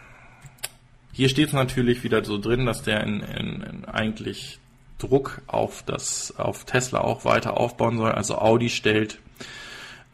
hier 1.12 1.28
steht 1.28 1.48
es 1.48 1.54
natürlich 1.54 2.02
wieder 2.02 2.24
so 2.24 2.38
drin, 2.38 2.66
dass 2.66 2.82
der 2.82 3.02
in, 3.04 3.20
in, 3.20 3.62
in 3.62 3.84
eigentlich 3.84 4.58
Druck 4.98 5.42
auf 5.46 5.82
das, 5.82 6.34
auf 6.36 6.64
Tesla 6.64 7.00
auch 7.00 7.24
weiter 7.24 7.56
aufbauen 7.58 7.98
soll. 7.98 8.12
Also 8.12 8.38
Audi 8.38 8.70
stellt 8.70 9.18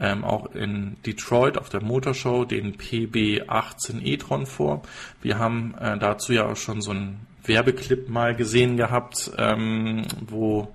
ähm, 0.01 0.25
auch 0.25 0.55
in 0.55 0.97
Detroit 1.07 1.57
auf 1.57 1.69
der 1.69 1.83
Motorshow 1.83 2.45
den 2.45 2.77
PB18 2.77 4.03
e-tron 4.03 4.47
vor. 4.47 4.83
Wir 5.23 5.39
haben 5.39 5.75
äh, 5.81 5.99
dazu 5.99 6.33
ja 6.33 6.47
auch 6.47 6.57
schon 6.57 6.83
so 6.83 6.91
einen 6.91 7.27
Werbeclip 7.45 8.09
mal 8.09 8.35
gesehen 8.35 8.77
gehabt, 8.77 9.31
ähm, 9.39 10.03
wo 10.21 10.75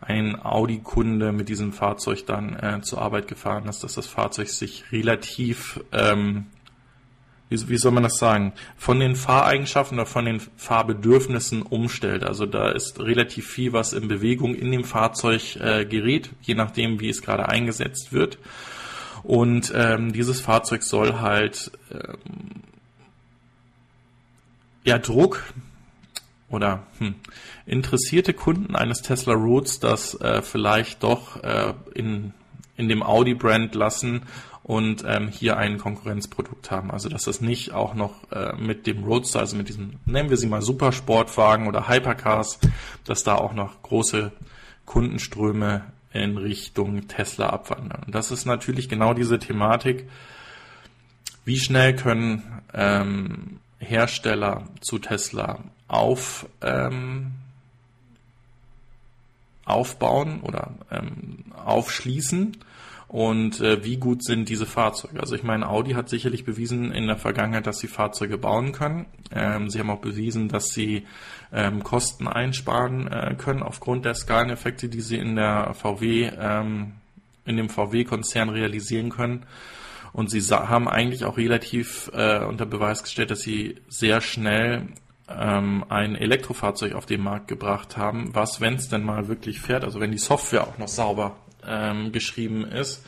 ein 0.00 0.40
Audi-Kunde 0.42 1.32
mit 1.32 1.48
diesem 1.48 1.72
Fahrzeug 1.72 2.26
dann 2.26 2.56
äh, 2.56 2.80
zur 2.80 3.02
Arbeit 3.02 3.28
gefahren 3.28 3.68
ist, 3.68 3.84
dass 3.84 3.94
das 3.94 4.06
Fahrzeug 4.06 4.48
sich 4.48 4.84
relativ 4.92 5.80
ähm, 5.92 6.46
wie, 7.50 7.68
wie 7.68 7.76
soll 7.76 7.92
man 7.92 8.04
das 8.04 8.16
sagen, 8.16 8.54
von 8.78 8.98
den 9.00 9.16
Fahreigenschaften 9.16 9.98
oder 9.98 10.06
von 10.06 10.24
den 10.24 10.40
Fahrbedürfnissen 10.56 11.60
umstellt. 11.60 12.24
Also 12.24 12.46
da 12.46 12.70
ist 12.70 13.00
relativ 13.00 13.46
viel, 13.46 13.74
was 13.74 13.92
in 13.92 14.08
Bewegung 14.08 14.54
in 14.54 14.72
dem 14.72 14.84
Fahrzeug 14.84 15.56
äh, 15.56 15.84
gerät, 15.84 16.30
je 16.40 16.54
nachdem, 16.54 17.00
wie 17.00 17.10
es 17.10 17.20
gerade 17.20 17.48
eingesetzt 17.48 18.12
wird. 18.12 18.38
Und 19.22 19.72
ähm, 19.74 20.12
dieses 20.14 20.40
Fahrzeug 20.40 20.82
soll 20.82 21.20
halt 21.20 21.70
ähm, 21.92 22.62
ja 24.84 24.98
Druck 24.98 25.42
oder 26.48 26.86
hm, 26.98 27.16
interessierte 27.66 28.32
Kunden 28.32 28.74
eines 28.74 29.02
Tesla 29.02 29.34
Roadsters 29.34 30.14
äh, 30.20 30.40
vielleicht 30.42 31.02
doch 31.02 31.42
äh, 31.42 31.74
in, 31.94 32.32
in 32.76 32.88
dem 32.88 33.02
Audi-Brand 33.02 33.74
lassen 33.74 34.22
und 34.70 35.02
ähm, 35.04 35.26
hier 35.26 35.56
ein 35.56 35.78
Konkurrenzprodukt 35.78 36.70
haben. 36.70 36.92
Also 36.92 37.08
dass 37.08 37.24
das 37.24 37.40
nicht 37.40 37.72
auch 37.72 37.94
noch 37.94 38.30
äh, 38.30 38.52
mit 38.52 38.86
dem 38.86 39.02
Roadster, 39.02 39.40
also 39.40 39.56
mit 39.56 39.68
diesem, 39.68 39.94
nennen 40.06 40.30
wir 40.30 40.36
sie 40.36 40.46
mal 40.46 40.62
Supersportwagen 40.62 41.66
oder 41.66 41.88
Hypercars, 41.88 42.60
dass 43.04 43.24
da 43.24 43.34
auch 43.34 43.52
noch 43.52 43.82
große 43.82 44.30
Kundenströme 44.86 45.86
in 46.12 46.36
Richtung 46.38 47.08
Tesla 47.08 47.48
abwandern. 47.50 48.04
Und 48.06 48.14
das 48.14 48.30
ist 48.30 48.44
natürlich 48.44 48.88
genau 48.88 49.12
diese 49.12 49.40
Thematik. 49.40 50.08
Wie 51.44 51.58
schnell 51.58 51.96
können 51.96 52.44
ähm, 52.72 53.58
Hersteller 53.80 54.68
zu 54.80 55.00
Tesla 55.00 55.58
auf, 55.88 56.46
ähm, 56.62 57.32
aufbauen 59.64 60.42
oder 60.42 60.74
ähm, 60.92 61.46
aufschließen 61.56 62.56
und 63.10 63.60
äh, 63.60 63.82
wie 63.84 63.96
gut 63.96 64.22
sind 64.22 64.48
diese 64.48 64.66
Fahrzeuge. 64.66 65.18
Also 65.18 65.34
ich 65.34 65.42
meine, 65.42 65.68
Audi 65.68 65.94
hat 65.94 66.08
sicherlich 66.08 66.44
bewiesen 66.44 66.92
in 66.92 67.08
der 67.08 67.16
Vergangenheit, 67.16 67.66
dass 67.66 67.80
sie 67.80 67.88
Fahrzeuge 67.88 68.38
bauen 68.38 68.70
können. 68.70 69.06
Ähm, 69.32 69.68
sie 69.68 69.80
haben 69.80 69.90
auch 69.90 69.98
bewiesen, 69.98 70.46
dass 70.46 70.66
sie 70.68 71.08
ähm, 71.52 71.82
Kosten 71.82 72.28
einsparen 72.28 73.08
äh, 73.08 73.34
können 73.36 73.64
aufgrund 73.64 74.04
der 74.04 74.14
Skaleneffekte, 74.14 74.88
die 74.88 75.00
sie 75.00 75.18
in 75.18 75.34
der 75.34 75.74
VW, 75.74 76.30
ähm, 76.38 76.92
in 77.44 77.56
dem 77.56 77.68
VW-Konzern 77.68 78.48
realisieren 78.48 79.10
können. 79.10 79.44
Und 80.12 80.30
sie 80.30 80.40
haben 80.40 80.86
eigentlich 80.86 81.24
auch 81.24 81.36
relativ 81.36 82.12
äh, 82.14 82.44
unter 82.44 82.64
Beweis 82.64 83.02
gestellt, 83.02 83.32
dass 83.32 83.40
sie 83.40 83.80
sehr 83.88 84.20
schnell 84.20 84.86
ähm, 85.28 85.84
ein 85.88 86.14
Elektrofahrzeug 86.14 86.94
auf 86.94 87.06
den 87.06 87.22
Markt 87.22 87.48
gebracht 87.48 87.96
haben, 87.96 88.36
was, 88.36 88.60
wenn 88.60 88.74
es 88.74 88.88
denn 88.88 89.02
mal 89.02 89.26
wirklich 89.26 89.60
fährt, 89.60 89.82
also 89.82 89.98
wenn 89.98 90.12
die 90.12 90.18
Software 90.18 90.68
auch 90.68 90.78
noch 90.78 90.86
sauber 90.86 91.36
ähm, 91.66 92.12
geschrieben 92.12 92.64
ist, 92.64 93.04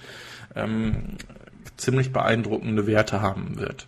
ähm, 0.55 1.17
ziemlich 1.77 2.13
beeindruckende 2.13 2.87
Werte 2.87 3.21
haben 3.21 3.59
wird. 3.59 3.87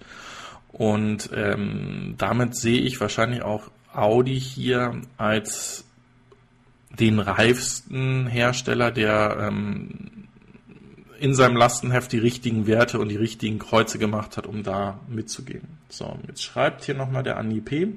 Und 0.72 1.30
ähm, 1.32 2.14
damit 2.18 2.56
sehe 2.56 2.80
ich 2.80 3.00
wahrscheinlich 3.00 3.42
auch 3.42 3.70
Audi 3.92 4.38
hier 4.40 5.02
als 5.16 5.84
den 6.98 7.20
reifsten 7.20 8.26
Hersteller, 8.26 8.90
der 8.90 9.36
ähm, 9.40 10.28
in 11.18 11.34
seinem 11.34 11.56
Lastenheft 11.56 12.12
die 12.12 12.18
richtigen 12.18 12.66
Werte 12.66 12.98
und 12.98 13.08
die 13.08 13.16
richtigen 13.16 13.58
Kreuze 13.58 13.98
gemacht 13.98 14.36
hat, 14.36 14.46
um 14.46 14.62
da 14.62 15.00
mitzugehen. 15.08 15.78
So, 15.88 16.18
jetzt 16.26 16.42
schreibt 16.42 16.84
hier 16.84 16.94
nochmal 16.94 17.22
der 17.22 17.36
Andi 17.36 17.60
P. 17.60 17.88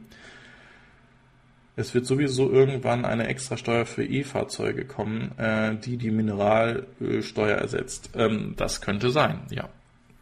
Es 1.78 1.94
wird 1.94 2.08
sowieso 2.08 2.52
irgendwann 2.52 3.06
eine 3.06 3.28
Extrasteuer 3.28 3.86
für 3.86 4.04
E-Fahrzeuge 4.04 4.84
kommen, 4.84 5.38
äh, 5.38 5.76
die 5.76 5.98
die 5.98 6.10
Mineralölsteuer 6.10 7.56
ersetzt. 7.56 8.10
Ähm, 8.16 8.56
das 8.58 8.82
könnte 8.82 9.12
sein, 9.12 9.42
ja. 9.52 9.70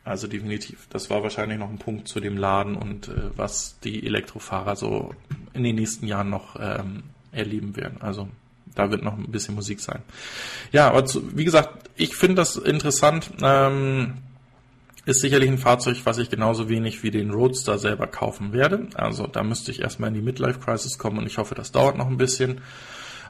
Also 0.04 0.28
definitiv. 0.28 0.86
Das 0.92 1.10
war 1.10 1.24
wahrscheinlich 1.24 1.58
noch 1.58 1.70
ein 1.70 1.80
Punkt 1.80 2.10
zu 2.10 2.20
dem 2.20 2.38
Laden 2.38 2.76
und 2.76 3.08
äh, 3.08 3.32
was 3.36 3.80
die 3.80 4.06
Elektrofahrer 4.06 4.76
so 4.76 5.16
in 5.54 5.64
den 5.64 5.76
nächsten 5.76 6.06
Jahren 6.06 6.30
noch 6.30 6.58
ähm, 6.60 7.04
erleben 7.32 7.78
werden. 7.78 8.02
Also 8.02 8.28
da 8.76 8.92
wird 8.92 9.04
noch 9.04 9.18
ein 9.18 9.32
bisschen 9.32 9.56
Musik 9.56 9.80
sein. 9.80 10.02
Ja, 10.74 10.90
aber 10.90 11.06
zu, 11.06 11.38
wie 11.38 11.46
gesagt, 11.46 11.90
ich 11.96 12.16
finde 12.16 12.36
das 12.36 12.58
interessant. 12.58 13.32
Ähm, 13.42 14.16
ist 15.06 15.22
sicherlich 15.22 15.50
ein 15.50 15.58
Fahrzeug, 15.58 15.98
was 16.04 16.18
ich 16.18 16.30
genauso 16.30 16.68
wenig 16.68 17.04
wie 17.04 17.12
den 17.12 17.32
Roadster 17.32 17.78
selber 17.78 18.08
kaufen 18.08 18.54
werde. 18.54 18.88
Also 18.96 19.28
da 19.28 19.44
müsste 19.44 19.72
ich 19.72 19.82
erstmal 19.82 20.10
in 20.10 20.16
die 20.16 20.22
Midlife 20.22 20.60
Crisis 20.60 20.98
kommen 20.98 21.20
und 21.20 21.28
ich 21.28 21.38
hoffe, 21.38 21.56
das 21.56 21.72
dauert 21.72 21.98
noch 21.98 22.08
ein 22.08 22.18
bisschen. 22.18 22.62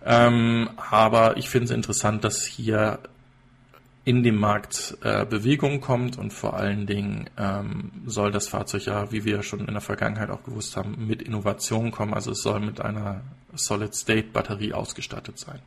Ähm, 0.05 0.69
aber 0.77 1.37
ich 1.37 1.49
finde 1.49 1.65
es 1.65 1.71
interessant, 1.71 2.23
dass 2.23 2.43
hier 2.45 2.99
in 4.05 4.21
dem 4.21 4.35
Markt 4.35 4.97
äh, 5.01 5.25
Bewegung 5.25 5.81
kommt 5.81 6.17
und 6.17 6.31
vor 6.31 6.55
allen 6.55 6.85
Dingen 6.85 7.27
ähm, 7.37 7.91
soll 8.05 8.31
das 8.31 8.47
Fahrzeug 8.47 8.85
ja, 8.85 9.11
wie 9.11 9.25
wir 9.25 9.41
schon 9.41 9.61
in 9.61 9.73
der 9.73 9.81
Vergangenheit 9.81 10.29
auch 10.29 10.43
gewusst 10.43 10.77
haben, 10.77 11.07
mit 11.07 11.23
Innovationen 11.23 11.91
kommen. 11.91 12.13
Also 12.13 12.31
es 12.31 12.43
soll 12.43 12.59
mit 12.59 12.79
einer 12.79 13.21
Solid-State-Batterie 13.55 14.73
ausgestattet 14.73 15.39
sein. 15.39 15.59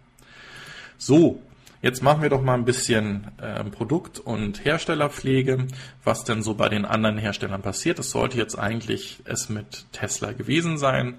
So, 0.98 1.42
Jetzt 1.80 2.02
machen 2.02 2.22
wir 2.22 2.28
doch 2.28 2.42
mal 2.42 2.54
ein 2.54 2.64
bisschen 2.64 3.28
äh, 3.40 3.62
Produkt- 3.64 4.18
und 4.18 4.64
Herstellerpflege, 4.64 5.68
was 6.02 6.24
denn 6.24 6.42
so 6.42 6.54
bei 6.54 6.68
den 6.68 6.84
anderen 6.84 7.18
Herstellern 7.18 7.62
passiert. 7.62 8.00
Das 8.00 8.10
sollte 8.10 8.36
jetzt 8.36 8.58
eigentlich 8.58 9.20
es 9.24 9.48
mit 9.48 9.86
Tesla 9.92 10.32
gewesen 10.32 10.76
sein. 10.76 11.18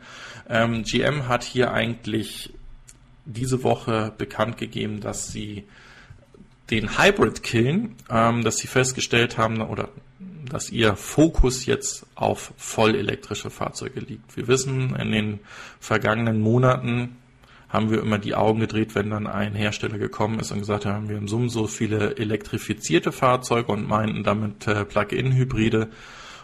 Ähm, 0.49 0.83
GM 0.83 1.29
hat 1.29 1.43
hier 1.43 1.71
eigentlich 1.71 2.53
diese 3.23 3.63
Woche 3.63 4.13
bekannt 4.17 4.57
gegeben, 4.57 4.99
dass 4.99 5.31
sie 5.31 5.65
den 6.71 6.99
Hybrid 6.99 7.41
killen, 7.41 7.95
ähm, 8.09 8.43
dass 8.43 8.57
sie 8.57 8.67
festgestellt 8.67 9.37
haben 9.37 9.61
oder 9.61 9.89
dass 10.49 10.71
ihr 10.71 10.95
Fokus 10.95 11.65
jetzt 11.67 12.05
auf 12.15 12.53
vollelektrische 12.57 13.49
Fahrzeuge 13.49 14.01
liegt. 14.01 14.35
Wir 14.35 14.47
wissen, 14.47 14.95
in 14.95 15.11
den 15.11 15.39
vergangenen 15.79 16.41
Monaten 16.41 17.17
haben 17.69 17.91
wir 17.91 18.01
immer 18.01 18.17
die 18.17 18.35
Augen 18.35 18.59
gedreht, 18.59 18.95
wenn 18.95 19.11
dann 19.11 19.27
ein 19.27 19.53
Hersteller 19.53 19.97
gekommen 19.97 20.39
ist 20.39 20.51
und 20.51 20.59
gesagt 20.59 20.85
hat, 20.85 20.93
haben 20.93 21.09
wir 21.09 21.17
im 21.17 21.27
Summen 21.27 21.49
so 21.49 21.67
viele 21.67 22.17
elektrifizierte 22.17 23.11
Fahrzeuge 23.11 23.71
und 23.71 23.87
meinten 23.87 24.23
damit 24.23 24.67
äh, 24.67 24.85
Plug-in-Hybride 24.85 25.89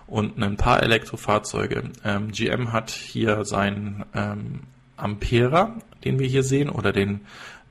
und 0.08 0.42
ein 0.42 0.56
paar 0.56 0.84
Elektrofahrzeuge. 0.84 1.92
Ähm, 2.04 2.32
GM 2.32 2.72
hat 2.72 2.92
hier 2.92 3.44
seinen 3.44 4.06
ähm, 4.14 4.62
Ampera, 4.98 5.76
den 6.04 6.20
wir 6.20 6.28
hier 6.28 6.44
sehen, 6.44 6.70
oder 6.70 6.94
den 6.94 7.22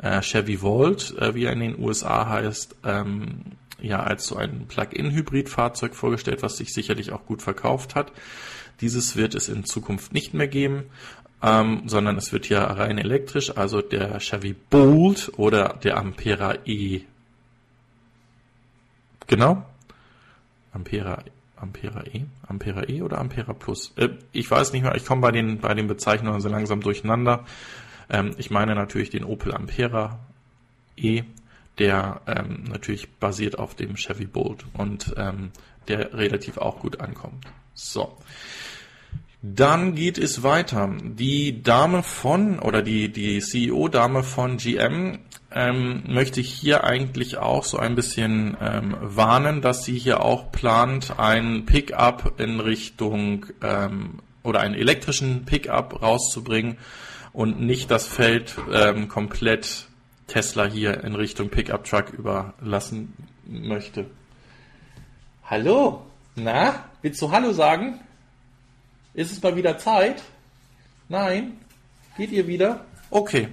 äh, 0.02 0.20
Chevy 0.20 0.60
Volt, 0.60 1.16
äh, 1.18 1.36
wie 1.36 1.44
er 1.44 1.52
in 1.52 1.60
den 1.60 1.78
USA 1.78 2.28
heißt, 2.28 2.76
ähm, 2.84 3.42
ja 3.80 4.02
als 4.02 4.26
so 4.26 4.36
ein 4.36 4.66
Plug-in-Hybrid-Fahrzeug 4.66 5.94
vorgestellt, 5.94 6.42
was 6.42 6.56
sich 6.56 6.72
sicherlich 6.72 7.12
auch 7.12 7.24
gut 7.26 7.40
verkauft 7.40 7.94
hat. 7.94 8.10
Dieses 8.80 9.14
wird 9.14 9.36
es 9.36 9.48
in 9.48 9.64
Zukunft 9.64 10.12
nicht 10.12 10.34
mehr 10.34 10.48
geben 10.48 10.84
ähm, 11.44 11.82
sondern 11.86 12.16
es 12.16 12.32
wird 12.32 12.46
hier 12.46 12.60
rein 12.60 12.96
elektrisch, 12.96 13.54
also 13.54 13.82
der 13.82 14.18
Chevy 14.18 14.54
Bolt 14.54 15.30
oder 15.36 15.78
der 15.82 15.98
Ampera 15.98 16.54
E. 16.64 17.02
Genau? 19.26 19.62
Ampera, 20.72 21.22
Ampera 21.56 22.04
E? 22.06 22.22
Ampera 22.48 22.88
E 22.88 23.02
oder 23.02 23.18
Ampera 23.18 23.52
Plus? 23.52 23.92
Äh, 23.96 24.08
ich 24.32 24.50
weiß 24.50 24.72
nicht 24.72 24.84
mehr, 24.84 24.94
ich 24.94 25.04
komme 25.04 25.20
bei 25.20 25.32
den, 25.32 25.58
bei 25.58 25.74
den 25.74 25.86
Bezeichnungen 25.86 26.40
so 26.40 26.48
langsam 26.48 26.80
durcheinander. 26.80 27.44
Ähm, 28.08 28.34
ich 28.38 28.50
meine 28.50 28.74
natürlich 28.74 29.10
den 29.10 29.24
Opel 29.24 29.54
Ampera 29.54 30.18
E, 30.96 31.24
der 31.78 32.22
ähm, 32.26 32.64
natürlich 32.70 33.10
basiert 33.16 33.58
auf 33.58 33.74
dem 33.74 33.96
Chevy 33.96 34.24
Bolt 34.24 34.64
und 34.72 35.12
ähm, 35.18 35.50
der 35.88 36.14
relativ 36.14 36.56
auch 36.56 36.78
gut 36.78 37.00
ankommt. 37.00 37.46
So. 37.74 38.16
Dann 39.46 39.94
geht 39.94 40.16
es 40.16 40.42
weiter. 40.42 40.90
Die 41.02 41.62
Dame 41.62 42.02
von 42.02 42.58
oder 42.60 42.80
die, 42.80 43.12
die 43.12 43.40
CEO-Dame 43.40 44.22
von 44.22 44.56
GM 44.56 45.18
ähm, 45.52 46.02
möchte 46.06 46.40
ich 46.40 46.50
hier 46.50 46.84
eigentlich 46.84 47.36
auch 47.36 47.62
so 47.62 47.76
ein 47.76 47.94
bisschen 47.94 48.56
ähm, 48.58 48.96
warnen, 49.02 49.60
dass 49.60 49.84
sie 49.84 49.98
hier 49.98 50.22
auch 50.22 50.50
plant, 50.50 51.18
ein 51.18 51.66
Pickup 51.66 52.40
in 52.40 52.58
Richtung 52.58 53.44
ähm, 53.62 54.20
oder 54.42 54.60
einen 54.60 54.74
elektrischen 54.74 55.44
Pickup 55.44 56.00
rauszubringen 56.00 56.78
und 57.34 57.60
nicht 57.60 57.90
das 57.90 58.06
Feld 58.06 58.56
ähm, 58.72 59.08
komplett 59.08 59.88
Tesla 60.26 60.64
hier 60.64 61.04
in 61.04 61.14
Richtung 61.14 61.50
Pickup 61.50 61.84
Truck 61.84 62.14
überlassen 62.14 63.12
möchte. 63.46 64.06
Hallo? 65.44 66.06
Na, 66.34 66.86
willst 67.02 67.20
du 67.20 67.30
Hallo 67.30 67.52
sagen? 67.52 68.00
Ist 69.14 69.30
es 69.30 69.40
mal 69.40 69.54
wieder 69.54 69.78
Zeit? 69.78 70.22
Nein? 71.08 71.52
Geht 72.16 72.32
ihr 72.32 72.48
wieder? 72.48 72.84
Okay. 73.10 73.48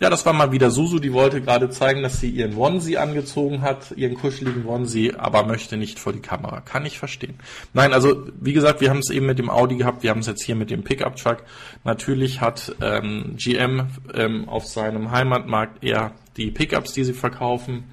Ja, 0.00 0.10
das 0.10 0.26
war 0.26 0.32
mal 0.32 0.50
wieder 0.50 0.70
Susu, 0.70 0.98
die 0.98 1.12
wollte 1.12 1.40
gerade 1.40 1.70
zeigen, 1.70 2.02
dass 2.02 2.18
sie 2.18 2.28
ihren 2.28 2.56
Onesie 2.56 2.96
angezogen 2.96 3.60
hat, 3.60 3.92
ihren 3.94 4.16
kuscheligen 4.16 4.66
Onesie, 4.66 5.14
aber 5.14 5.44
möchte 5.44 5.76
nicht 5.76 6.00
vor 6.00 6.12
die 6.12 6.20
Kamera. 6.20 6.60
Kann 6.60 6.84
ich 6.86 6.98
verstehen. 6.98 7.34
Nein, 7.72 7.92
also 7.92 8.26
wie 8.40 8.52
gesagt, 8.52 8.80
wir 8.80 8.90
haben 8.90 8.98
es 8.98 9.10
eben 9.10 9.26
mit 9.26 9.38
dem 9.38 9.48
Audi 9.48 9.76
gehabt, 9.76 10.02
wir 10.02 10.10
haben 10.10 10.20
es 10.20 10.26
jetzt 10.26 10.42
hier 10.42 10.56
mit 10.56 10.70
dem 10.70 10.82
Pickup-Truck. 10.82 11.44
Natürlich 11.84 12.40
hat 12.40 12.74
ähm, 12.80 13.36
GM 13.36 13.86
ähm, 14.14 14.48
auf 14.48 14.66
seinem 14.66 15.12
Heimatmarkt 15.12 15.84
eher 15.84 16.12
die 16.36 16.50
Pickups, 16.50 16.94
die 16.94 17.04
sie 17.04 17.12
verkaufen 17.12 17.84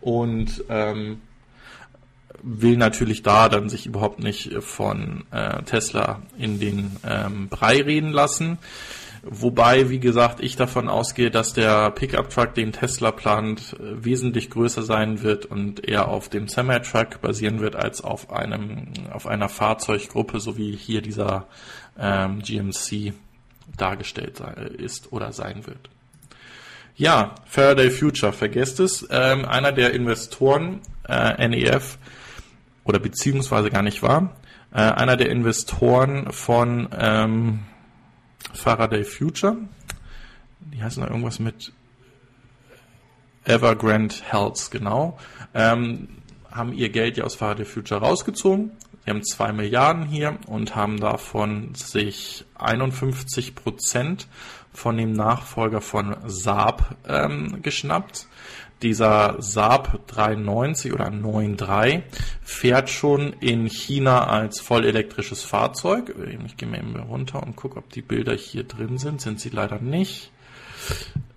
und 0.00 0.64
ähm, 0.70 1.20
will 2.42 2.76
natürlich 2.76 3.22
da 3.22 3.48
dann 3.48 3.68
sich 3.68 3.86
überhaupt 3.86 4.20
nicht 4.20 4.52
von 4.62 5.24
äh, 5.30 5.62
Tesla 5.62 6.22
in 6.38 6.60
den 6.60 6.96
ähm, 7.06 7.48
Brei 7.48 7.82
reden 7.82 8.12
lassen. 8.12 8.58
Wobei, 9.22 9.90
wie 9.90 10.00
gesagt, 10.00 10.40
ich 10.40 10.56
davon 10.56 10.88
ausgehe, 10.88 11.30
dass 11.30 11.52
der 11.52 11.90
Pickup-Truck, 11.90 12.54
den 12.54 12.72
Tesla 12.72 13.12
plant, 13.12 13.76
wesentlich 13.78 14.48
größer 14.48 14.82
sein 14.82 15.22
wird 15.22 15.44
und 15.44 15.86
eher 15.86 16.08
auf 16.08 16.30
dem 16.30 16.48
Semi-Truck 16.48 17.20
basieren 17.20 17.60
wird 17.60 17.76
als 17.76 18.00
auf 18.00 18.32
einem, 18.32 18.92
auf 19.12 19.26
einer 19.26 19.50
Fahrzeuggruppe, 19.50 20.40
so 20.40 20.56
wie 20.56 20.74
hier 20.74 21.02
dieser 21.02 21.46
ähm, 21.98 22.40
GMC 22.40 23.12
dargestellt 23.76 24.38
sei, 24.38 24.52
ist 24.78 25.12
oder 25.12 25.32
sein 25.32 25.66
wird. 25.66 25.90
Ja, 26.96 27.34
Faraday 27.46 27.90
Future, 27.90 28.32
vergesst 28.32 28.80
es. 28.80 29.06
Ähm, 29.10 29.44
einer 29.44 29.72
der 29.72 29.92
Investoren, 29.92 30.80
äh, 31.08 31.48
NEF, 31.48 31.98
oder 32.90 32.98
beziehungsweise 32.98 33.70
gar 33.70 33.82
nicht 33.82 34.02
wahr, 34.02 34.36
äh, 34.72 34.80
einer 34.80 35.16
der 35.16 35.30
Investoren 35.30 36.32
von 36.32 36.88
ähm, 36.92 37.60
Faraday 38.52 39.04
Future, 39.04 39.56
die 40.60 40.82
heißen 40.82 41.02
da 41.02 41.08
irgendwas 41.08 41.38
mit 41.38 41.72
Evergrande 43.44 44.16
Health, 44.28 44.70
genau, 44.70 45.18
ähm, 45.54 46.08
haben 46.50 46.72
ihr 46.72 46.88
Geld 46.90 47.16
ja 47.16 47.24
aus 47.24 47.36
Faraday 47.36 47.64
Future 47.64 48.00
rausgezogen. 48.00 48.72
Sie 49.04 49.10
haben 49.10 49.22
zwei 49.24 49.52
Milliarden 49.52 50.04
hier 50.04 50.36
und 50.46 50.74
haben 50.74 50.98
davon 51.00 51.74
sich 51.74 52.44
51 52.56 53.54
Prozent 53.54 54.26
von 54.72 54.96
dem 54.96 55.12
Nachfolger 55.12 55.80
von 55.80 56.16
Saab 56.26 56.96
ähm, 57.08 57.62
geschnappt. 57.62 58.26
Dieser 58.82 59.36
Saab 59.40 60.06
390 60.06 60.92
oder 60.92 61.10
93 61.10 62.02
fährt 62.42 62.88
schon 62.88 63.34
in 63.34 63.66
China 63.66 64.26
als 64.26 64.60
vollelektrisches 64.60 65.42
Fahrzeug. 65.42 66.14
Ich 66.46 66.56
gehe 66.56 66.68
mal 66.68 66.78
eben 66.78 66.96
runter 66.96 67.42
und 67.42 67.56
gucke, 67.56 67.76
ob 67.76 67.90
die 67.90 68.02
Bilder 68.02 68.34
hier 68.34 68.64
drin 68.64 68.96
sind. 68.96 69.20
Sind 69.20 69.38
sie 69.38 69.50
leider 69.50 69.80
nicht. 69.80 70.32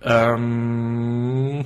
Ähm, 0.02 1.64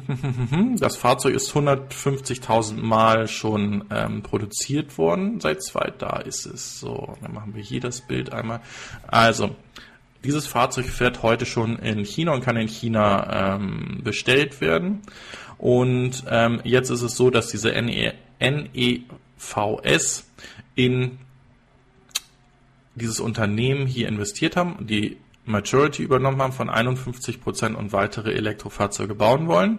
das 0.79 0.97
Fahrzeug 0.97 1.35
ist 1.35 1.53
150.000 1.53 2.75
Mal 2.75 3.27
schon 3.29 3.85
ähm, 3.91 4.23
produziert 4.23 4.97
worden. 4.99 5.41
Seit 5.41 5.63
zwei, 5.63 5.93
da 5.97 6.19
ist 6.19 6.47
es 6.47 6.81
so. 6.81 7.17
Dann 7.23 7.35
machen 7.35 7.55
wir 7.55 7.63
hier 7.63 7.81
das 7.81 8.01
Bild 8.01 8.33
einmal. 8.33 8.61
Also, 9.07 9.57
dieses 10.25 10.47
Fahrzeug 10.47 10.87
fährt 10.87 11.23
heute 11.23 11.47
schon 11.47 11.79
in 11.79 12.05
China 12.05 12.33
und 12.33 12.45
kann 12.45 12.57
in 12.57 12.69
China 12.69 13.55
ähm, 13.57 14.01
bestellt 14.03 14.61
werden. 14.61 15.03
Und 15.59 16.25
ähm, 16.31 16.61
jetzt 16.65 16.91
ist 16.91 17.03
es 17.03 17.17
so, 17.17 17.31
dass 17.31 17.49
diese 17.49 17.71
NE, 17.71 18.15
NEVS 18.41 20.25
in 20.75 21.19
dieses 22.95 23.21
Unternehmen 23.21 23.87
hier 23.87 24.09
investiert 24.09 24.57
haben, 24.57 24.87
die 24.87 25.19
Majority 25.45 26.03
übernommen 26.03 26.41
haben 26.43 26.53
von 26.53 26.69
51 26.69 27.41
Prozent 27.41 27.77
und 27.77 27.93
weitere 27.93 28.33
Elektrofahrzeuge 28.33 29.15
bauen 29.15 29.49
wollen. 29.49 29.79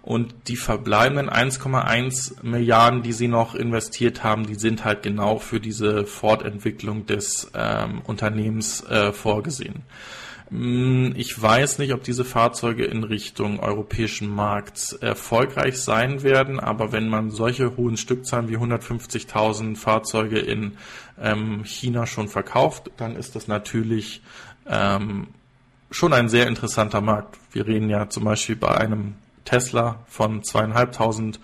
Und 0.00 0.34
die 0.46 0.56
verbleibenden 0.56 1.28
1,1 1.28 2.42
Milliarden, 2.42 3.02
die 3.02 3.12
sie 3.12 3.28
noch 3.28 3.54
investiert 3.54 4.22
haben, 4.22 4.46
die 4.46 4.54
sind 4.54 4.84
halt 4.84 5.02
genau 5.02 5.38
für 5.38 5.60
diese 5.60 6.06
Fortentwicklung 6.06 7.04
des 7.04 7.50
ähm, 7.54 8.00
Unternehmens 8.06 8.82
äh, 8.84 9.12
vorgesehen. 9.12 9.82
Mm, 10.50 11.12
ich 11.14 11.40
weiß 11.40 11.78
nicht, 11.78 11.92
ob 11.92 12.02
diese 12.02 12.24
Fahrzeuge 12.24 12.84
in 12.84 13.04
Richtung 13.04 13.60
europäischen 13.60 14.28
Markt 14.28 14.96
erfolgreich 15.00 15.80
sein 15.80 16.22
werden, 16.22 16.58
aber 16.58 16.92
wenn 16.92 17.08
man 17.08 17.30
solche 17.30 17.76
hohen 17.76 17.96
Stückzahlen 17.96 18.48
wie 18.48 18.56
150.000 18.56 19.76
Fahrzeuge 19.76 20.38
in 20.38 20.78
ähm, 21.20 21.64
China 21.64 22.06
schon 22.06 22.28
verkauft, 22.28 22.90
dann 22.96 23.16
ist 23.16 23.36
das 23.36 23.46
natürlich 23.48 24.22
ähm, 24.66 25.28
schon 25.90 26.12
ein 26.12 26.28
sehr 26.28 26.46
interessanter 26.46 27.00
Markt. 27.00 27.38
Wir 27.52 27.66
reden 27.66 27.90
ja 27.90 28.08
zum 28.08 28.24
Beispiel 28.24 28.56
bei 28.56 28.76
einem 28.76 29.14
Tesla 29.44 30.04
von 30.06 30.44
zweieinhalbtausend 30.44 31.40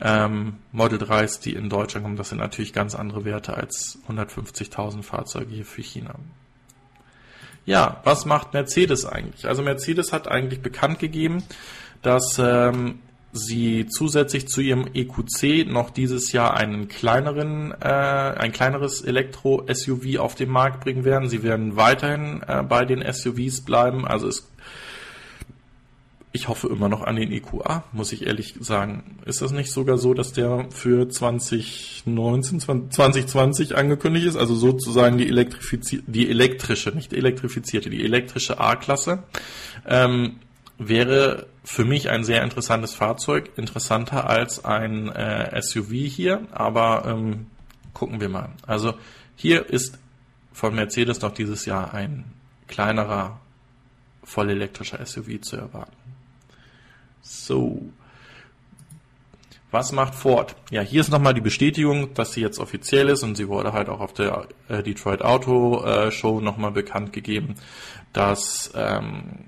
ähm, 0.00 0.54
Model 0.72 0.98
3s, 0.98 1.42
die 1.42 1.54
in 1.54 1.68
Deutschland 1.68 2.04
kommen. 2.04 2.16
Das 2.16 2.30
sind 2.30 2.38
natürlich 2.38 2.72
ganz 2.72 2.94
andere 2.94 3.24
Werte 3.24 3.54
als 3.54 3.98
150.000 4.08 5.02
Fahrzeuge 5.02 5.54
hier 5.54 5.66
für 5.66 5.82
China. 5.82 6.14
Ja, 7.70 8.00
was 8.02 8.24
macht 8.24 8.52
Mercedes 8.52 9.06
eigentlich? 9.06 9.46
Also 9.46 9.62
Mercedes 9.62 10.12
hat 10.12 10.26
eigentlich 10.26 10.60
bekannt 10.60 10.98
gegeben, 10.98 11.44
dass 12.02 12.36
ähm, 12.40 12.98
sie 13.32 13.86
zusätzlich 13.86 14.48
zu 14.48 14.60
ihrem 14.60 14.88
EQC 14.92 15.70
noch 15.70 15.90
dieses 15.90 16.32
Jahr 16.32 16.56
einen 16.56 16.88
kleineren, 16.88 17.72
äh, 17.80 17.86
ein 17.86 18.50
kleineres 18.50 19.02
Elektro-SUV 19.02 20.18
auf 20.18 20.34
den 20.34 20.50
Markt 20.50 20.80
bringen 20.80 21.04
werden. 21.04 21.28
Sie 21.28 21.44
werden 21.44 21.76
weiterhin 21.76 22.42
äh, 22.48 22.64
bei 22.64 22.84
den 22.84 23.04
SUVs 23.08 23.60
bleiben. 23.60 24.04
Also 24.04 24.26
es 24.26 24.50
ich 26.32 26.46
hoffe 26.46 26.68
immer 26.68 26.88
noch 26.88 27.02
an 27.02 27.16
den 27.16 27.32
EQA, 27.32 27.82
muss 27.92 28.12
ich 28.12 28.26
ehrlich 28.26 28.54
sagen. 28.60 29.18
Ist 29.24 29.42
das 29.42 29.50
nicht 29.50 29.72
sogar 29.72 29.98
so, 29.98 30.14
dass 30.14 30.32
der 30.32 30.66
für 30.70 31.08
2019, 31.08 32.60
2020 32.60 33.76
angekündigt 33.76 34.26
ist? 34.26 34.36
Also 34.36 34.54
sozusagen 34.54 35.18
die, 35.18 35.26
Elektrifizi 35.26 36.04
die 36.06 36.30
elektrische, 36.30 36.90
nicht 36.90 37.12
elektrifizierte, 37.12 37.90
die 37.90 38.04
elektrische 38.04 38.60
A-Klasse. 38.60 39.24
Ähm, 39.86 40.36
wäre 40.78 41.46
für 41.64 41.84
mich 41.84 42.08
ein 42.10 42.22
sehr 42.22 42.44
interessantes 42.44 42.94
Fahrzeug, 42.94 43.50
interessanter 43.56 44.30
als 44.30 44.64
ein 44.64 45.08
äh, 45.08 45.60
SUV 45.60 45.90
hier, 45.90 46.46
aber 46.52 47.04
ähm, 47.06 47.46
gucken 47.92 48.20
wir 48.20 48.28
mal. 48.28 48.50
Also 48.66 48.94
hier 49.34 49.68
ist 49.68 49.98
von 50.52 50.74
Mercedes 50.76 51.20
noch 51.22 51.32
dieses 51.32 51.66
Jahr 51.66 51.92
ein 51.92 52.24
kleinerer 52.68 53.40
vollelektrischer 54.22 55.04
SUV 55.04 55.40
zu 55.40 55.56
erwarten. 55.56 55.99
So. 57.30 57.80
Was 59.70 59.92
macht 59.92 60.16
Ford? 60.16 60.56
Ja, 60.72 60.80
hier 60.82 61.00
ist 61.00 61.10
nochmal 61.10 61.32
die 61.32 61.40
Bestätigung, 61.40 62.12
dass 62.14 62.32
sie 62.32 62.40
jetzt 62.40 62.58
offiziell 62.58 63.08
ist 63.08 63.22
und 63.22 63.36
sie 63.36 63.46
wurde 63.46 63.72
halt 63.72 63.88
auch 63.88 64.00
auf 64.00 64.12
der 64.12 64.48
äh, 64.68 64.82
Detroit 64.82 65.22
Auto 65.22 65.84
äh, 65.84 66.10
Show 66.10 66.40
nochmal 66.40 66.72
bekannt 66.72 67.12
gegeben, 67.12 67.54
dass 68.12 68.72
ähm, 68.74 69.44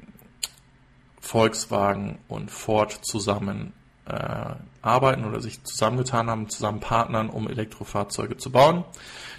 Volkswagen 1.21 2.21
und 2.29 2.53
Ford 2.53 2.93
zusammen 3.05 3.73
äh, 4.07 4.55
arbeiten 4.81 5.25
oder 5.25 5.41
sich 5.41 5.65
zusammengetan 5.65 6.31
haben, 6.31 6.49
zusammen 6.49 6.79
partnern, 6.79 7.31
um 7.31 7.49
Elektrofahrzeuge 7.49 8.37
zu 8.37 8.53
bauen. 8.53 8.85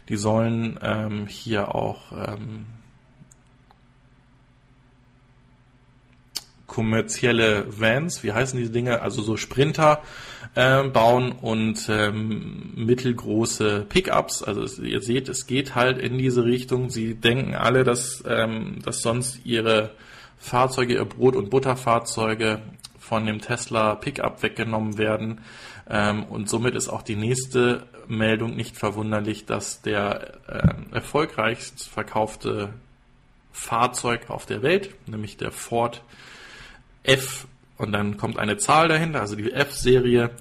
Die 0.09 0.17
sollen 0.17 0.77
ähm, 0.81 1.27
hier 1.27 1.73
auch 1.73 2.11
ähm, 2.11 2.65
kommerzielle 6.67 7.65
Vans, 7.67 8.23
wie 8.23 8.31
heißen 8.31 8.57
diese 8.57 8.71
Dinge, 8.71 9.01
also 9.01 9.21
so 9.21 9.37
Sprinter 9.37 10.01
äh, 10.55 10.83
bauen 10.83 11.31
und 11.31 11.87
ähm, 11.89 12.71
mittelgroße 12.75 13.85
Pickups. 13.89 14.43
Also 14.43 14.63
es, 14.63 14.79
ihr 14.79 15.01
seht, 15.01 15.29
es 15.29 15.45
geht 15.45 15.75
halt 15.75 15.97
in 15.97 16.17
diese 16.17 16.45
Richtung. 16.45 16.89
Sie 16.89 17.15
denken 17.15 17.55
alle, 17.55 17.83
dass, 17.83 18.23
ähm, 18.27 18.79
dass 18.83 19.01
sonst 19.01 19.45
ihre 19.45 19.91
Fahrzeuge, 20.37 20.93
ihr 20.93 21.05
Brot- 21.05 21.35
und 21.35 21.49
Butterfahrzeuge 21.49 22.61
von 22.99 23.25
dem 23.25 23.41
Tesla 23.41 23.95
Pickup 23.95 24.41
weggenommen 24.43 24.97
werden. 24.97 25.41
Ähm, 25.89 26.23
und 26.23 26.49
somit 26.49 26.75
ist 26.75 26.89
auch 26.89 27.01
die 27.01 27.15
nächste 27.15 27.85
Meldung 28.07 28.55
nicht 28.55 28.77
verwunderlich, 28.77 29.45
dass 29.45 29.81
der 29.81 30.33
äh, 30.47 30.95
erfolgreichst 30.95 31.87
verkaufte 31.89 32.73
Fahrzeug 33.51 34.29
auf 34.29 34.45
der 34.45 34.63
Welt, 34.63 34.95
nämlich 35.07 35.37
der 35.37 35.51
Ford 35.51 36.01
F 37.03 37.47
und 37.77 37.91
dann 37.91 38.17
kommt 38.17 38.39
eine 38.39 38.57
Zahl 38.57 38.87
dahinter, 38.87 39.21
also 39.21 39.35
die 39.35 39.51
F-Serie 39.51 40.31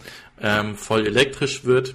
ähm, 0.40 0.76
voll 0.76 1.06
elektrisch 1.06 1.64
wird. 1.64 1.94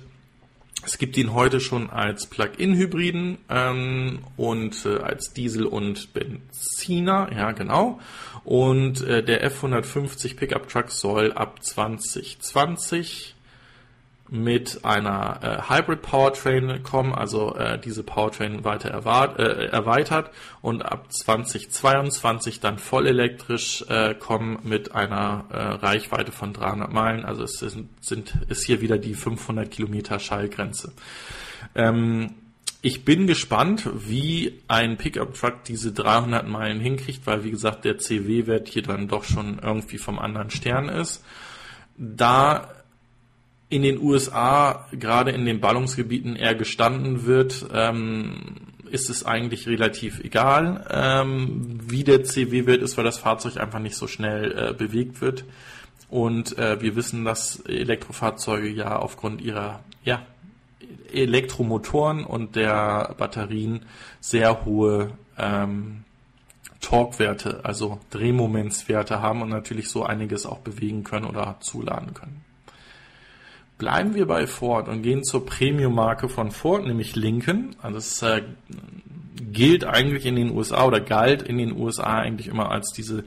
Es 0.85 0.97
gibt 0.97 1.17
ihn 1.17 1.33
heute 1.33 1.59
schon 1.59 1.89
als 1.89 2.27
Plug-in-Hybriden 2.27 3.39
ähm, 3.49 4.19
und 4.37 4.85
äh, 4.85 4.99
als 4.99 5.33
Diesel 5.33 5.65
und 5.65 6.13
Benziner, 6.13 7.29
ja 7.35 7.51
genau. 7.51 7.99
Und 8.45 9.01
äh, 9.01 9.23
der 9.23 9.49
F150 9.51 10.37
Pickup 10.37 10.69
Truck 10.69 10.91
soll 10.91 11.33
ab 11.33 11.61
2020 11.61 13.35
mit 14.29 14.83
einer 14.83 15.39
äh, 15.41 15.69
Hybrid 15.69 16.01
Powertrain 16.01 16.83
kommen, 16.83 17.13
also 17.13 17.55
äh, 17.55 17.79
diese 17.79 18.03
Powertrain 18.03 18.63
weiter 18.63 18.89
erwart, 18.89 19.39
äh, 19.39 19.67
erweitert 19.67 20.31
und 20.61 20.81
ab 20.81 21.11
2022 21.11 22.59
dann 22.59 22.77
voll 22.77 23.07
elektrisch 23.07 23.85
äh, 23.87 24.15
kommen 24.15 24.59
mit 24.63 24.93
einer 24.93 25.45
äh, 25.49 25.57
Reichweite 25.57 26.31
von 26.31 26.53
300 26.53 26.91
Meilen. 26.91 27.25
Also 27.25 27.43
es 27.43 27.59
sind, 27.59 27.89
sind 28.01 28.37
ist 28.49 28.65
hier 28.65 28.81
wieder 28.81 28.97
die 28.97 29.13
500 29.13 29.71
Kilometer 29.71 30.19
Schallgrenze. 30.19 30.91
Ähm, 31.75 32.35
ich 32.81 33.03
bin 33.03 33.27
gespannt, 33.27 33.89
wie 33.93 34.61
ein 34.67 34.97
Pickup 34.97 35.33
Truck 35.33 35.63
diese 35.65 35.91
300 35.93 36.47
Meilen 36.47 36.79
hinkriegt, 36.79 37.25
weil 37.25 37.43
wie 37.43 37.51
gesagt 37.51 37.85
der 37.85 37.97
CW-Wert 37.97 38.67
hier 38.67 38.83
dann 38.83 39.07
doch 39.07 39.23
schon 39.23 39.59
irgendwie 39.59 39.97
vom 39.97 40.19
anderen 40.19 40.51
Stern 40.51 40.87
ist. 40.87 41.23
Da 41.97 42.69
in 43.69 43.81
den 43.81 44.01
USA 44.01 44.87
gerade 44.91 45.31
in 45.31 45.45
den 45.45 45.59
Ballungsgebieten 45.59 46.35
eher 46.35 46.55
gestanden 46.55 47.25
wird, 47.25 47.67
ähm, 47.73 48.55
ist 48.89 49.09
es 49.09 49.25
eigentlich 49.25 49.67
relativ 49.67 50.21
egal, 50.21 50.85
ähm, 50.89 51.79
wie 51.83 52.03
der 52.03 52.23
CW 52.23 52.65
wird, 52.65 52.81
ist, 52.81 52.97
weil 52.97 53.03
das 53.03 53.17
Fahrzeug 53.17 53.57
einfach 53.57 53.79
nicht 53.79 53.95
so 53.95 54.07
schnell 54.07 54.69
äh, 54.69 54.73
bewegt 54.73 55.19
wird. 55.19 55.43
Und 56.09 56.57
äh, 56.57 56.81
wir 56.81 56.95
wissen, 56.95 57.25
dass 57.25 57.59
Elektrofahrzeuge 57.61 58.69
ja 58.69 58.97
aufgrund 58.97 59.41
ihrer 59.41 59.81
ja, 60.05 60.25
Elektromotoren 61.11 62.23
und 62.23 62.55
der 62.55 63.13
Batterien 63.17 63.85
sehr 64.21 64.63
hohe 64.63 65.11
ähm, 65.37 66.05
Torquewerte, 66.79 67.65
also 67.65 67.99
Drehmomentswerte 68.11 69.21
haben 69.21 69.41
und 69.41 69.49
natürlich 69.49 69.89
so 69.89 70.03
einiges 70.03 70.45
auch 70.45 70.59
bewegen 70.59 71.03
können 71.03 71.25
oder 71.25 71.57
zuladen 71.59 72.13
können. 72.13 72.46
Bleiben 73.77 74.15
wir 74.15 74.25
bei 74.25 74.47
Ford 74.47 74.87
und 74.87 75.01
gehen 75.01 75.23
zur 75.23 75.45
Premium-Marke 75.45 76.29
von 76.29 76.51
Ford, 76.51 76.85
nämlich 76.85 77.15
Lincoln. 77.15 77.75
Also 77.81 77.97
es 77.97 78.21
äh, 78.21 78.41
gilt 79.51 79.85
eigentlich 79.85 80.25
in 80.25 80.35
den 80.35 80.51
USA 80.51 80.85
oder 80.85 80.99
galt 80.99 81.41
in 81.41 81.57
den 81.57 81.75
USA 81.77 82.19
eigentlich 82.19 82.47
immer 82.47 82.71
als 82.71 82.91
diese 82.91 83.23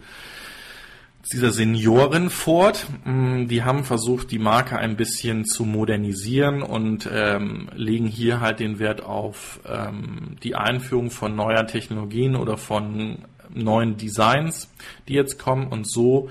dieser 1.33 1.53
Senioren 1.53 2.31
Ford. 2.31 2.87
Mm, 3.05 3.47
die 3.47 3.63
haben 3.63 3.85
versucht, 3.85 4.31
die 4.31 4.39
Marke 4.39 4.79
ein 4.79 4.97
bisschen 4.97 5.45
zu 5.45 5.65
modernisieren 5.65 6.63
und 6.63 7.09
ähm, 7.13 7.69
legen 7.75 8.07
hier 8.07 8.41
halt 8.41 8.61
den 8.61 8.79
Wert 8.79 9.03
auf 9.03 9.61
ähm, 9.69 10.37
die 10.43 10.55
Einführung 10.55 11.11
von 11.11 11.37
neuer 11.37 11.67
Technologien 11.67 12.37
oder 12.37 12.57
von 12.57 13.19
neuen 13.53 13.97
Designs, 13.97 14.71
die 15.09 15.15
jetzt 15.15 15.39
kommen. 15.39 15.69
Und 15.69 15.89
so 15.89 16.31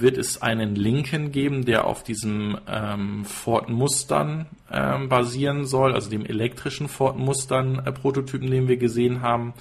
wird 0.00 0.18
es 0.18 0.42
einen 0.42 0.74
Linken 0.74 1.32
geben, 1.32 1.64
der 1.64 1.86
auf 1.86 2.02
diesem 2.02 2.58
ähm, 2.68 3.24
Ford 3.24 3.68
Mustern 3.68 4.46
ähm, 4.70 5.08
basieren 5.08 5.64
soll, 5.64 5.94
also 5.94 6.10
dem 6.10 6.24
elektrischen 6.24 6.88
Ford 6.88 7.18
Mustern 7.18 7.82
äh, 7.84 7.92
Prototypen, 7.92 8.50
den 8.50 8.68
wir 8.68 8.76
gesehen 8.76 9.22
haben, 9.22 9.54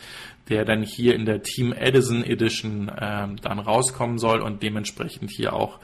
der 0.50 0.66
dann 0.66 0.84
hier 0.84 1.16
in 1.16 1.26
der 1.26 1.42
Team 1.42 1.74
Edison 1.74 2.24
Edition 2.24 2.92
ähm, 3.00 3.38
dann 3.42 3.60
rauskommen 3.60 4.18
soll 4.18 4.42
und 4.42 4.62
dementsprechend 4.64 5.32
hier 5.32 5.54
auch 5.54 5.80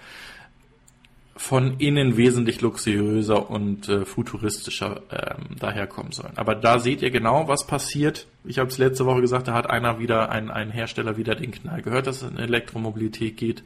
von 1.42 1.80
innen 1.80 2.18
wesentlich 2.18 2.62
luxuriöser 2.62 3.50
und 3.50 3.90
äh, 3.90 4.06
futuristischer 4.06 5.02
ähm, 5.10 5.56
daherkommen 5.58 6.12
sollen. 6.12 6.34
Aber 6.36 6.54
da 6.54 6.78
seht 6.78 7.02
ihr 7.02 7.10
genau, 7.10 7.48
was 7.48 7.66
passiert. 7.66 8.28
Ich 8.44 8.60
habe 8.60 8.70
es 8.70 8.78
letzte 8.78 9.08
Woche 9.08 9.22
gesagt, 9.22 9.48
da 9.48 9.54
hat 9.54 9.68
einer 9.68 9.98
wieder, 9.98 10.30
ein, 10.30 10.52
ein 10.52 10.70
Hersteller 10.70 11.18
wieder 11.18 11.34
den 11.34 11.50
Knall 11.50 11.82
gehört, 11.82 12.06
dass 12.06 12.22
es 12.22 12.30
in 12.30 12.38
Elektromobilität 12.38 13.38
geht. 13.38 13.64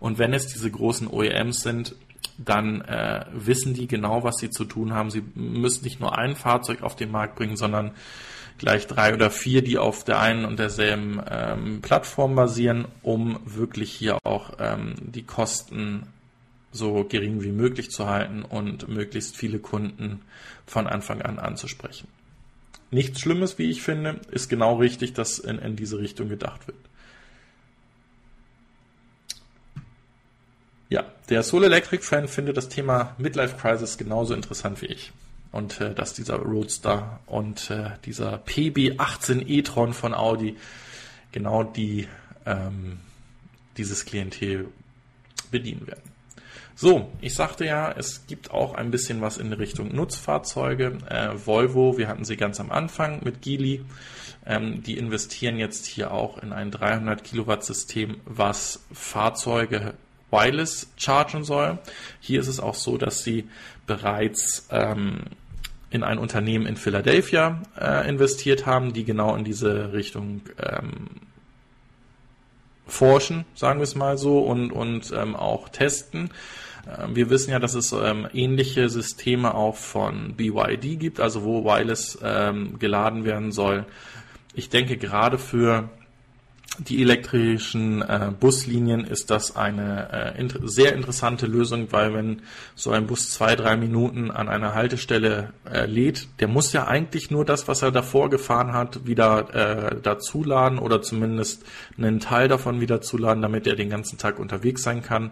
Und 0.00 0.18
wenn 0.18 0.34
es 0.34 0.46
diese 0.48 0.70
großen 0.70 1.08
OEMs 1.08 1.62
sind, 1.62 1.96
dann 2.38 2.80
äh, 2.82 3.24
wissen 3.32 3.74
die 3.74 3.86
genau, 3.86 4.24
was 4.24 4.36
sie 4.38 4.50
zu 4.50 4.64
tun 4.64 4.92
haben. 4.92 5.10
Sie 5.10 5.22
müssen 5.34 5.84
nicht 5.84 6.00
nur 6.00 6.18
ein 6.18 6.36
Fahrzeug 6.36 6.82
auf 6.82 6.96
den 6.96 7.10
Markt 7.10 7.36
bringen, 7.36 7.56
sondern 7.56 7.92
gleich 8.58 8.86
drei 8.86 9.14
oder 9.14 9.30
vier, 9.30 9.62
die 9.62 9.78
auf 9.78 10.04
der 10.04 10.20
einen 10.20 10.44
und 10.44 10.58
derselben 10.58 11.20
ähm, 11.30 11.80
Plattform 11.80 12.34
basieren, 12.34 12.86
um 13.02 13.40
wirklich 13.44 13.92
hier 13.92 14.18
auch 14.24 14.54
ähm, 14.58 14.94
die 15.00 15.24
Kosten 15.24 16.06
so 16.72 17.04
gering 17.04 17.42
wie 17.42 17.52
möglich 17.52 17.90
zu 17.90 18.06
halten 18.06 18.42
und 18.42 18.88
möglichst 18.88 19.36
viele 19.36 19.60
Kunden 19.60 20.22
von 20.66 20.86
Anfang 20.86 21.22
an 21.22 21.38
anzusprechen. 21.38 22.08
Nichts 22.90 23.20
Schlimmes, 23.20 23.58
wie 23.58 23.70
ich 23.70 23.82
finde, 23.82 24.20
ist 24.30 24.48
genau 24.48 24.76
richtig, 24.76 25.14
dass 25.14 25.38
in, 25.38 25.58
in 25.58 25.76
diese 25.76 25.98
Richtung 25.98 26.28
gedacht 26.28 26.66
wird. 26.66 26.78
Ja, 30.94 31.04
der 31.28 31.42
Soul 31.42 31.64
Electric 31.64 32.04
Fan 32.04 32.28
findet 32.28 32.56
das 32.56 32.68
Thema 32.68 33.16
Midlife 33.18 33.56
Crisis 33.56 33.98
genauso 33.98 34.32
interessant 34.32 34.80
wie 34.80 34.86
ich 34.86 35.10
und 35.50 35.80
äh, 35.80 35.92
dass 35.92 36.14
dieser 36.14 36.36
Roadster 36.36 37.18
und 37.26 37.68
äh, 37.68 37.90
dieser 38.04 38.36
PB18 38.36 39.44
e-tron 39.44 39.92
von 39.92 40.14
Audi 40.14 40.56
genau 41.32 41.64
die 41.64 42.06
ähm, 42.46 43.00
dieses 43.76 44.04
Klientel 44.04 44.68
bedienen 45.50 45.84
werden. 45.88 46.12
So, 46.76 47.10
ich 47.20 47.34
sagte 47.34 47.64
ja, 47.64 47.90
es 47.90 48.28
gibt 48.28 48.52
auch 48.52 48.74
ein 48.74 48.92
bisschen 48.92 49.20
was 49.20 49.36
in 49.36 49.52
Richtung 49.52 49.92
Nutzfahrzeuge. 49.92 50.98
Äh, 51.10 51.44
Volvo, 51.44 51.98
wir 51.98 52.06
hatten 52.06 52.24
sie 52.24 52.36
ganz 52.36 52.60
am 52.60 52.70
Anfang 52.70 53.24
mit 53.24 53.42
Geely. 53.42 53.84
Ähm, 54.46 54.84
die 54.84 54.96
investieren 54.96 55.56
jetzt 55.56 55.86
hier 55.86 56.12
auch 56.12 56.38
in 56.38 56.52
ein 56.52 56.70
300 56.70 57.24
Kilowatt 57.24 57.64
System, 57.64 58.20
was 58.26 58.84
Fahrzeuge 58.92 59.94
wireless 60.34 60.88
chargen 60.96 61.44
soll. 61.44 61.78
Hier 62.20 62.40
ist 62.40 62.48
es 62.48 62.58
auch 62.58 62.74
so, 62.74 62.98
dass 62.98 63.22
sie 63.22 63.48
bereits 63.86 64.66
ähm, 64.70 65.20
in 65.90 66.02
ein 66.02 66.18
Unternehmen 66.18 66.66
in 66.66 66.76
Philadelphia 66.76 67.62
äh, 67.80 68.08
investiert 68.08 68.66
haben, 68.66 68.92
die 68.92 69.04
genau 69.04 69.36
in 69.36 69.44
diese 69.44 69.92
Richtung 69.92 70.42
ähm, 70.58 71.06
forschen, 72.86 73.44
sagen 73.54 73.78
wir 73.78 73.84
es 73.84 73.94
mal 73.94 74.18
so, 74.18 74.40
und, 74.40 74.72
und 74.72 75.12
ähm, 75.12 75.36
auch 75.36 75.68
testen. 75.68 76.30
Ähm, 76.98 77.14
wir 77.14 77.30
wissen 77.30 77.52
ja, 77.52 77.60
dass 77.60 77.74
es 77.74 77.92
ähm, 77.92 78.26
ähnliche 78.32 78.88
Systeme 78.88 79.54
auch 79.54 79.76
von 79.76 80.34
BYD 80.34 80.98
gibt, 80.98 81.20
also 81.20 81.44
wo 81.44 81.64
Wireless 81.64 82.18
ähm, 82.22 82.78
geladen 82.80 83.24
werden 83.24 83.52
soll. 83.52 83.86
Ich 84.52 84.70
denke 84.70 84.96
gerade 84.96 85.38
für 85.38 85.88
die 86.78 87.00
elektrischen 87.02 88.02
äh, 88.02 88.32
Buslinien 88.38 89.04
ist 89.04 89.30
das 89.30 89.54
eine 89.54 90.34
äh, 90.36 90.40
inter 90.40 90.66
sehr 90.66 90.94
interessante 90.94 91.46
Lösung, 91.46 91.88
weil 91.92 92.12
wenn 92.14 92.42
so 92.74 92.90
ein 92.90 93.06
Bus 93.06 93.30
zwei, 93.30 93.54
drei 93.54 93.76
Minuten 93.76 94.30
an 94.32 94.48
einer 94.48 94.74
Haltestelle 94.74 95.52
äh, 95.70 95.86
lädt, 95.86 96.28
der 96.40 96.48
muss 96.48 96.72
ja 96.72 96.88
eigentlich 96.88 97.30
nur 97.30 97.44
das, 97.44 97.68
was 97.68 97.82
er 97.82 97.92
davor 97.92 98.28
gefahren 98.28 98.72
hat, 98.72 99.06
wieder 99.06 99.54
äh, 99.54 100.00
dazuladen 100.00 100.80
oder 100.80 101.00
zumindest 101.00 101.64
einen 101.96 102.18
Teil 102.18 102.48
davon 102.48 102.80
wieder 102.80 103.00
zuladen, 103.00 103.42
damit 103.42 103.68
er 103.68 103.76
den 103.76 103.90
ganzen 103.90 104.18
Tag 104.18 104.40
unterwegs 104.40 104.82
sein 104.82 105.02
kann. 105.02 105.30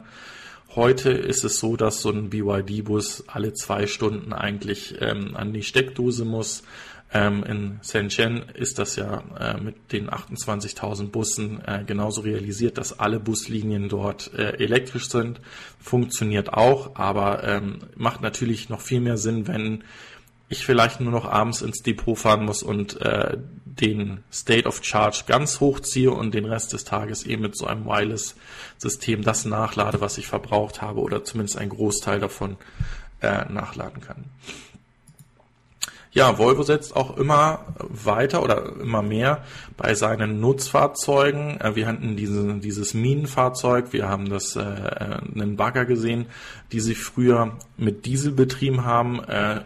Heute 0.74 1.10
ist 1.10 1.44
es 1.44 1.58
so, 1.58 1.76
dass 1.76 2.00
so 2.00 2.10
ein 2.10 2.30
BYD-Bus 2.30 3.24
alle 3.26 3.52
zwei 3.52 3.86
Stunden 3.86 4.32
eigentlich 4.32 4.94
ähm, 5.00 5.36
an 5.36 5.52
die 5.52 5.64
Steckdose 5.64 6.24
muss 6.24 6.62
ähm, 7.14 7.44
in 7.44 7.80
Shenzhen 7.82 8.44
ist 8.54 8.78
das 8.78 8.96
ja 8.96 9.22
äh, 9.38 9.60
mit 9.60 9.92
den 9.92 10.08
28.000 10.08 11.08
Bussen 11.08 11.60
äh, 11.66 11.84
genauso 11.84 12.22
realisiert, 12.22 12.78
dass 12.78 12.98
alle 12.98 13.20
Buslinien 13.20 13.88
dort 13.88 14.32
äh, 14.34 14.56
elektrisch 14.56 15.08
sind. 15.08 15.40
Funktioniert 15.78 16.54
auch, 16.54 16.96
aber 16.96 17.44
ähm, 17.44 17.80
macht 17.96 18.22
natürlich 18.22 18.70
noch 18.70 18.80
viel 18.80 19.00
mehr 19.00 19.18
Sinn, 19.18 19.46
wenn 19.46 19.84
ich 20.48 20.64
vielleicht 20.64 21.00
nur 21.00 21.12
noch 21.12 21.26
abends 21.26 21.62
ins 21.62 21.82
Depot 21.82 22.18
fahren 22.18 22.44
muss 22.44 22.62
und 22.62 23.00
äh, 23.00 23.36
den 23.64 24.22
State 24.30 24.66
of 24.66 24.82
Charge 24.82 25.24
ganz 25.26 25.60
hochziehe 25.60 26.10
und 26.10 26.34
den 26.34 26.44
Rest 26.44 26.72
des 26.72 26.84
Tages 26.84 27.24
eben 27.24 27.42
mit 27.42 27.56
so 27.56 27.66
einem 27.66 27.84
Wireless-System 27.86 29.22
das 29.22 29.44
nachlade, 29.44 30.00
was 30.00 30.18
ich 30.18 30.26
verbraucht 30.26 30.82
habe 30.82 31.00
oder 31.00 31.24
zumindest 31.24 31.58
einen 31.58 31.70
Großteil 31.70 32.20
davon 32.20 32.56
äh, 33.20 33.50
nachladen 33.50 34.00
kann. 34.00 34.24
Ja, 36.14 36.36
Volvo 36.36 36.62
setzt 36.62 36.94
auch 36.94 37.16
immer 37.16 37.64
weiter 37.78 38.42
oder 38.42 38.74
immer 38.80 39.00
mehr 39.00 39.44
bei 39.78 39.94
seinen 39.94 40.40
Nutzfahrzeugen. 40.40 41.58
Äh, 41.58 41.74
wir 41.74 41.86
hatten 41.86 42.16
diese, 42.16 42.58
dieses 42.58 42.92
Minenfahrzeug, 42.92 43.94
wir 43.94 44.08
haben 44.10 44.28
das 44.28 44.54
äh, 44.56 44.60
einen 44.60 45.56
Bagger 45.56 45.86
gesehen, 45.86 46.26
die 46.70 46.80
sich 46.80 46.98
früher 46.98 47.56
mit 47.78 48.04
Diesel 48.04 48.32
betrieben 48.32 48.84
haben. 48.84 49.24
Äh, 49.24 49.62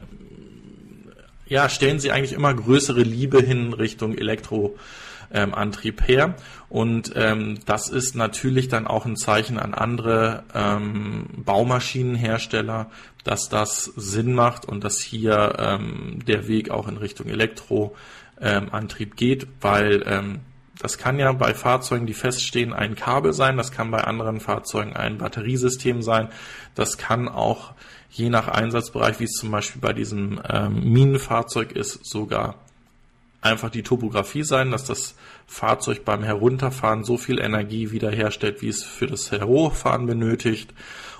ja, 1.49 1.69
stellen 1.69 1.99
sie 1.99 2.13
eigentlich 2.13 2.33
immer 2.33 2.55
größere 2.55 3.03
Liebe 3.03 3.41
hin 3.41 3.73
Richtung 3.73 4.17
Elektro 4.17 4.77
ähm, 5.33 5.53
her. 6.05 6.35
Und 6.69 7.13
ähm, 7.15 7.59
das 7.65 7.89
ist 7.89 8.17
natürlich 8.17 8.69
dann 8.69 8.87
auch 8.87 9.07
ein 9.07 9.17
Zeichen 9.17 9.59
an 9.59 9.73
andere 9.73 10.43
ähm, 10.55 11.27
Baumaschinenhersteller, 11.45 12.91
dass 13.23 13.49
das 13.49 13.85
Sinn 13.97 14.35
macht 14.35 14.65
und 14.65 14.83
dass 14.83 15.01
hier 15.01 15.55
ähm, 15.59 16.25
der 16.27 16.49
Weg 16.49 16.71
auch 16.71 16.89
in 16.89 16.97
Richtung 16.97 17.29
Elektroantrieb 17.29 19.11
ähm, 19.11 19.17
geht, 19.17 19.47
weil 19.61 20.03
ähm, 20.07 20.41
das 20.79 20.99
kann 20.99 21.19
ja 21.19 21.33
bei 21.33 21.55
Fahrzeugen, 21.55 22.07
die 22.07 22.15
feststehen, 22.15 22.73
ein 22.73 22.97
Kabel 22.97 23.33
sein, 23.33 23.57
das 23.57 23.73
kann 23.73 23.91
bei 23.91 24.05
anderen 24.05 24.41
Fahrzeugen 24.41 24.95
ein 24.95 25.19
Batteriesystem 25.19 26.03
sein, 26.03 26.29
das 26.75 26.99
kann 26.99 27.29
auch 27.29 27.73
je 28.11 28.29
nach 28.29 28.49
Einsatzbereich, 28.49 29.21
wie 29.21 29.25
es 29.25 29.33
zum 29.33 29.51
Beispiel 29.51 29.81
bei 29.81 29.93
diesem 29.93 30.41
ähm, 30.49 30.93
Minenfahrzeug 30.93 31.73
ist, 31.73 32.05
sogar 32.05 32.57
einfach 33.41 33.71
die 33.71 33.83
Topografie 33.83 34.43
sein, 34.43 34.71
dass 34.71 34.85
das 34.85 35.15
Fahrzeug 35.47 36.05
beim 36.05 36.23
Herunterfahren 36.23 37.05
so 37.05 37.17
viel 37.17 37.41
Energie 37.41 37.91
wiederherstellt, 37.91 38.63
wie 38.63 38.69
es 38.69 38.83
für 38.83 39.07
das 39.07 39.31
Hochfahren 39.33 40.07
benötigt. 40.07 40.75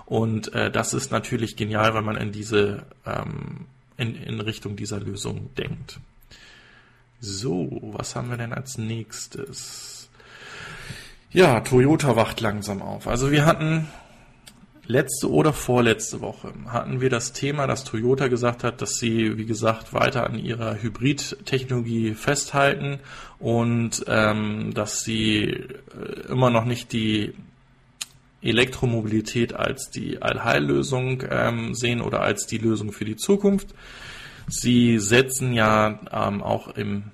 Und 0.05 0.53
äh, 0.55 0.71
das 0.71 0.95
ist 0.95 1.11
natürlich 1.11 1.57
genial, 1.57 1.95
wenn 1.95 2.05
man 2.05 2.17
in 2.17 2.33
diese 2.33 2.85
ähm, 3.05 3.67
in, 3.97 4.15
in 4.15 4.41
Richtung 4.41 4.77
dieser 4.77 5.01
Lösung 5.01 5.55
denkt. 5.55 6.01
So, 7.21 7.81
was 7.95 8.15
haben 8.15 8.31
wir 8.31 8.37
denn 8.37 8.53
als 8.53 8.79
nächstes? 8.79 10.09
Ja, 11.31 11.61
Toyota 11.61 12.15
wacht 12.17 12.41
langsam 12.41 12.83
auf. 12.83 13.09
Also 13.09 13.31
wir 13.31 13.47
hatten 13.47 13.89
letzte 14.87 15.31
oder 15.31 15.53
vorletzte 15.53 16.21
Woche 16.21 16.53
hatten 16.69 17.01
wir 17.01 17.11
das 17.11 17.33
Thema, 17.33 17.67
dass 17.67 17.85
Toyota 17.85 18.29
gesagt 18.29 18.65
hat, 18.65 18.83
dass 18.83 18.99
sie, 18.99 19.37
wie 19.37 19.47
gesagt, 19.47 19.93
weiter 19.93 20.27
an 20.27 20.39
ihrer 20.39 20.81
Hybrid-Technologie 20.81 22.15
festhalten 22.15 23.01
und 23.39 24.05
ähm, 24.07 24.73
dass 24.75 25.01
sie 25.01 25.43
äh, 25.45 25.67
immer 26.29 26.51
noch 26.51 26.65
nicht 26.65 26.93
die 26.93 27.35
Elektromobilität 28.43 29.55
als 29.55 29.91
die 29.91 30.23
Allheillösung 30.23 31.25
ähm, 31.31 31.75
sehen 31.75 32.01
oder 32.01 32.21
als 32.21 32.47
die 32.47 32.59
Lösung 32.59 32.93
für 32.93 33.05
die 33.05 33.17
Zukunft. 33.17 33.75
Sie 34.49 34.99
setzen 35.01 35.53
ja 35.53 35.99
ähm, 36.13 36.43
auch 36.43 36.69
im 36.69 37.11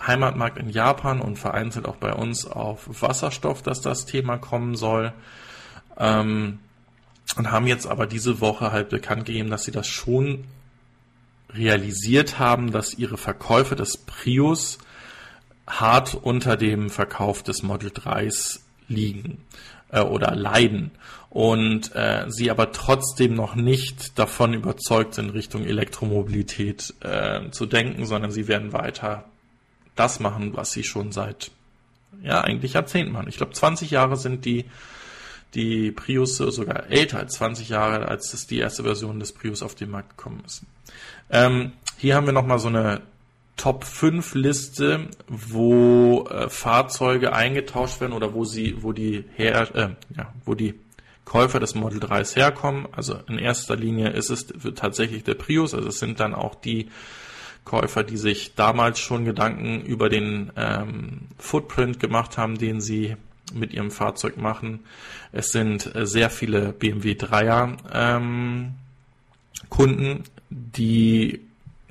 Heimatmarkt 0.00 0.58
in 0.58 0.70
Japan 0.70 1.20
und 1.20 1.38
vereinzelt 1.38 1.86
auch 1.86 1.96
bei 1.96 2.12
uns 2.12 2.46
auf 2.46 3.02
Wasserstoff, 3.02 3.62
dass 3.62 3.80
das 3.82 4.06
Thema 4.06 4.38
kommen 4.38 4.74
soll. 4.74 5.12
Ähm, 5.98 6.58
und 7.36 7.50
haben 7.50 7.66
jetzt 7.66 7.86
aber 7.86 8.06
diese 8.06 8.40
Woche 8.40 8.72
halt 8.72 8.90
bekannt 8.90 9.24
gegeben, 9.24 9.50
dass 9.50 9.64
sie 9.64 9.70
das 9.70 9.88
schon 9.88 10.44
realisiert 11.54 12.38
haben, 12.38 12.72
dass 12.72 12.94
ihre 12.94 13.16
Verkäufe 13.16 13.76
des 13.76 13.96
Prius 13.96 14.78
hart 15.66 16.14
unter 16.14 16.56
dem 16.56 16.90
Verkauf 16.90 17.42
des 17.42 17.62
Model 17.62 17.90
3s 17.90 18.60
liegen 18.88 19.44
äh, 19.90 20.00
oder 20.00 20.34
leiden 20.34 20.90
und 21.30 21.94
äh, 21.94 22.26
sie 22.28 22.50
aber 22.50 22.72
trotzdem 22.72 23.34
noch 23.34 23.54
nicht 23.54 24.18
davon 24.18 24.52
überzeugt 24.54 25.14
sind, 25.14 25.30
Richtung 25.30 25.64
Elektromobilität 25.64 26.92
äh, 27.00 27.50
zu 27.50 27.66
denken, 27.66 28.04
sondern 28.04 28.30
sie 28.30 28.48
werden 28.48 28.72
weiter 28.72 29.24
das 29.94 30.20
machen, 30.20 30.54
was 30.56 30.72
sie 30.72 30.84
schon 30.84 31.12
seit 31.12 31.50
ja 32.22 32.40
eigentlich 32.42 32.74
Jahrzehnten 32.74 33.12
machen. 33.12 33.28
Ich 33.28 33.36
glaube, 33.36 33.52
20 33.52 33.90
Jahre 33.90 34.16
sind 34.16 34.44
die 34.44 34.66
die 35.54 35.92
Prius 35.92 36.36
sogar 36.36 36.90
älter 36.90 37.18
als 37.18 37.34
20 37.34 37.68
Jahre, 37.68 38.08
als 38.08 38.32
es 38.32 38.46
die 38.46 38.58
erste 38.58 38.82
Version 38.84 39.20
des 39.20 39.32
Prius 39.32 39.62
auf 39.62 39.74
den 39.74 39.90
Markt 39.90 40.16
gekommen 40.16 40.42
ist. 40.46 40.62
Ähm, 41.30 41.72
hier 41.98 42.14
haben 42.16 42.26
wir 42.26 42.32
nochmal 42.32 42.58
so 42.58 42.68
eine 42.68 43.02
Top 43.56 43.84
5 43.84 44.34
Liste, 44.34 45.08
wo 45.28 46.26
äh, 46.28 46.48
Fahrzeuge 46.48 47.32
eingetauscht 47.32 48.00
werden 48.00 48.12
oder 48.12 48.34
wo 48.34 48.44
sie, 48.44 48.82
wo 48.82 48.92
die 48.92 49.24
her, 49.36 49.68
äh, 49.74 49.88
ja, 50.16 50.32
wo 50.44 50.54
die 50.54 50.74
Käufer 51.24 51.60
des 51.60 51.74
Model 51.74 52.00
3s 52.00 52.34
herkommen. 52.34 52.88
Also 52.92 53.18
in 53.28 53.38
erster 53.38 53.76
Linie 53.76 54.10
ist 54.10 54.30
es 54.30 54.46
tatsächlich 54.74 55.22
der 55.24 55.34
Prius, 55.34 55.74
also 55.74 55.88
es 55.88 55.98
sind 55.98 56.18
dann 56.18 56.34
auch 56.34 56.54
die 56.54 56.88
Käufer, 57.64 58.02
die 58.02 58.16
sich 58.16 58.54
damals 58.54 58.98
schon 58.98 59.24
Gedanken 59.24 59.82
über 59.82 60.08
den 60.08 60.50
ähm, 60.56 61.28
Footprint 61.38 62.00
gemacht 62.00 62.36
haben, 62.36 62.58
den 62.58 62.80
sie 62.80 63.16
mit 63.54 63.72
ihrem 63.72 63.90
Fahrzeug 63.90 64.36
machen. 64.36 64.80
Es 65.32 65.50
sind 65.50 65.94
äh, 65.94 66.06
sehr 66.06 66.30
viele 66.30 66.72
BMW 66.72 67.12
3er 67.12 67.76
ähm, 67.92 68.74
Kunden, 69.68 70.24
die 70.50 71.40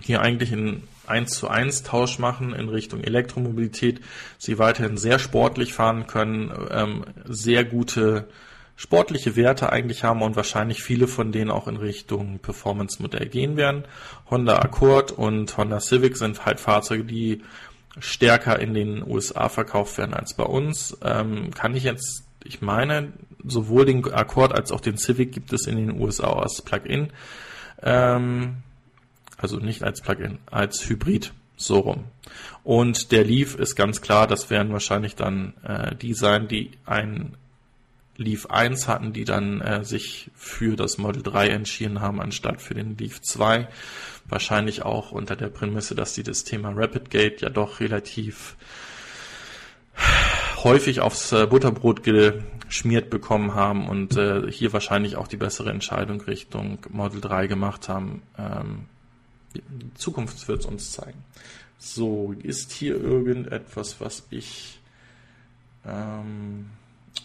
hier 0.01 0.21
eigentlich 0.21 0.51
in 0.51 0.83
1 1.07 1.31
zu 1.31 1.47
1 1.47 1.83
Tausch 1.83 2.19
machen 2.19 2.53
in 2.53 2.69
Richtung 2.69 3.03
Elektromobilität, 3.03 4.01
sie 4.37 4.59
weiterhin 4.59 4.97
sehr 4.97 5.19
sportlich 5.19 5.73
fahren 5.73 6.07
können, 6.07 6.51
ähm, 6.71 7.05
sehr 7.25 7.65
gute 7.65 8.27
sportliche 8.75 9.35
Werte 9.35 9.71
eigentlich 9.71 10.03
haben 10.03 10.23
und 10.23 10.35
wahrscheinlich 10.35 10.81
viele 10.81 11.07
von 11.07 11.31
denen 11.31 11.51
auch 11.51 11.67
in 11.67 11.77
Richtung 11.77 12.39
Performance-Modell 12.39 13.27
gehen 13.27 13.55
werden. 13.55 13.83
Honda 14.29 14.57
Accord 14.57 15.11
und 15.11 15.55
Honda 15.55 15.79
Civic 15.79 16.17
sind 16.17 16.45
halt 16.45 16.59
Fahrzeuge, 16.59 17.03
die 17.03 17.43
stärker 17.99 18.59
in 18.59 18.73
den 18.73 19.05
USA 19.05 19.49
verkauft 19.49 19.97
werden 19.97 20.13
als 20.13 20.33
bei 20.33 20.43
uns. 20.43 20.97
Ähm, 21.03 21.51
kann 21.51 21.75
ich 21.75 21.83
jetzt, 21.83 22.23
ich 22.43 22.61
meine, 22.61 23.13
sowohl 23.43 23.85
den 23.85 24.05
Accord 24.11 24.53
als 24.53 24.71
auch 24.71 24.81
den 24.81 24.97
Civic 24.97 25.31
gibt 25.31 25.53
es 25.53 25.67
in 25.67 25.77
den 25.77 25.99
USA 25.99 26.31
als 26.31 26.61
Plug-in. 26.61 27.11
Ähm, 27.81 28.57
also 29.37 29.57
nicht 29.57 29.83
als 29.83 30.01
Plug-in, 30.01 30.39
als 30.45 30.87
Hybrid, 30.87 31.33
so 31.57 31.79
rum. 31.79 32.05
Und 32.63 33.11
der 33.11 33.23
Leaf 33.23 33.55
ist 33.55 33.75
ganz 33.75 34.01
klar, 34.01 34.27
das 34.27 34.49
werden 34.49 34.71
wahrscheinlich 34.71 35.15
dann 35.15 35.53
äh, 35.63 35.95
die 35.95 36.13
sein, 36.13 36.47
die 36.47 36.71
ein 36.85 37.35
Leaf 38.17 38.45
1 38.47 38.87
hatten, 38.87 39.13
die 39.13 39.25
dann 39.25 39.61
äh, 39.61 39.83
sich 39.83 40.29
für 40.35 40.75
das 40.75 40.97
Model 40.97 41.23
3 41.23 41.49
entschieden 41.49 42.01
haben, 42.01 42.21
anstatt 42.21 42.61
für 42.61 42.75
den 42.75 42.97
Leaf 42.97 43.21
2. 43.21 43.67
Wahrscheinlich 44.25 44.83
auch 44.83 45.11
unter 45.11 45.35
der 45.35 45.49
Prämisse, 45.49 45.95
dass 45.95 46.15
sie 46.15 46.23
das 46.23 46.43
Thema 46.43 46.71
Rapid 46.75 47.09
Gate 47.09 47.41
ja 47.41 47.49
doch 47.49 47.79
relativ 47.79 48.55
häufig 50.63 51.01
aufs 51.01 51.31
äh, 51.31 51.47
Butterbrot 51.47 52.03
geschmiert 52.03 53.09
bekommen 53.09 53.55
haben 53.55 53.89
und 53.89 54.15
äh, 54.17 54.49
hier 54.51 54.71
wahrscheinlich 54.73 55.15
auch 55.15 55.27
die 55.27 55.37
bessere 55.37 55.71
Entscheidung 55.71 56.21
Richtung 56.21 56.79
Model 56.89 57.19
3 57.19 57.47
gemacht 57.47 57.89
haben. 57.89 58.21
Ähm, 58.37 58.85
Zukunft 59.95 60.47
wird 60.47 60.61
es 60.61 60.65
uns 60.65 60.91
zeigen. 60.91 61.23
So, 61.77 62.33
ist 62.43 62.71
hier 62.71 62.95
irgendetwas, 62.95 63.99
was 63.99 64.27
ich 64.29 64.79
ähm, 65.85 66.69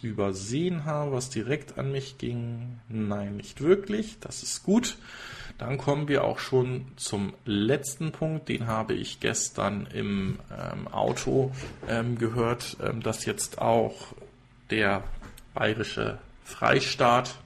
übersehen 0.02 0.84
habe, 0.84 1.12
was 1.12 1.30
direkt 1.30 1.78
an 1.78 1.92
mich 1.92 2.18
ging? 2.18 2.80
Nein, 2.88 3.36
nicht 3.36 3.60
wirklich. 3.60 4.18
Das 4.20 4.42
ist 4.42 4.62
gut. 4.62 4.96
Dann 5.58 5.78
kommen 5.78 6.06
wir 6.08 6.24
auch 6.24 6.38
schon 6.38 6.86
zum 6.96 7.32
letzten 7.44 8.12
Punkt. 8.12 8.48
Den 8.48 8.66
habe 8.66 8.94
ich 8.94 9.20
gestern 9.20 9.86
im 9.92 10.38
ähm, 10.50 10.88
Auto 10.88 11.52
ähm, 11.88 12.18
gehört, 12.18 12.76
ähm, 12.84 13.02
dass 13.02 13.24
jetzt 13.24 13.60
auch 13.60 13.94
der 14.70 15.02
bayerische 15.54 16.18
Freistaat 16.44 17.36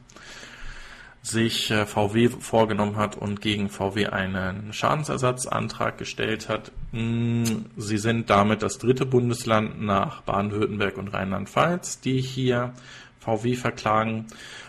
sich 1.23 1.71
äh, 1.71 1.87
VW 1.87 2.31
vorgenommen 2.31 2.97
hat 2.97 3.17
und 3.17 3.41
gegen 3.41 3.69
VW 3.69 4.07
einen 4.07 4.73
Schadensersatzantrag 4.73 5.99
gestellt 5.99 6.49
hat. 6.49 6.73
Mm, 6.93 7.45
sie 7.77 7.99
sind 7.99 8.31
damit 8.31 8.63
das 8.63 8.79
dritte 8.79 9.07
Bundesland 9.07 9.81
nach 9.83 10.23
Baden-Württemberg 10.23 10.97
und 10.97 11.09
Rheinland-Pfalz, 11.09 12.01
die 12.01 12.21
hier 12.21 12.73
VW 13.21 13.55
verklagen. 13.55 14.27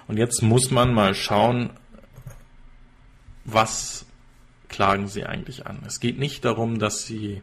Und 0.08 0.18
jetzt 0.18 0.44
muss 0.44 0.72
man 0.72 0.94
mal 0.94 1.16
schauen, 1.16 1.70
was 3.46 4.06
klagen 4.70 5.08
sie 5.08 5.26
eigentlich 5.26 5.68
an. 5.68 5.80
Es 5.86 6.00
geht 6.00 6.18
nicht 6.18 6.46
darum, 6.46 6.80
dass 6.80 7.06
sie 7.06 7.42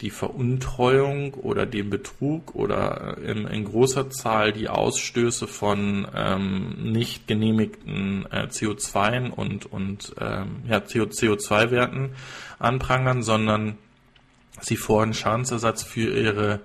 die 0.00 0.10
Veruntreuung 0.10 1.34
oder 1.34 1.66
den 1.66 1.90
Betrug 1.90 2.54
oder 2.54 3.18
in, 3.18 3.46
in 3.46 3.64
großer 3.64 4.10
Zahl 4.10 4.52
die 4.52 4.68
Ausstöße 4.68 5.48
von 5.48 6.06
ähm, 6.14 6.92
nicht 6.92 7.26
genehmigten 7.26 8.24
äh, 8.30 8.46
CO2 8.46 9.30
und, 9.30 9.66
und 9.66 10.14
ähm, 10.20 10.62
ja, 10.68 10.78
CO2-Werten 10.78 12.10
anprangern, 12.60 13.22
sondern 13.22 13.76
sie 14.60 14.76
fordern 14.76 15.14
Schadensersatz 15.14 15.82
für 15.82 16.16
ihre 16.16 16.60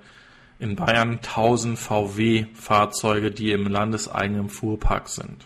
in 0.59 0.75
Bayern 0.75 1.13
1000 1.13 1.77
VW-Fahrzeuge, 1.77 3.31
die 3.31 3.51
im 3.51 3.67
landeseigenen 3.67 4.49
Fuhrpark 4.49 5.09
sind. 5.09 5.45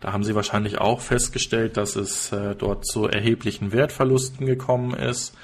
Da 0.00 0.12
haben 0.12 0.24
Sie 0.24 0.34
wahrscheinlich 0.34 0.78
auch 0.78 1.00
festgestellt, 1.00 1.76
dass 1.76 1.96
es 1.96 2.32
äh, 2.32 2.54
dort 2.54 2.86
zu 2.86 3.06
erheblichen 3.06 3.72
Wertverlusten 3.72 4.46
gekommen 4.46 4.94
ist. 4.94 5.34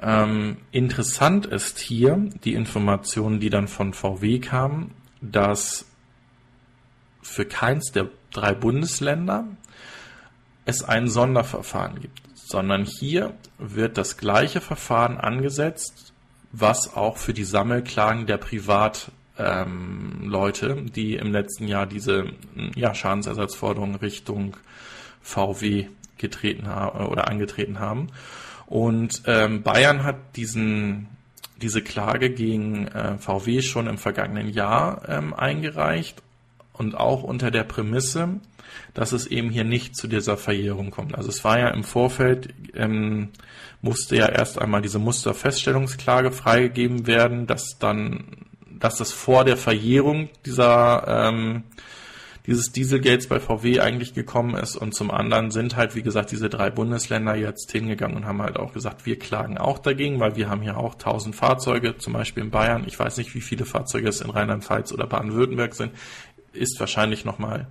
Ähm, 0.00 0.58
interessant 0.70 1.46
ist 1.46 1.78
hier 1.78 2.30
die 2.44 2.54
Information, 2.54 3.40
die 3.40 3.50
dann 3.50 3.68
von 3.68 3.92
VW 3.92 4.38
kam, 4.38 4.92
dass 5.20 5.86
für 7.20 7.44
keins 7.44 7.92
der 7.92 8.08
drei 8.30 8.54
Bundesländer 8.54 9.46
es 10.64 10.82
ein 10.82 11.08
Sonderverfahren 11.08 12.00
gibt, 12.00 12.22
sondern 12.34 12.84
hier 12.84 13.34
wird 13.58 13.98
das 13.98 14.16
gleiche 14.16 14.60
Verfahren 14.60 15.18
angesetzt, 15.18 16.12
was 16.52 16.94
auch 16.94 17.16
für 17.16 17.34
die 17.34 17.44
Sammelklagen 17.44 18.26
der 18.26 18.38
Privatleute, 18.38 19.12
ähm, 19.38 20.30
die 20.94 21.16
im 21.16 21.32
letzten 21.32 21.66
Jahr 21.66 21.86
diese 21.86 22.26
ja, 22.74 22.94
Schadensersatzforderungen 22.94 23.96
Richtung 23.96 24.56
VW 25.22 25.86
getreten 26.18 26.68
haben 26.68 27.06
oder 27.06 27.28
angetreten 27.28 27.78
haben. 27.78 28.08
Und 28.66 29.22
ähm, 29.26 29.62
Bayern 29.62 30.04
hat 30.04 30.36
diesen, 30.36 31.08
diese 31.60 31.82
Klage 31.82 32.30
gegen 32.30 32.86
äh, 32.88 33.18
VW 33.18 33.60
schon 33.60 33.86
im 33.86 33.98
vergangenen 33.98 34.48
Jahr 34.48 35.08
ähm, 35.08 35.34
eingereicht 35.34 36.22
und 36.72 36.94
auch 36.94 37.22
unter 37.22 37.50
der 37.50 37.64
Prämisse, 37.64 38.40
dass 38.94 39.12
es 39.12 39.26
eben 39.26 39.50
hier 39.50 39.64
nicht 39.64 39.96
zu 39.96 40.06
dieser 40.06 40.36
Verjährung 40.36 40.90
kommt. 40.90 41.14
Also 41.14 41.28
es 41.28 41.44
war 41.44 41.58
ja 41.58 41.68
im 41.68 41.84
Vorfeld, 41.84 42.54
ähm, 42.74 43.30
musste 43.80 44.16
ja 44.16 44.28
erst 44.28 44.58
einmal 44.58 44.82
diese 44.82 44.98
Musterfeststellungsklage 44.98 46.32
freigegeben 46.32 47.06
werden, 47.06 47.46
dass 47.46 47.78
dann, 47.78 48.41
dass 48.82 48.96
das 48.96 49.12
vor 49.12 49.44
der 49.44 49.56
Verjährung 49.56 50.28
dieser 50.44 51.04
ähm, 51.06 51.62
dieses 52.48 52.72
Dieselgates 52.72 53.28
bei 53.28 53.38
VW 53.38 53.78
eigentlich 53.78 54.12
gekommen 54.12 54.56
ist. 54.56 54.74
Und 54.74 54.92
zum 54.92 55.12
anderen 55.12 55.52
sind 55.52 55.76
halt, 55.76 55.94
wie 55.94 56.02
gesagt, 56.02 56.32
diese 56.32 56.48
drei 56.48 56.70
Bundesländer 56.70 57.36
jetzt 57.36 57.70
hingegangen 57.70 58.16
und 58.16 58.26
haben 58.26 58.42
halt 58.42 58.56
auch 58.56 58.72
gesagt, 58.72 59.06
wir 59.06 59.16
klagen 59.20 59.56
auch 59.56 59.78
dagegen, 59.78 60.18
weil 60.18 60.34
wir 60.34 60.50
haben 60.50 60.60
hier 60.60 60.76
auch 60.76 60.94
1000 60.94 61.36
Fahrzeuge, 61.36 61.98
zum 61.98 62.14
Beispiel 62.14 62.42
in 62.42 62.50
Bayern. 62.50 62.82
Ich 62.88 62.98
weiß 62.98 63.18
nicht, 63.18 63.36
wie 63.36 63.40
viele 63.40 63.64
Fahrzeuge 63.64 64.08
es 64.08 64.20
in 64.20 64.30
Rheinland-Pfalz 64.30 64.90
oder 64.90 65.06
Baden-Württemberg 65.06 65.76
sind. 65.76 65.92
Ist 66.52 66.80
wahrscheinlich 66.80 67.24
nochmal 67.24 67.68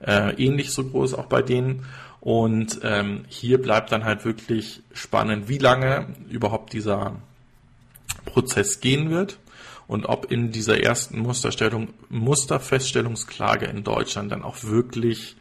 äh, 0.00 0.34
ähnlich 0.34 0.72
so 0.72 0.84
groß 0.84 1.14
auch 1.14 1.26
bei 1.26 1.40
denen. 1.40 1.86
Und 2.20 2.80
ähm, 2.82 3.24
hier 3.28 3.62
bleibt 3.62 3.92
dann 3.92 4.04
halt 4.04 4.26
wirklich 4.26 4.82
spannend, 4.92 5.48
wie 5.48 5.56
lange 5.56 6.08
überhaupt 6.28 6.74
dieser 6.74 7.16
Prozess 8.26 8.80
gehen 8.80 9.08
wird 9.08 9.38
und 9.92 10.06
ob 10.06 10.32
in 10.32 10.52
dieser 10.52 10.82
ersten 10.82 11.18
Musterstellung, 11.18 11.88
Musterfeststellungsklage 12.08 13.66
in 13.66 13.84
Deutschland 13.84 14.32
dann 14.32 14.42
auch 14.42 14.64
wirklich 14.64 15.36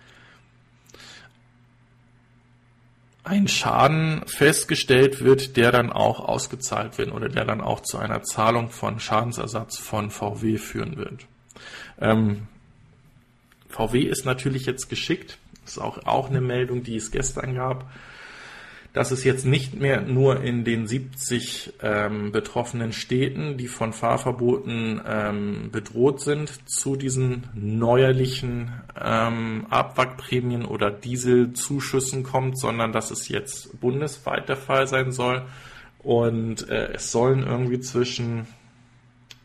ein 3.23 3.47
Schaden 3.47 4.23
festgestellt 4.25 5.23
wird, 5.23 5.55
der 5.55 5.71
dann 5.71 5.89
auch 5.89 6.19
ausgezahlt 6.19 6.97
wird 6.97 7.13
oder 7.13 7.29
der 7.29 7.45
dann 7.45 7.61
auch 7.61 7.79
zu 7.79 7.97
einer 7.97 8.23
Zahlung 8.23 8.69
von 8.69 8.99
Schadensersatz 8.99 9.77
von 9.77 10.11
VW 10.11 10.57
führen 10.57 10.97
wird. 10.97 11.27
Ähm, 11.99 12.47
VW 13.69 14.01
ist 14.01 14.25
natürlich 14.25 14.65
jetzt 14.65 14.89
geschickt. 14.89 15.37
Ist 15.65 15.79
auch, 15.79 16.05
auch 16.05 16.29
eine 16.29 16.41
Meldung, 16.41 16.83
die 16.83 16.97
es 16.97 17.11
gestern 17.11 17.55
gab 17.55 17.89
dass 18.93 19.11
es 19.11 19.23
jetzt 19.23 19.45
nicht 19.45 19.79
mehr 19.79 20.01
nur 20.01 20.41
in 20.41 20.65
den 20.65 20.85
70 20.85 21.73
ähm, 21.81 22.31
betroffenen 22.31 22.91
Städten, 22.91 23.57
die 23.57 23.67
von 23.67 23.93
Fahrverboten 23.93 25.01
ähm, 25.07 25.69
bedroht 25.71 26.19
sind, 26.19 26.69
zu 26.69 26.97
diesen 26.97 27.47
neuerlichen 27.53 28.71
ähm, 29.01 29.65
Abwrackprämien 29.69 30.65
oder 30.65 30.91
Dieselzuschüssen 30.91 32.23
kommt, 32.23 32.59
sondern 32.59 32.91
dass 32.91 33.11
es 33.11 33.29
jetzt 33.29 33.79
bundesweit 33.79 34.49
der 34.49 34.57
Fall 34.57 34.87
sein 34.87 35.11
soll. 35.13 35.43
Und 35.99 36.67
äh, 36.67 36.93
es 36.93 37.11
sollen 37.11 37.45
irgendwie 37.45 37.79
zwischen 37.79 38.47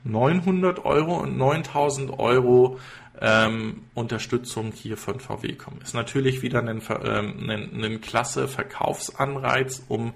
900 0.02 0.84
Euro 0.84 1.18
und 1.18 1.36
9000 1.36 2.18
Euro 2.18 2.78
ähm, 3.20 3.84
Unterstützung 3.94 4.72
hier 4.72 4.96
von 4.96 5.20
VW 5.20 5.54
kommen. 5.54 5.80
Ist 5.82 5.94
natürlich 5.94 6.42
wieder 6.42 6.60
ein, 6.60 6.82
ähm, 7.04 7.50
ein, 7.50 7.84
ein 7.84 8.00
klasse 8.00 8.48
Verkaufsanreiz, 8.48 9.84
um 9.88 10.12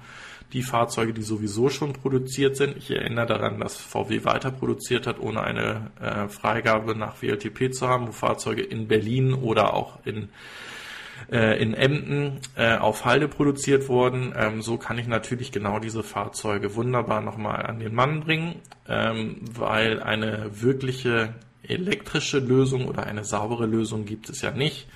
die 0.53 0.62
Fahrzeuge, 0.62 1.12
die 1.12 1.22
sowieso 1.22 1.68
schon 1.68 1.92
produziert 1.92 2.57
sind. 2.57 2.76
Ich 2.76 2.90
erinnere 2.90 3.26
daran, 3.26 3.61
dass 3.61 3.76
VW 3.76 4.24
weiter 4.24 4.51
produziert 4.51 5.07
hat, 5.07 5.20
ohne 5.20 5.42
eine 5.42 5.90
äh, 6.01 6.28
Freigabe 6.28 6.96
nach 6.96 7.22
WLTP 7.22 7.72
zu 7.72 7.88
haben, 7.88 8.09
wo 8.09 8.12
Fahrzeuge 8.12 8.62
in 8.62 8.88
Berlin 8.88 9.32
oder 9.32 9.74
auch 9.74 10.05
in 10.05 10.28
äh, 11.30 11.62
in 11.62 11.74
Emden 11.74 12.40
äh, 12.57 12.76
auf 12.76 13.05
Halde 13.05 13.28
produziert 13.28 13.88
wurden. 13.88 14.34
Ähm, 14.36 14.62
so 14.62 14.78
kann 14.78 14.98
ich 14.98 15.07
natürlich 15.07 15.53
genau 15.53 15.78
diese 15.78 16.03
Fahrzeuge 16.03 16.74
wunderbar 16.74 17.20
nochmal 17.20 17.66
an 17.66 17.78
den 17.78 17.94
Mann 17.94 18.20
bringen, 18.20 18.57
ähm, 18.88 19.42
weil 19.53 20.03
eine 20.03 20.51
wirkliche 20.61 21.34
elektrische 21.71 22.39
Lösung 22.39 22.87
oder 22.87 23.07
eine 23.07 23.25
saubere 23.25 23.66
Lösung 23.66 24.05
gibt 24.05 24.29
es 24.29 24.43
ja 24.43 24.51
nicht. 24.51 24.89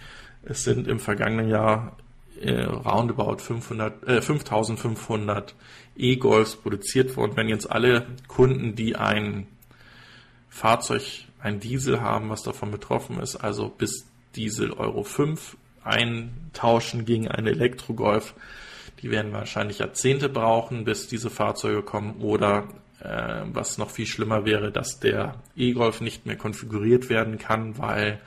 Es 0.42 0.64
sind 0.64 0.88
im 0.88 1.00
vergangenen 1.00 1.48
Jahr 1.48 1.96
äh, 2.40 2.62
roundabout 2.62 3.38
500, 3.38 4.08
äh, 4.08 4.22
5500 4.22 5.54
E-Golfs 5.96 6.56
produziert 6.56 7.16
worden. 7.16 7.32
Wenn 7.36 7.48
jetzt 7.48 7.70
alle 7.70 8.06
Kunden, 8.28 8.74
die 8.74 8.96
ein 8.96 9.46
Fahrzeug, 10.48 11.02
ein 11.40 11.60
Diesel 11.60 12.00
haben, 12.00 12.30
was 12.30 12.42
davon 12.42 12.70
betroffen 12.70 13.20
ist, 13.20 13.36
also 13.36 13.68
bis 13.68 14.06
Diesel 14.34 14.72
Euro 14.72 15.04
5 15.04 15.56
eintauschen 15.84 17.04
gegen 17.04 17.28
einen 17.28 17.46
Elektro-Golf, 17.46 18.34
die 19.02 19.10
werden 19.10 19.32
wahrscheinlich 19.32 19.78
Jahrzehnte 19.78 20.28
brauchen, 20.28 20.84
bis 20.84 21.08
diese 21.08 21.30
Fahrzeuge 21.30 21.82
kommen 21.82 22.16
oder 22.20 22.68
was 23.04 23.78
noch 23.78 23.90
viel 23.90 24.06
schlimmer 24.06 24.44
wäre, 24.44 24.72
dass 24.72 24.98
der 24.98 25.36
E-Golf 25.56 26.00
nicht 26.00 26.26
mehr 26.26 26.36
konfiguriert 26.36 27.08
werden 27.10 27.38
kann, 27.38 27.78
weil 27.78 28.20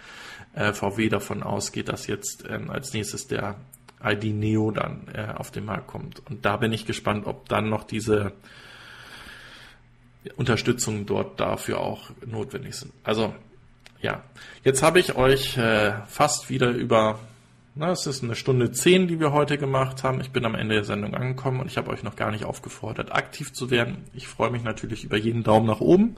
äh, 0.53 0.73
VW 0.73 1.09
davon 1.09 1.43
ausgeht, 1.43 1.89
dass 1.89 2.07
jetzt 2.07 2.45
ähm, 2.49 2.69
als 2.69 2.93
nächstes 2.93 3.28
der 3.28 3.55
ID 4.03 4.25
Neo 4.25 4.71
dann 4.71 5.07
äh, 5.13 5.34
auf 5.36 5.51
den 5.51 5.65
Markt 5.65 5.88
kommt. 5.88 6.21
Und 6.30 6.45
da 6.45 6.57
bin 6.57 6.71
ich 6.73 6.86
gespannt, 6.86 7.25
ob 7.25 7.49
dann 7.49 7.69
noch 7.69 7.84
diese 7.84 8.34
Unterstützung 10.36 11.05
dort 11.05 11.39
dafür 11.39 11.80
auch 11.80 12.09
notwendig 12.25 12.75
sind. 12.75 12.93
Also 13.03 13.34
ja, 14.01 14.23
jetzt 14.63 14.84
habe 14.84 14.99
ich 14.99 15.15
euch 15.15 15.57
äh, 15.57 15.93
fast 16.07 16.49
wieder 16.49 16.69
über 16.69 17.19
na, 17.78 17.91
es 17.91 18.07
ist 18.07 18.23
eine 18.23 18.36
Stunde 18.36 18.71
zehn, 18.71 19.07
die 19.07 19.19
wir 19.19 19.32
heute 19.32 19.57
gemacht 19.57 20.03
haben. 20.03 20.19
Ich 20.21 20.32
bin 20.32 20.45
am 20.45 20.55
Ende 20.55 20.75
der 20.75 20.84
Sendung 20.84 21.13
angekommen 21.13 21.59
und 21.59 21.67
ich 21.67 21.78
habe 21.78 21.91
euch 21.91 22.03
noch 22.03 22.15
gar 22.15 22.32
nicht 22.32 22.45
aufgefordert, 22.45 23.13
aktiv 23.13 23.53
zu 23.53 23.69
werden. 23.69 24.05
Ich 24.13 24.28
freue 24.28 24.49
mich 24.49 24.63
natürlich 24.63 25.03
über 25.03 25.17
jeden 25.17 25.43
Daumen 25.43 25.67
nach 25.67 25.80
oben. 25.80 26.15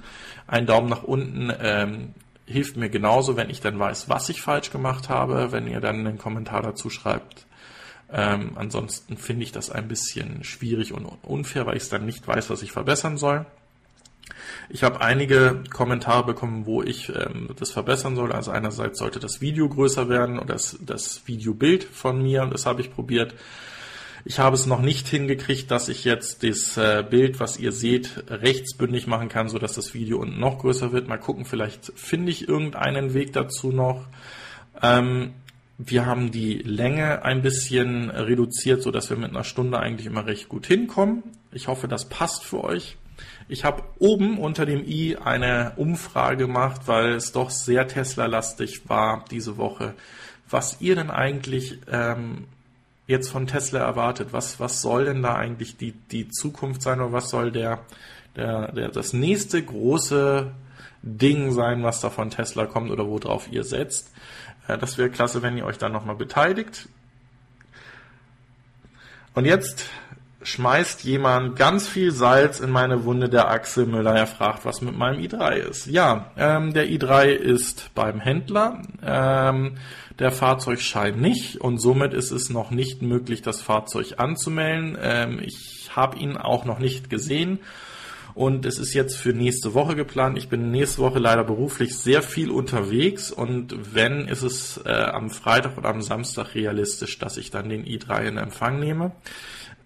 Ein 0.47 0.65
Daumen 0.65 0.89
nach 0.89 1.03
unten 1.03 1.51
ähm, 1.61 2.13
hilft 2.45 2.77
mir 2.77 2.89
genauso, 2.89 3.35
wenn 3.35 3.49
ich 3.49 3.61
dann 3.61 3.77
weiß, 3.77 4.09
was 4.09 4.29
ich 4.29 4.41
falsch 4.41 4.71
gemacht 4.71 5.09
habe, 5.09 5.51
wenn 5.51 5.67
ihr 5.67 5.81
dann 5.81 5.99
einen 5.99 6.17
Kommentar 6.17 6.61
dazu 6.61 6.89
schreibt. 6.89 7.45
Ähm, 8.11 8.53
ansonsten 8.55 9.17
finde 9.17 9.43
ich 9.43 9.51
das 9.51 9.69
ein 9.69 9.87
bisschen 9.87 10.43
schwierig 10.43 10.93
und 10.93 11.05
unfair, 11.23 11.65
weil 11.65 11.77
ich 11.77 11.83
es 11.83 11.89
dann 11.89 12.05
nicht 12.05 12.27
weiß, 12.27 12.49
was 12.49 12.63
ich 12.63 12.71
verbessern 12.71 13.17
soll. 13.17 13.45
Ich 14.69 14.83
habe 14.83 15.01
einige 15.01 15.63
Kommentare 15.69 16.25
bekommen, 16.25 16.65
wo 16.65 16.83
ich 16.83 17.09
ähm, 17.09 17.49
das 17.57 17.71
verbessern 17.71 18.15
soll. 18.15 18.31
Also 18.31 18.51
einerseits 18.51 18.99
sollte 18.99 19.19
das 19.19 19.41
Video 19.41 19.67
größer 19.69 20.09
werden 20.09 20.39
oder 20.39 20.53
das, 20.53 20.77
das 20.81 21.21
Videobild 21.25 21.83
von 21.83 22.21
mir. 22.21 22.45
Das 22.45 22.65
habe 22.65 22.81
ich 22.81 22.91
probiert. 22.91 23.33
Ich 24.25 24.39
habe 24.39 24.55
es 24.55 24.65
noch 24.65 24.81
nicht 24.81 25.07
hingekriegt, 25.07 25.71
dass 25.71 25.89
ich 25.89 26.03
jetzt 26.03 26.43
das 26.43 26.77
äh, 26.77 27.03
Bild, 27.09 27.39
was 27.39 27.57
ihr 27.57 27.71
seht, 27.71 28.25
rechtsbündig 28.29 29.07
machen 29.07 29.29
kann, 29.29 29.49
so 29.49 29.59
dass 29.59 29.73
das 29.73 29.93
Video 29.93 30.19
unten 30.19 30.39
noch 30.39 30.59
größer 30.59 30.91
wird. 30.91 31.07
Mal 31.07 31.17
gucken, 31.17 31.45
vielleicht 31.45 31.91
finde 31.95 32.31
ich 32.31 32.47
irgendeinen 32.47 33.13
Weg 33.13 33.33
dazu 33.33 33.71
noch. 33.71 34.07
Ähm, 34.81 35.33
wir 35.77 36.05
haben 36.05 36.31
die 36.31 36.55
Länge 36.55 37.23
ein 37.23 37.41
bisschen 37.41 38.09
reduziert, 38.09 38.83
so 38.83 38.91
dass 38.91 39.09
wir 39.09 39.15
mit 39.15 39.29
einer 39.29 39.45
Stunde 39.45 39.79
eigentlich 39.79 40.07
immer 40.07 40.25
recht 40.25 40.49
gut 40.49 40.65
hinkommen. 40.65 41.23
Ich 41.53 41.69
hoffe, 41.69 41.87
das 41.87 42.09
passt 42.09 42.43
für 42.43 42.63
euch. 42.63 42.97
Ich 43.51 43.65
habe 43.65 43.81
oben 43.97 44.37
unter 44.37 44.67
dem 44.67 44.85
i 44.85 45.17
eine 45.17 45.73
Umfrage 45.75 46.37
gemacht, 46.37 46.81
weil 46.85 47.13
es 47.13 47.31
doch 47.31 47.49
sehr 47.49 47.87
Tesla-lastig 47.87 48.87
war 48.87 49.25
diese 49.31 49.57
Woche. 49.57 49.95
Was 50.47 50.79
ihr 50.81 50.93
denn 50.93 51.09
eigentlich 51.09 51.79
ähm, 51.91 52.45
jetzt 53.07 53.29
von 53.31 53.47
Tesla 53.47 53.79
erwartet? 53.79 54.33
Was, 54.33 54.59
was 54.59 54.83
soll 54.83 55.05
denn 55.05 55.23
da 55.23 55.33
eigentlich 55.33 55.77
die, 55.77 55.93
die 55.93 56.29
Zukunft 56.29 56.83
sein 56.83 57.01
oder 57.01 57.11
was 57.11 57.31
soll 57.31 57.51
der, 57.51 57.79
der, 58.35 58.71
der, 58.71 58.89
das 58.89 59.13
nächste 59.13 59.63
große 59.63 60.51
Ding 61.01 61.51
sein, 61.51 61.81
was 61.81 62.01
da 62.01 62.11
von 62.11 62.29
Tesla 62.29 62.67
kommt 62.67 62.91
oder 62.91 63.07
worauf 63.07 63.51
ihr 63.51 63.63
setzt? 63.63 64.13
Äh, 64.67 64.77
das 64.77 64.99
wäre 64.99 65.09
klasse, 65.09 65.41
wenn 65.41 65.57
ihr 65.57 65.65
euch 65.65 65.79
da 65.79 65.89
nochmal 65.89 66.15
beteiligt. 66.15 66.87
Und 69.33 69.45
jetzt 69.45 69.89
schmeißt 70.41 71.03
jemand 71.03 71.55
ganz 71.55 71.87
viel 71.87 72.11
Salz 72.11 72.59
in 72.59 72.69
meine 72.69 73.03
Wunde 73.03 73.29
der 73.29 73.49
Axel 73.49 73.85
Müller. 73.85 74.15
Er 74.15 74.27
fragt, 74.27 74.65
was 74.65 74.81
mit 74.81 74.97
meinem 74.97 75.19
i3 75.21 75.55
ist. 75.55 75.85
Ja, 75.87 76.31
ähm, 76.37 76.73
der 76.73 76.87
i3 76.87 77.27
ist 77.27 77.91
beim 77.93 78.19
Händler. 78.19 78.81
Ähm, 79.05 79.77
der 80.19 80.31
Fahrzeugschein 80.31 81.19
nicht 81.19 81.61
und 81.61 81.81
somit 81.81 82.13
ist 82.13 82.31
es 82.31 82.49
noch 82.49 82.71
nicht 82.71 83.01
möglich, 83.01 83.41
das 83.41 83.61
Fahrzeug 83.61 84.15
anzumelden. 84.17 84.97
Ähm, 85.01 85.39
ich 85.41 85.89
habe 85.95 86.17
ihn 86.17 86.37
auch 86.37 86.65
noch 86.65 86.79
nicht 86.79 87.09
gesehen. 87.09 87.59
Und 88.33 88.65
es 88.65 88.79
ist 88.79 88.93
jetzt 88.93 89.17
für 89.17 89.33
nächste 89.33 89.73
Woche 89.73 89.95
geplant. 89.95 90.37
Ich 90.37 90.49
bin 90.49 90.71
nächste 90.71 91.01
Woche 91.01 91.19
leider 91.19 91.43
beruflich 91.43 91.97
sehr 91.97 92.21
viel 92.21 92.51
unterwegs 92.51 93.31
und 93.31 93.93
wenn, 93.93 94.27
ist 94.27 94.43
es 94.43 94.79
äh, 94.85 94.89
am 94.89 95.29
Freitag 95.29 95.77
oder 95.77 95.89
am 95.89 96.01
Samstag 96.01 96.55
realistisch, 96.55 97.19
dass 97.19 97.37
ich 97.37 97.51
dann 97.51 97.69
den 97.69 97.85
i3 97.85 98.27
in 98.27 98.37
Empfang 98.37 98.79
nehme. 98.79 99.11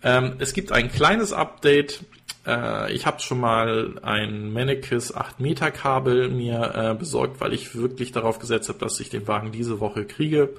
Ähm, 0.03 0.33
es 0.39 0.53
gibt 0.53 0.71
ein 0.71 0.91
kleines 0.91 1.31
Update. 1.33 2.03
Äh, 2.45 2.91
ich 2.93 3.05
habe 3.05 3.21
schon 3.21 3.39
mal 3.39 3.99
ein 4.03 4.51
Mannekes 4.51 5.15
8 5.15 5.39
Meter 5.39 5.71
Kabel 5.71 6.29
mir 6.29 6.73
äh, 6.75 6.93
besorgt, 6.93 7.39
weil 7.39 7.53
ich 7.53 7.75
wirklich 7.75 8.11
darauf 8.11 8.39
gesetzt 8.39 8.69
habe, 8.69 8.79
dass 8.79 8.99
ich 8.99 9.09
den 9.09 9.27
Wagen 9.27 9.51
diese 9.51 9.79
Woche 9.79 10.05
kriege. 10.05 10.49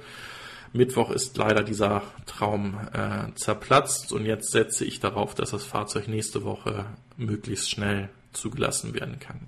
Mittwoch 0.75 1.09
ist 1.09 1.37
leider 1.37 1.63
dieser 1.63 2.03
Traum 2.25 2.77
äh, 2.93 3.33
zerplatzt 3.35 4.11
und 4.11 4.25
jetzt 4.25 4.51
setze 4.51 4.85
ich 4.85 4.99
darauf, 4.99 5.33
dass 5.33 5.51
das 5.51 5.63
Fahrzeug 5.63 6.07
nächste 6.07 6.43
Woche 6.43 6.85
möglichst 7.17 7.69
schnell 7.69 8.09
zugelassen 8.33 8.93
werden 8.93 9.19
kann. 9.19 9.39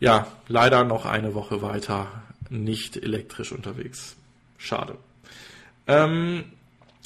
Ja, 0.00 0.26
leider 0.48 0.84
noch 0.84 1.06
eine 1.06 1.34
Woche 1.34 1.62
weiter 1.62 2.08
nicht 2.48 2.96
elektrisch 2.96 3.52
unterwegs. 3.52 4.16
Schade. 4.58 4.96
Ähm, 5.86 6.44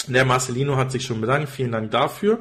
der 0.06 0.24
Marcelino 0.24 0.76
hat 0.76 0.92
sich 0.92 1.04
schon 1.04 1.20
bedankt. 1.20 1.48
Vielen 1.48 1.72
Dank 1.72 1.90
dafür. 1.90 2.38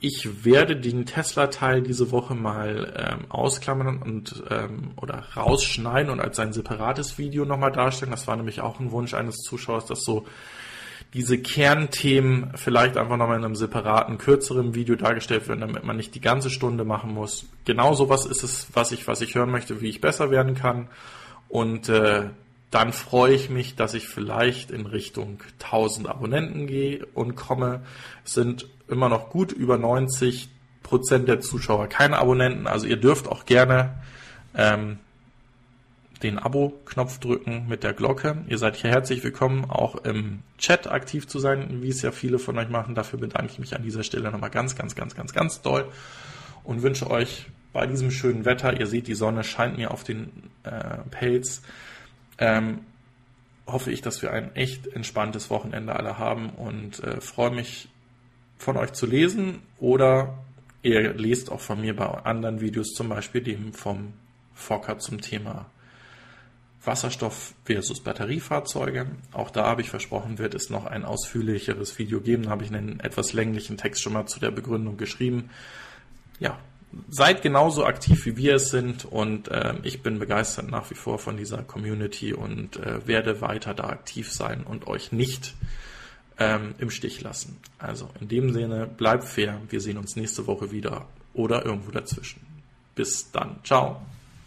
Ich 0.00 0.44
werde 0.44 0.76
den 0.76 1.06
Tesla-Teil 1.06 1.82
diese 1.82 2.12
Woche 2.12 2.34
mal 2.34 2.92
ähm, 2.96 3.30
ausklammern 3.30 4.00
und 4.00 4.44
ähm, 4.48 4.92
oder 4.96 5.24
rausschneiden 5.36 6.10
und 6.10 6.20
als 6.20 6.38
ein 6.38 6.52
separates 6.52 7.18
Video 7.18 7.44
nochmal 7.44 7.72
darstellen. 7.72 8.12
Das 8.12 8.28
war 8.28 8.36
nämlich 8.36 8.60
auch 8.60 8.78
ein 8.78 8.92
Wunsch 8.92 9.14
eines 9.14 9.38
Zuschauers, 9.38 9.86
dass 9.86 10.04
so 10.04 10.24
diese 11.14 11.38
Kernthemen 11.38 12.52
vielleicht 12.54 12.96
einfach 12.96 13.16
nochmal 13.16 13.38
in 13.38 13.44
einem 13.44 13.56
separaten, 13.56 14.18
kürzeren 14.18 14.74
Video 14.74 14.94
dargestellt 14.94 15.48
werden, 15.48 15.60
damit 15.60 15.82
man 15.82 15.96
nicht 15.96 16.14
die 16.14 16.20
ganze 16.20 16.50
Stunde 16.50 16.84
machen 16.84 17.12
muss. 17.12 17.46
Genau 17.64 17.94
sowas 17.94 18.24
ist 18.24 18.44
es, 18.44 18.68
was 18.74 18.92
ich, 18.92 19.08
was 19.08 19.20
ich 19.20 19.34
hören 19.34 19.50
möchte, 19.50 19.80
wie 19.80 19.88
ich 19.88 20.00
besser 20.00 20.30
werden 20.30 20.54
kann. 20.54 20.88
Und 21.48 21.88
äh, 21.88 22.28
dann 22.70 22.92
freue 22.92 23.34
ich 23.34 23.48
mich, 23.48 23.74
dass 23.74 23.94
ich 23.94 24.06
vielleicht 24.06 24.70
in 24.70 24.86
Richtung 24.86 25.40
1000 25.60 26.08
Abonnenten 26.08 26.66
gehe 26.66 27.06
und 27.14 27.34
komme. 27.34 27.80
Es 28.24 28.34
sind 28.34 28.68
immer 28.88 29.08
noch 29.08 29.30
gut 29.30 29.52
über 29.52 29.78
90 29.78 30.48
Prozent 30.82 31.28
der 31.28 31.40
Zuschauer 31.40 31.88
keine 31.88 32.18
Abonnenten. 32.18 32.66
Also 32.66 32.86
ihr 32.86 32.96
dürft 32.96 33.28
auch 33.28 33.44
gerne 33.44 33.94
ähm, 34.54 34.98
den 36.22 36.38
Abo-Knopf 36.38 37.18
drücken 37.18 37.66
mit 37.68 37.84
der 37.84 37.92
Glocke. 37.92 38.38
Ihr 38.48 38.58
seid 38.58 38.76
hier 38.76 38.90
herzlich 38.90 39.22
willkommen, 39.22 39.70
auch 39.70 39.96
im 39.96 40.40
Chat 40.58 40.90
aktiv 40.90 41.28
zu 41.28 41.38
sein, 41.38 41.82
wie 41.82 41.88
es 41.88 42.02
ja 42.02 42.10
viele 42.10 42.38
von 42.38 42.58
euch 42.58 42.68
machen. 42.68 42.94
Dafür 42.94 43.18
bedanke 43.18 43.52
ich 43.52 43.58
mich 43.58 43.76
an 43.76 43.82
dieser 43.82 44.02
Stelle 44.02 44.30
nochmal 44.30 44.50
ganz, 44.50 44.74
ganz, 44.74 44.94
ganz, 44.94 45.14
ganz, 45.14 45.32
ganz 45.32 45.62
doll 45.62 45.86
und 46.64 46.82
wünsche 46.82 47.10
euch 47.10 47.46
bei 47.72 47.86
diesem 47.86 48.10
schönen 48.10 48.44
Wetter, 48.44 48.78
ihr 48.78 48.86
seht, 48.86 49.06
die 49.06 49.14
Sonne 49.14 49.44
scheint 49.44 49.76
mir 49.76 49.90
auf 49.92 50.02
den 50.02 50.30
äh, 50.64 50.98
Pelz, 51.10 51.62
ähm, 52.38 52.80
hoffe 53.66 53.92
ich, 53.92 54.00
dass 54.00 54.22
wir 54.22 54.32
ein 54.32 54.54
echt 54.56 54.86
entspanntes 54.86 55.50
Wochenende 55.50 55.94
alle 55.94 56.18
haben 56.18 56.50
und 56.50 57.02
äh, 57.04 57.20
freue 57.20 57.50
mich 57.50 57.88
von 58.58 58.76
euch 58.76 58.92
zu 58.92 59.06
lesen 59.06 59.60
oder 59.78 60.38
ihr 60.82 61.14
lest 61.14 61.50
auch 61.50 61.60
von 61.60 61.80
mir 61.80 61.94
bei 61.96 62.06
anderen 62.06 62.60
Videos, 62.60 62.92
zum 62.94 63.08
Beispiel 63.08 63.42
dem 63.42 63.72
vom 63.72 64.12
Fokker 64.54 64.98
zum 64.98 65.20
Thema 65.20 65.66
Wasserstoff 66.84 67.54
versus 67.64 68.00
Batteriefahrzeuge. 68.00 69.06
Auch 69.32 69.50
da 69.50 69.66
habe 69.66 69.82
ich 69.82 69.90
versprochen, 69.90 70.38
wird 70.38 70.54
es 70.54 70.70
noch 70.70 70.86
ein 70.86 71.04
ausführlicheres 71.04 71.98
Video 71.98 72.20
geben. 72.20 72.44
Da 72.44 72.50
habe 72.50 72.64
ich 72.64 72.72
einen 72.72 73.00
etwas 73.00 73.32
länglichen 73.32 73.76
Text 73.76 74.02
schon 74.02 74.12
mal 74.12 74.26
zu 74.26 74.40
der 74.40 74.50
Begründung 74.50 74.96
geschrieben. 74.96 75.50
Ja, 76.40 76.58
seid 77.08 77.42
genauso 77.42 77.84
aktiv 77.84 78.24
wie 78.26 78.36
wir 78.36 78.54
es 78.54 78.70
sind 78.70 79.04
und 79.04 79.48
äh, 79.48 79.74
ich 79.82 80.02
bin 80.02 80.18
begeistert 80.18 80.70
nach 80.70 80.90
wie 80.90 80.94
vor 80.94 81.18
von 81.18 81.36
dieser 81.36 81.62
Community 81.62 82.32
und 82.32 82.76
äh, 82.76 83.06
werde 83.06 83.40
weiter 83.40 83.74
da 83.74 83.84
aktiv 83.84 84.32
sein 84.32 84.64
und 84.64 84.86
euch 84.86 85.12
nicht 85.12 85.54
ähm, 86.38 86.74
im 86.78 86.90
Stich 86.90 87.20
lassen. 87.20 87.58
Also 87.78 88.08
in 88.20 88.28
dem 88.28 88.52
Sinne, 88.52 88.86
bleibt 88.86 89.24
fair. 89.24 89.60
Wir 89.68 89.80
sehen 89.80 89.98
uns 89.98 90.16
nächste 90.16 90.46
Woche 90.46 90.70
wieder 90.70 91.06
oder 91.34 91.64
irgendwo 91.64 91.90
dazwischen. 91.90 92.40
Bis 92.94 93.30
dann. 93.30 93.60
Ciao. 93.64 94.02